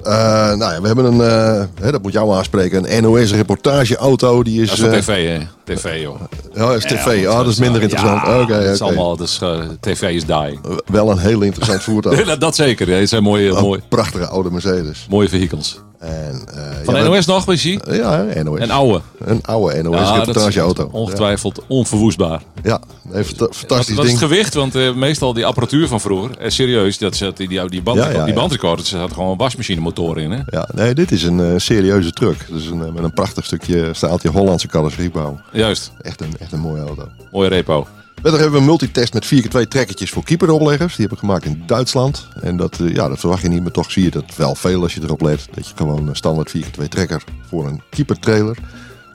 Eh, 0.04 0.14
nou 0.56 0.74
ja, 0.74 0.82
we 0.82 0.88
hebben 0.88 1.06
een, 1.06 1.22
eh, 1.22 1.66
hè, 1.82 1.92
dat 1.92 2.02
moet 2.02 2.12
jou 2.12 2.34
aanspreken, 2.36 2.96
een 2.96 3.04
NOS-reportageauto. 3.04 4.44
Die 4.44 4.62
is, 4.62 4.70
Dat 4.70 4.78
is 4.78 4.84
voor 4.84 4.94
tv, 4.94 5.28
hè? 5.38 5.46
TV, 5.76 6.02
joh. 6.02 6.20
ja, 6.54 6.68
dat 6.68 6.76
is 6.76 6.84
tv. 6.84 7.28
Ah, 7.28 7.38
dat 7.38 7.48
is 7.48 7.60
minder 7.60 7.82
interessant. 7.82 8.26
Ja, 8.26 8.42
Oké, 8.42 8.54
dat 8.64 8.74
is 8.74 8.82
allemaal, 8.82 9.18
eh, 9.42 9.60
TV 9.80 10.02
is 10.02 10.26
dying. 10.26 10.60
Wel 10.86 11.12
een 11.12 11.18
heel 11.18 11.42
interessant 11.42 11.84
voettuig. 11.88 12.26
dat, 12.26 12.40
dat 12.40 12.56
zeker, 12.56 12.98
het 13.00 13.10
zijn 13.10 13.24
mooie, 13.24 13.50
Een 13.50 13.62
mooie, 13.62 13.82
prachtige 13.90 14.28
oude 14.28 14.50
Mercedes. 14.64 15.06
mooie 15.10 15.30
vehikels. 15.30 15.80
En, 16.00 16.42
eh, 16.54 16.62
Van 16.84 16.96
ja, 16.96 17.04
NOS 17.04 17.26
nog, 17.26 17.46
weet 17.46 17.62
je? 17.62 17.80
we- 17.84 17.96
Ja, 17.96 18.44
NOS. 18.44 18.60
Een 18.60 18.72
oude. 18.72 19.02
Een 19.20 19.42
oude 19.44 19.82
NOS 19.84 19.96
Ja, 19.96 20.16
dat 20.18 20.26
reportageauto. 20.26 20.90
Ongetwijfeld 20.92 21.60
onverwoestbaar. 21.68 22.42
Ja, 22.64 22.82
een 23.12 23.24
fanta- 23.26 23.46
Wat, 23.46 23.56
fantastisch 23.56 23.96
wat 23.96 24.06
is 24.06 24.10
ding. 24.12 24.22
het 24.22 24.30
gewicht? 24.30 24.54
Want 24.54 24.76
eh, 24.76 24.94
meestal 24.94 25.34
die 25.34 25.46
apparatuur 25.46 25.88
van 25.88 26.02
vroeger, 26.02 26.38
eh, 26.38 26.50
serieus, 26.50 26.98
dat 26.98 27.16
zat, 27.16 27.38
die, 27.38 27.48
die, 27.48 27.70
die, 27.70 27.82
band, 27.82 27.98
Ja, 27.98 28.26
die 28.26 28.34
bandrecorder, 28.34 28.80
er 28.80 28.86
zat 29.00 29.14
gewoon 29.14 29.32
een 29.32 29.38
wasmachinemotor 29.38 30.20
in. 30.20 30.32
Hè? 30.32 30.40
Ja, 30.46 30.70
nee, 30.74 30.94
dit 30.94 31.12
is 31.12 31.24
een 31.24 31.40
eh, 31.40 31.54
serieuze 31.58 32.12
truck. 32.12 32.46
Dus 32.50 32.66
een, 32.66 32.86
eh, 32.86 32.92
met 32.92 33.04
een 33.04 33.14
prachtig 33.14 33.46
stukje 33.46 33.90
staaltje 33.94 34.30
Hollandse 34.30 34.68
carrosseriebouw. 34.68 35.40
Juist, 35.52 35.92
Echt 36.02 36.22
een, 36.22 36.34
echt 36.40 36.52
een 36.52 36.60
mooie 36.60 36.82
auto. 36.82 37.08
mooie 37.32 37.50
repo. 37.50 37.88
Verder 38.22 38.40
hebben 38.40 38.52
we 38.52 38.58
een 38.58 38.66
multitest 38.66 39.14
met 39.14 39.26
4x2 39.26 39.68
trekkertjes 39.68 40.10
voor 40.10 40.24
keeperopleggers. 40.24 40.96
Die 40.96 41.08
hebben 41.08 41.18
we 41.18 41.26
gemaakt 41.26 41.46
in 41.46 41.64
Duitsland. 41.66 42.28
En 42.42 42.58
dat, 42.58 42.80
eh, 42.80 42.94
ja, 42.94 43.08
dat 43.08 43.20
verwacht 43.20 43.42
je 43.42 43.48
niet, 43.48 43.62
maar 43.62 43.72
toch 43.72 43.92
zie 43.92 44.04
je 44.04 44.12
dat 44.12 44.36
wel 44.36 44.56
veel 44.56 44.82
als 44.82 44.94
je 44.94 45.02
erop 45.02 45.22
let. 45.22 45.48
Dat 45.52 45.68
je 45.68 45.74
gewoon 45.76 46.08
een 46.08 46.16
standaard 46.16 46.50
4x2 46.50 46.88
trekker 46.88 47.24
voor 47.48 47.68
een 47.68 47.82
keepertrailer. 47.90 48.58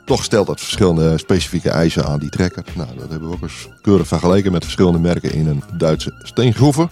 Toch 0.04 0.24
stelt 0.24 0.46
dat 0.46 0.60
verschillende 0.60 1.18
specifieke 1.18 1.70
eisen 1.70 2.06
aan 2.06 2.18
die 2.18 2.28
trekker. 2.28 2.64
Nou, 2.74 2.88
dat 2.98 3.10
hebben 3.10 3.28
we 3.28 3.34
ook 3.34 3.42
eens 3.42 3.68
keurig 3.80 4.06
vergeleken 4.06 4.52
met 4.52 4.64
verschillende 4.64 4.98
merken 4.98 5.32
in 5.32 5.46
een 5.46 5.62
Duitse 5.76 6.14
steengroeven. 6.22 6.90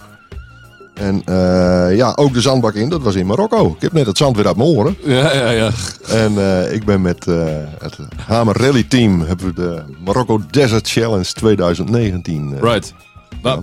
En 0.93 1.21
eh, 1.25 1.95
ja, 1.95 2.13
ook 2.15 2.33
de 2.33 2.41
zandbak 2.41 2.73
in, 2.73 2.89
dat 2.89 3.01
was 3.01 3.15
in 3.15 3.25
Marokko. 3.25 3.67
Ik 3.75 3.81
heb 3.81 3.93
net 3.93 4.05
het 4.05 4.17
zand 4.17 4.35
weer 4.35 4.47
uit 4.47 4.55
mijn 4.55 4.69
oren. 4.69 4.97
Ja, 5.05 5.33
ja, 5.33 5.49
ja. 5.49 5.71
En 6.07 6.37
eh, 6.37 6.73
ik 6.73 6.85
ben 6.85 7.01
met 7.01 7.27
eh, 7.27 7.43
het 7.79 7.97
Hamer 8.27 8.57
Rally 8.57 8.83
Team 8.83 9.21
hebben 9.21 9.45
we 9.47 9.53
de 9.53 9.81
Marokko 10.03 10.41
Desert 10.51 10.89
Challenge 10.89 11.23
2019. 11.33 12.53
eh, 12.55 12.61
Right. 12.61 12.93
Nou, 13.41 13.61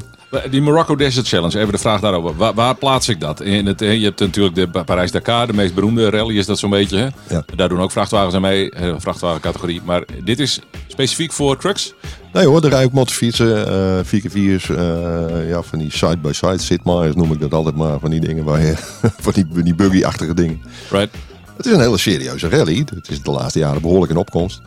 die 0.50 0.60
Morocco 0.62 0.96
Desert 0.96 1.28
Challenge, 1.28 1.58
even 1.58 1.72
de 1.72 1.78
vraag 1.78 2.00
daarover. 2.00 2.36
Waar, 2.36 2.54
waar 2.54 2.74
plaats 2.74 3.08
ik 3.08 3.20
dat? 3.20 3.40
In 3.40 3.66
het, 3.66 3.80
je 3.80 3.86
hebt 3.86 4.20
natuurlijk 4.20 4.54
de 4.54 4.68
Pa- 4.68 4.82
Parijs-Dakar, 4.82 5.46
de 5.46 5.52
meest 5.52 5.74
beroemde 5.74 6.10
rally 6.10 6.38
is 6.38 6.46
dat 6.46 6.58
zo'n 6.58 6.70
beetje. 6.70 6.96
Hè? 6.96 7.06
Ja. 7.34 7.44
Daar 7.56 7.68
doen 7.68 7.80
ook 7.80 7.90
vrachtwagens 7.90 8.34
aan 8.34 8.40
mee, 8.40 8.72
vrachtwagencategorie. 8.98 9.80
Maar 9.84 10.04
dit 10.24 10.40
is 10.40 10.60
specifiek 10.86 11.32
voor 11.32 11.56
trucks? 11.58 11.94
Nee 12.32 12.46
hoor, 12.46 12.62
er 12.62 12.68
rijden 12.68 12.86
ook 12.88 12.92
motorfietsen, 12.94 13.66
eh 13.68 14.04
4x4's, 14.04 14.68
eh, 14.70 15.48
ja, 15.48 15.62
van 15.62 15.78
die 15.78 15.90
side-by-side 15.92 16.58
sitmars 16.58 17.14
noem 17.14 17.32
ik 17.32 17.40
dat 17.40 17.54
altijd 17.54 17.76
maar. 17.76 17.98
Van 17.98 18.10
die 18.10 18.20
dingen 18.20 18.44
waar 18.44 18.60
je, 18.60 18.74
van 19.24 19.32
die, 19.32 19.62
die 19.62 19.74
buggy-achtige 19.74 20.34
dingen. 20.34 20.60
Right. 20.90 21.14
Het 21.56 21.66
is 21.66 21.72
een 21.72 21.80
hele 21.80 21.98
serieuze 21.98 22.48
rally. 22.48 22.78
Het 22.94 23.08
is 23.10 23.22
de 23.22 23.30
laatste 23.30 23.58
jaren 23.58 23.82
behoorlijk 23.82 24.12
in 24.12 24.18
opkomst. 24.18 24.62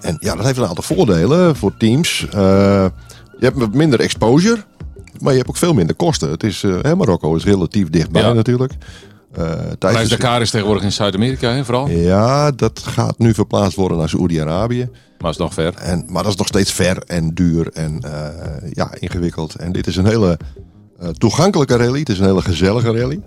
En 0.00 0.16
ja, 0.20 0.34
dat 0.34 0.44
heeft 0.44 0.58
een 0.58 0.66
aantal 0.66 0.84
voordelen 0.84 1.56
voor 1.56 1.76
teams. 1.76 2.26
Eh, 2.30 2.86
je 3.38 3.44
hebt 3.44 3.58
wat 3.58 3.74
minder 3.74 4.00
exposure, 4.00 4.62
maar 5.20 5.32
je 5.32 5.38
hebt 5.38 5.48
ook 5.50 5.56
veel 5.56 5.74
minder 5.74 5.96
kosten. 5.96 6.30
Het 6.30 6.42
is, 6.42 6.62
Marokko 6.82 7.34
is 7.34 7.44
relatief 7.44 7.90
dichtbij 7.90 8.22
Ja. 8.22 8.32
natuurlijk. 8.32 8.72
Eh, 9.32 9.44
tijdens 9.44 9.76
Parijs-Dakar 9.78 10.40
is 10.40 10.50
tegenwoordig 10.50 10.84
in 10.84 10.92
Zuid-Amerika, 10.92 11.64
vooral. 11.64 11.88
Ja, 11.88 12.50
dat 12.50 12.82
gaat 12.84 13.18
nu 13.18 13.34
verplaatst 13.34 13.76
worden 13.76 13.98
naar 13.98 14.08
Saoedi-Arabië. 14.08 14.88
Maar 15.18 15.30
is 15.30 15.36
nog 15.36 15.54
ver. 15.54 15.74
En, 15.74 16.04
maar 16.08 16.22
dat 16.22 16.32
is 16.32 16.38
nog 16.38 16.46
steeds 16.46 16.72
ver 16.72 17.02
en 17.06 17.34
duur 17.34 17.70
en 17.72 18.00
eh, 18.00 18.70
ja, 18.72 18.90
ingewikkeld. 18.98 19.54
En 19.54 19.72
dit 19.72 19.86
is 19.86 19.96
een 19.96 20.06
hele 20.06 20.38
eh, 20.98 21.08
toegankelijke 21.08 21.76
rally. 21.76 21.98
Het 21.98 22.08
is 22.08 22.18
een 22.18 22.24
hele 22.24 22.42
gezellige 22.42 22.92
rally. 22.92 23.20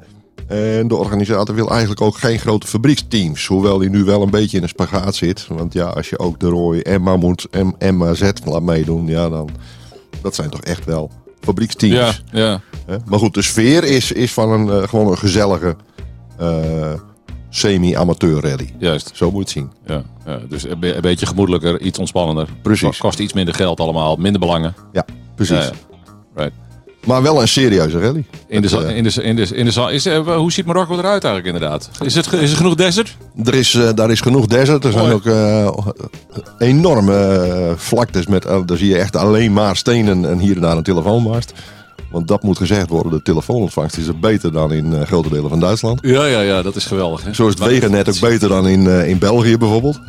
En 0.48 0.88
de 0.88 0.96
organisator 0.96 1.56
wil 1.56 1.70
eigenlijk 1.70 2.02
ook 2.02 2.18
geen 2.18 2.40
grote 2.40 2.68
fabrieksteams. 2.68 3.46
Hoewel 3.46 3.80
hij 3.80 3.90
nu 3.90 4.04
wel 4.04 4.22
een 4.22 4.30
beetje 4.30 4.58
in 4.58 4.64
een 4.64 4.70
spagaat 4.70 5.16
zit. 5.16 5.48
Want 5.48 5.74
ja, 5.74 5.86
als 5.86 6.10
je 6.10 6.20
ook 6.20 6.40
de 6.40 6.48
Roy 6.48 6.80
en 6.80 7.02
Mammoet 7.02 7.48
en 7.78 7.98
MAZ 7.98 8.32
laat 8.46 8.62
meedoen, 8.62 9.08
ja, 9.08 9.30
dan 9.30 9.50
dat 10.22 10.36
zijn 10.36 10.50
toch 10.50 10.62
echt 10.62 10.86
wel 10.86 11.12
fabrieksteams. 11.40 12.24
Ja, 12.32 12.62
ja. 12.88 13.00
Maar 13.06 13.20
goed, 13.20 13.34
de 13.34 13.42
sfeer 13.42 13.84
is, 13.84 14.12
is 14.12 14.34
van 14.34 14.52
een, 14.52 14.90
gewoon 14.90 15.08
een 15.08 15.18
gezellige 15.18 15.76
semi-amateur 17.50 18.42
rally. 18.42 18.70
Juist. 18.80 19.12
Zo 19.14 19.32
moet 19.32 19.52
je 19.52 19.60
het 19.62 19.72
zien. 19.88 19.96
Ja, 20.26 20.32
ja. 20.34 20.40
Dus 20.50 20.64
een, 20.64 20.80
be- 20.80 20.96
een 20.96 21.02
beetje 21.02 21.26
gemoedelijker, 21.26 21.82
iets 21.82 22.00
ontspannender. 22.00 22.48
Precies. 22.62 22.98
Ko- 22.98 23.08
Kost 23.08 23.20
iets 23.20 23.34
minder 23.34 23.54
geld 23.54 23.80
allemaal, 23.80 24.16
minder 24.16 24.40
belangen. 24.40 24.76
Ja, 24.92 25.06
precies. 25.36 25.56
Ja. 25.64 25.72
Right. 26.36 26.54
Maar 27.06 27.22
wel 27.22 27.42
een 27.42 27.48
serieuze 27.48 28.00
rally. 28.00 28.26
In 28.48 28.62
de, 28.62 28.78
eh, 28.86 28.96
in 28.98 29.04
de, 29.04 29.24
in 29.24 29.36
de, 29.36 29.56
in 29.56 29.66
de, 29.66 29.90
is, 29.92 30.06
eh, 30.06 30.36
hoe 30.38 30.52
ziet 30.52 30.66
Marokko 30.66 30.98
eruit 30.98 31.24
eigenlijk 31.24 31.46
inderdaad? 31.56 31.90
Is, 32.04 32.16
het, 32.16 32.34
is 32.34 32.52
er 32.52 32.58
genoeg 32.58 32.76
desert? 32.76 33.18
Er 33.46 33.54
is, 33.56 33.74
eh, 33.76 33.90
daar 33.96 34.12
is 34.12 34.22
genoeg 34.22 34.46
desert. 34.48 34.84
Er 34.86 34.92
zijn 34.92 35.12
ook 35.12 35.26
eh, 35.26 35.70
enorme 36.58 37.16
eh, 37.18 37.72
vlaktes 37.76 38.28
met, 38.28 38.46
eh, 38.46 38.60
daar 38.66 38.78
zie 38.78 38.88
je 38.90 38.98
echt 38.98 39.16
alleen 39.16 39.54
maar 39.54 39.76
stenen 39.76 40.26
en 40.30 40.38
hier 40.40 40.56
en 40.56 40.62
daar 40.62 40.78
een 40.78 40.84
telefoonmast. 40.84 41.54
Want 42.12 42.28
dat 42.28 42.44
moet 42.44 42.58
gezegd 42.58 42.90
worden, 42.90 43.12
de 43.12 43.22
telefoonontvangst 43.22 43.98
is 43.98 44.08
er 44.08 44.20
beter 44.20 44.52
dan 44.52 44.72
in 44.74 44.94
eh, 44.94 45.02
grote 45.02 45.30
delen 45.30 45.50
van 45.50 45.60
Duitsland. 45.60 46.00
Ja, 46.02 46.26
ja, 46.26 46.42
ja, 46.42 46.62
dat 46.62 46.76
is 46.76 46.86
geweldig. 46.86 47.24
Hè? 47.24 47.34
Zo 47.34 47.44
is 47.44 47.50
het 47.50 47.60
Maar- 47.60 47.70
wegennet 47.70 48.10
ook 48.10 48.20
beter 48.20 48.50
dan 48.50 48.68
in, 48.68 48.88
eh, 48.88 49.10
in 49.10 49.18
België 49.18 49.58
bijvoorbeeld. 49.58 50.00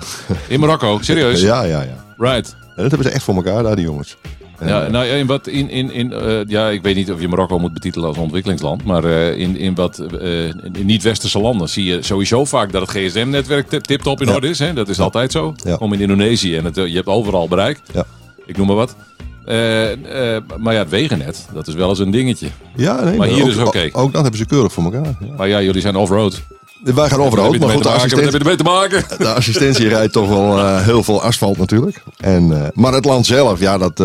In 0.49 0.61
Marokko, 0.61 0.99
serieus? 1.01 1.41
Ja, 1.51 1.63
ja, 1.63 1.83
ja. 1.83 2.05
Right. 2.19 2.57
En 2.61 2.83
dat 2.83 2.91
hebben 2.91 3.09
ze 3.09 3.15
echt 3.15 3.25
voor 3.25 3.35
elkaar 3.35 3.63
daar, 3.63 3.77
die 3.77 3.85
jongens. 3.85 4.17
En, 4.59 4.69
Ja, 4.69 4.85
eh, 4.85 4.91
nou, 4.91 5.07
in 5.07 5.27
wat 5.27 5.47
in, 5.47 5.71
in, 5.71 5.91
in 5.93 6.15
ja, 6.49 6.69
ik 6.69 6.83
weet 6.83 6.95
niet 6.95 7.13
of 7.13 7.21
je 7.21 7.29
Marokko 7.29 7.59
moet 7.59 7.73
betitelen 7.73 8.09
als 8.09 8.17
ontwikkelingsland, 8.17 8.85
maar 8.85 9.05
in, 9.05 9.57
in 9.57 9.75
wat 9.75 10.03
niet-westerse 10.83 11.39
landen 11.41 11.69
zie 11.69 11.85
je 11.85 12.03
sowieso 12.03 12.45
vaak 12.45 12.73
dat 12.73 12.81
het 12.81 12.91
gsm-netwerk 12.91 13.69
tip- 13.69 13.85
tip-top 13.85 14.21
in 14.21 14.27
Ja. 14.29 14.35
orde 14.35 14.49
is. 14.49 14.59
Hè? 14.59 14.73
Dat 14.73 14.89
is 14.89 15.01
altijd 15.01 15.33
zo. 15.33 15.55
Ja. 15.65 15.77
Kom 15.77 15.93
in 15.93 16.01
Indonesië 16.01 16.57
en 16.57 16.65
het, 16.65 16.75
je 16.77 16.83
hebt 16.95 17.07
overal 17.07 17.49
bereik. 17.49 17.81
Ja. 17.93 18.05
Ik 18.47 18.57
noem 18.57 18.67
maar 18.67 18.77
wat. 18.77 18.97
Eh, 19.51 20.37
eh, 20.37 20.43
maar 20.59 20.75
ja, 20.75 20.79
het 20.79 20.89
wegennet, 20.89 21.49
dat 21.53 21.69
is 21.69 21.75
wel 21.75 21.89
eens 21.89 21.99
een 21.99 22.11
dingetje. 22.11 22.49
ja, 22.77 23.05
nee, 23.05 23.17
maar 23.17 23.29
hier 23.29 23.43
ook, 23.43 23.49
is 23.49 23.57
oké. 23.57 23.89
Ook, 23.93 23.97
ook 23.97 24.13
dat 24.13 24.23
hebben 24.23 24.41
ze 24.41 24.47
keurig 24.47 24.73
voor 24.73 24.85
elkaar. 24.85 25.17
Ja. 25.21 25.27
Maar 25.37 25.49
ja, 25.49 25.63
jullie 25.63 25.81
zijn 25.81 25.97
off-road. 25.97 26.41
Wij 26.83 27.09
gaan 27.09 27.21
overal, 27.21 27.53
maar 27.53 27.69
goed, 27.71 27.83
de 27.83 27.89
assistent, 27.89 28.59
te 28.59 28.65
maken? 28.65 29.05
De 29.19 29.33
assistentie 29.35 29.89
rijdt 29.89 30.13
toch 30.13 30.29
wel 30.29 30.59
eh, 30.59 30.85
heel 30.85 31.03
veel 31.03 31.23
asfalt 31.23 31.59
natuurlijk. 31.59 32.03
En, 32.17 32.71
maar 32.75 32.93
het 32.93 33.05
land 33.05 33.27
zelf, 33.27 33.61
ja, 33.61 33.79
dat 33.79 34.03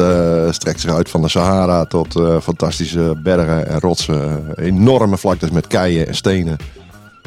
strekt 0.53 0.81
zich 0.81 0.91
uit 0.91 1.09
van 1.09 1.21
de 1.21 1.29
Sahara 1.29 1.85
tot 1.85 2.21
fantastische 2.41 3.15
bergen 3.23 3.67
en 3.67 3.79
rotsen. 3.79 4.45
enorme 4.55 5.17
vlaktes 5.17 5.49
met 5.49 5.67
keien 5.67 6.07
en 6.07 6.15
stenen. 6.15 6.57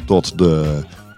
Tot 0.05 0.37
de, 0.37 0.65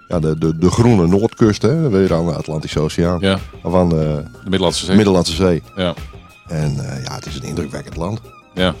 ja, 0.08 0.20
de, 0.20 0.38
de, 0.38 0.58
de 0.58 0.70
groene 0.70 1.06
noordkust, 1.06 1.62
hè, 1.62 1.88
weer 1.88 2.14
aan 2.14 2.26
de 2.26 2.32
Atlantische 2.32 2.80
Oceaan. 2.80 3.18
Ja, 3.20 3.38
Of 3.62 3.74
aan 3.74 3.88
de 3.88 3.94
de 3.96 4.24
Middellandse 4.44 4.84
Zee. 4.84 4.96
Middellandse 4.96 5.34
Zee. 5.34 5.62
Ja, 5.76 5.94
En 6.52 6.78
eh, 6.88 7.04
ja, 7.04 7.14
het 7.14 7.26
is 7.26 7.34
een 7.36 7.42
indrukwekkend 7.42 7.96
land. 7.96 8.20
ja. 8.54 8.74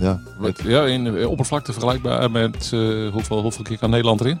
Ja. 0.00 0.20
Ja, 0.64 0.84
in 0.84 1.26
oppervlakte 1.26 1.72
vergelijkbaar 1.72 2.30
met 2.30 2.70
eh, 2.72 3.08
hoeveel, 3.12 3.42
hoeveel 3.42 3.64
keer 3.64 3.78
kan 3.78 3.90
Nederland 3.90 4.20
erin? 4.20 4.40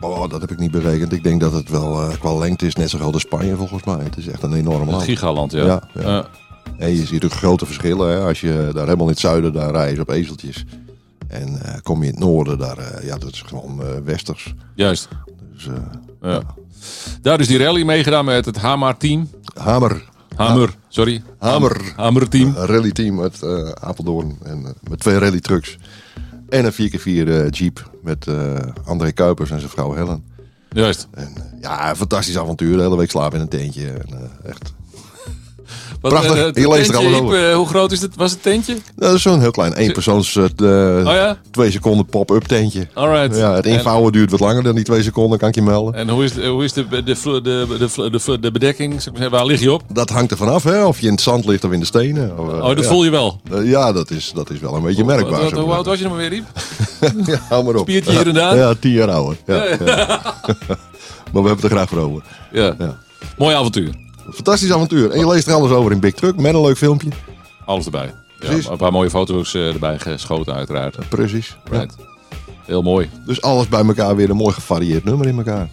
Oh, 0.00 0.28
dat 0.30 0.40
heb 0.40 0.50
ik 0.50 0.58
niet 0.58 0.70
berekend. 0.70 1.12
Ik 1.12 1.22
denk 1.22 1.40
dat 1.40 1.52
het 1.52 1.68
wel 1.68 2.02
eh, 2.02 2.18
qua 2.18 2.34
lengte 2.34 2.66
is 2.66 2.74
net 2.74 2.90
zo 2.90 2.98
groot 2.98 3.12
als 3.12 3.22
Spanje 3.22 3.56
volgens 3.56 3.84
mij. 3.84 3.98
Het 4.04 4.16
is 4.16 4.26
echt 4.28 4.42
een 4.42 4.52
enorm 4.54 4.80
Een 4.80 4.90
land. 4.90 5.02
gigaland, 5.02 5.52
ja. 5.52 5.64
Ja, 5.64 5.82
ja. 5.94 6.02
Ja. 6.02 6.26
En 6.78 6.90
je 6.96 7.06
ziet 7.06 7.24
ook 7.24 7.32
grote 7.32 7.66
verschillen. 7.66 8.08
Hè? 8.10 8.20
Als 8.26 8.40
je 8.40 8.70
daar 8.74 8.84
helemaal 8.84 9.06
in 9.06 9.12
het 9.12 9.18
zuiden, 9.20 9.52
daar 9.52 9.70
rijden 9.70 9.94
ze 9.96 10.00
op 10.02 10.10
ezeltjes. 10.10 10.64
En 11.28 11.60
kom 11.82 12.00
je 12.02 12.06
in 12.08 12.14
het 12.14 12.22
noorden, 12.24 12.58
daar, 12.58 13.04
ja, 13.04 13.16
dat 13.18 13.32
is 13.32 13.42
gewoon 13.42 13.80
westers. 14.04 14.54
Juist. 14.74 15.08
Dus, 15.52 15.68
Ja. 16.22 16.42
Daar 17.22 17.40
is 17.40 17.46
die 17.46 17.58
rally 17.58 17.82
meegedaan 17.82 18.24
met 18.24 18.44
het 18.44 18.56
Hamar-team. 18.56 19.30
Hamer, 19.58 20.04
Hamer, 20.36 20.74
sorry. 20.88 21.22
Hamer. 21.38 21.92
Hamer-team. 21.96 22.54
een 22.56 22.66
rallyteam 22.66 23.20
uit 23.20 23.42
eh, 23.42 23.68
Apeldoorn. 23.68 24.38
En, 24.42 24.66
eh, 24.66 24.70
met 24.90 25.00
twee 25.00 25.18
rally 25.18 25.40
trucks. 25.40 25.78
En 26.48 26.64
een 26.64 26.72
4x4 26.72 27.28
eh, 27.28 27.50
Jeep 27.50 27.90
met 28.02 28.26
André 28.84 29.12
Kuipers 29.12 29.50
en 29.50 29.58
zijn 29.58 29.70
vrouw 29.70 29.92
Helen. 29.92 30.24
Juist. 30.68 31.08
En, 31.10 31.32
ja, 31.60 31.90
een 31.90 31.96
fantastisch 31.96 32.38
avontuur. 32.38 32.76
De 32.76 32.82
hele 32.82 32.96
week 32.96 33.10
slapen 33.10 33.36
in 33.36 33.42
een 33.42 33.48
tentje. 33.48 33.90
En, 33.90 34.30
echt. 34.44 34.74
Wat, 36.00 36.12
Prachtig. 36.12 36.36
eh, 36.54 36.62
Je 36.62 36.68
leest 36.68 36.88
er 36.90 36.96
alles 36.96 37.20
over. 37.20 37.48
Eh, 37.50 37.54
hoe 37.56 37.66
groot 37.66 37.92
is 37.92 38.00
het, 38.02 38.16
was 38.16 38.30
het 38.30 38.42
tentje? 38.42 38.76
Dat 38.96 39.14
is 39.14 39.22
zo'n 39.22 39.40
heel 39.40 39.50
klein 39.50 39.72
eenpersoons, 39.74 40.36
eh, 40.36 40.42
Oh 40.66 41.02
ja? 41.04 41.36
twee 41.50 41.70
seconden 41.70 42.06
pop-up 42.06 42.42
tentje. 42.42 42.86
Alright. 42.94 43.36
Ja, 43.36 43.54
het 43.54 43.66
En- 43.66 43.72
invouwen 43.72 44.12
duurt 44.12 44.30
wat 44.30 44.40
langer 44.40 44.62
dan 44.62 44.74
die 44.74 44.84
twee 44.84 45.02
seconden, 45.02 45.38
kan 45.38 45.48
ik 45.48 45.54
je 45.54 45.62
melden. 45.62 45.94
En 45.94 46.08
hoe 46.08 46.24
is, 46.24 46.32
de, 46.32 46.46
hoe 46.46 46.64
is 46.64 46.72
de, 46.72 46.88
de, 46.88 47.02
de, 47.02 47.40
de, 47.42 47.76
de, 47.78 48.20
de, 48.26 48.38
de 48.40 48.50
bedekking? 48.50 49.02
Zeg 49.02 49.12
maar, 49.18 49.30
waar 49.30 49.46
lig 49.46 49.60
je 49.60 49.72
op? 49.72 49.82
Dat 49.92 50.10
hangt 50.10 50.30
er 50.30 50.36
vanaf, 50.36 50.62
hè? 50.62 50.84
Of 50.84 51.00
je 51.00 51.06
in 51.06 51.12
het 51.12 51.20
zand 51.20 51.44
ligt 51.46 51.64
of 51.64 51.72
in 51.72 51.80
de 51.80 51.86
stenen. 51.86 52.38
Of, 52.38 52.44
Oh, 52.48 52.66
dat 52.68 52.78
ja. 52.84 52.88
voel 52.88 53.04
je 53.04 53.10
wel. 53.10 53.40
Ja, 53.64 53.92
dat 53.92 54.10
is, 54.10 54.32
dat 54.34 54.50
is 54.50 54.58
wel 54.60 54.74
een 54.74 54.82
beetje 54.82 55.04
merkbaar. 55.04 55.52
Hoe 55.52 55.72
oud 55.74 55.86
was 55.86 55.98
je 55.98 56.04
nog 56.04 56.12
maar 56.12 56.20
weer, 56.28 56.32
Iep? 56.32 56.44
Ja, 57.26 57.38
hou 57.48 57.64
maar 57.64 57.74
op. 57.74 57.80
Spiertje 57.88 58.10
hier 58.10 58.26
en 58.28 58.34
daar? 58.34 58.56
Ja, 58.56 58.74
tien 58.80 58.92
jaar 58.92 59.10
ouder. 59.10 59.36
Ja, 59.46 59.64
ja. 59.64 60.20
maar 61.32 61.42
we 61.42 61.48
hebben 61.48 61.52
het 61.52 61.64
er 61.64 61.70
graag 61.70 61.88
voor 61.88 61.98
over. 61.98 62.22
Ja. 62.52 62.76
Mooi 63.38 63.54
avontuur. 63.54 63.94
Fantastisch 64.30 64.72
avontuur. 64.72 65.10
En 65.10 65.18
je 65.18 65.26
leest 65.26 65.46
er 65.46 65.54
alles 65.54 65.70
over 65.70 65.92
in 65.92 66.00
Big 66.00 66.14
Truck 66.14 66.36
met 66.36 66.54
een 66.54 66.60
leuk 66.60 66.76
filmpje. 66.76 67.08
Alles 67.64 67.84
erbij. 67.84 68.14
Ja, 68.40 68.70
een 68.70 68.76
paar 68.76 68.92
mooie 68.92 69.10
foto's 69.10 69.54
eh, 69.54 69.72
erbij 69.72 69.98
geschoten 69.98 70.54
uiteraard. 70.54 71.08
Precies. 71.08 71.56
Ja. 71.70 71.86
Heel 72.64 72.82
mooi. 72.82 73.10
Dus 73.26 73.42
alles 73.42 73.68
bij 73.68 73.84
elkaar 73.84 74.16
weer 74.16 74.30
een 74.30 74.36
mooi 74.36 74.54
gevarieerd 74.54 75.04
nummer 75.04 75.26
in 75.26 75.36
elkaar. 75.36 75.68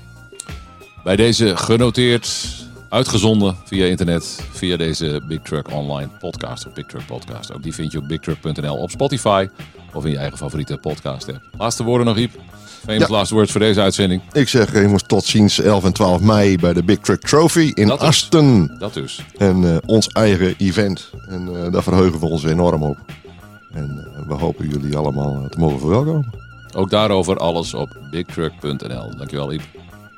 Bij 1.03 1.15
deze 1.15 1.57
genoteerd, 1.57 2.47
uitgezonden 2.89 3.57
via 3.65 3.85
internet, 3.85 4.39
via 4.51 4.77
deze 4.77 5.21
Big 5.27 5.41
Truck 5.41 5.71
Online 5.71 6.09
podcast 6.19 6.67
of 6.67 6.73
Big 6.73 6.85
Truck 6.85 7.05
Podcast. 7.05 7.53
Ook 7.53 7.63
die 7.63 7.73
vind 7.73 7.91
je 7.91 7.97
op 7.97 8.07
bigtruck.nl 8.07 8.75
op 8.75 8.89
Spotify 8.89 9.47
of 9.93 10.05
in 10.05 10.11
je 10.11 10.17
eigen 10.17 10.37
favoriete 10.37 10.77
podcast 10.77 11.29
app. 11.29 11.41
Laatste 11.57 11.83
woorden 11.83 12.07
nog, 12.07 12.17
Iep. 12.17 12.31
Famous 12.85 13.01
Ja. 13.07 13.15
last 13.15 13.31
words 13.31 13.51
voor 13.51 13.59
deze 13.59 13.81
uitzending. 13.81 14.21
Ik 14.31 14.49
zeg 14.49 14.73
eh, 14.73 14.81
jongens 14.81 15.03
tot 15.07 15.23
ziens 15.25 15.59
11 15.59 15.83
en 15.83 15.93
12 15.93 16.21
mei 16.21 16.57
bij 16.57 16.73
de 16.73 16.83
Big 16.83 16.97
Truck 16.97 17.21
Trophy 17.21 17.71
in 17.73 17.87
Dat 17.87 18.01
is- 18.01 18.07
Asten. 18.07 18.75
Dat 18.79 18.93
dus. 18.93 19.25
En 19.37 19.63
eh, 19.73 19.77
ons 19.85 20.07
eigen 20.07 20.55
event. 20.57 21.09
En 21.29 21.49
eh, 21.65 21.71
daar 21.71 21.83
verheugen 21.83 22.19
we 22.19 22.25
ons 22.25 22.43
enorm 22.43 22.83
op. 22.83 22.97
En 23.73 24.07
we 24.27 24.33
hopen 24.33 24.69
jullie 24.69 24.97
allemaal 24.97 25.47
te 25.49 25.59
mogen 25.59 25.79
verwelkomen. 25.79 26.33
Ook 26.75 26.89
daarover 26.89 27.37
alles 27.37 27.73
op 27.73 27.97
bigtruck.nl. 28.11 29.15
Dankjewel, 29.17 29.51
Iep. 29.53 29.61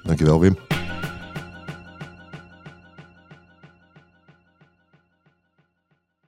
Dankjewel 0.03 0.39
Wim. 0.39 0.57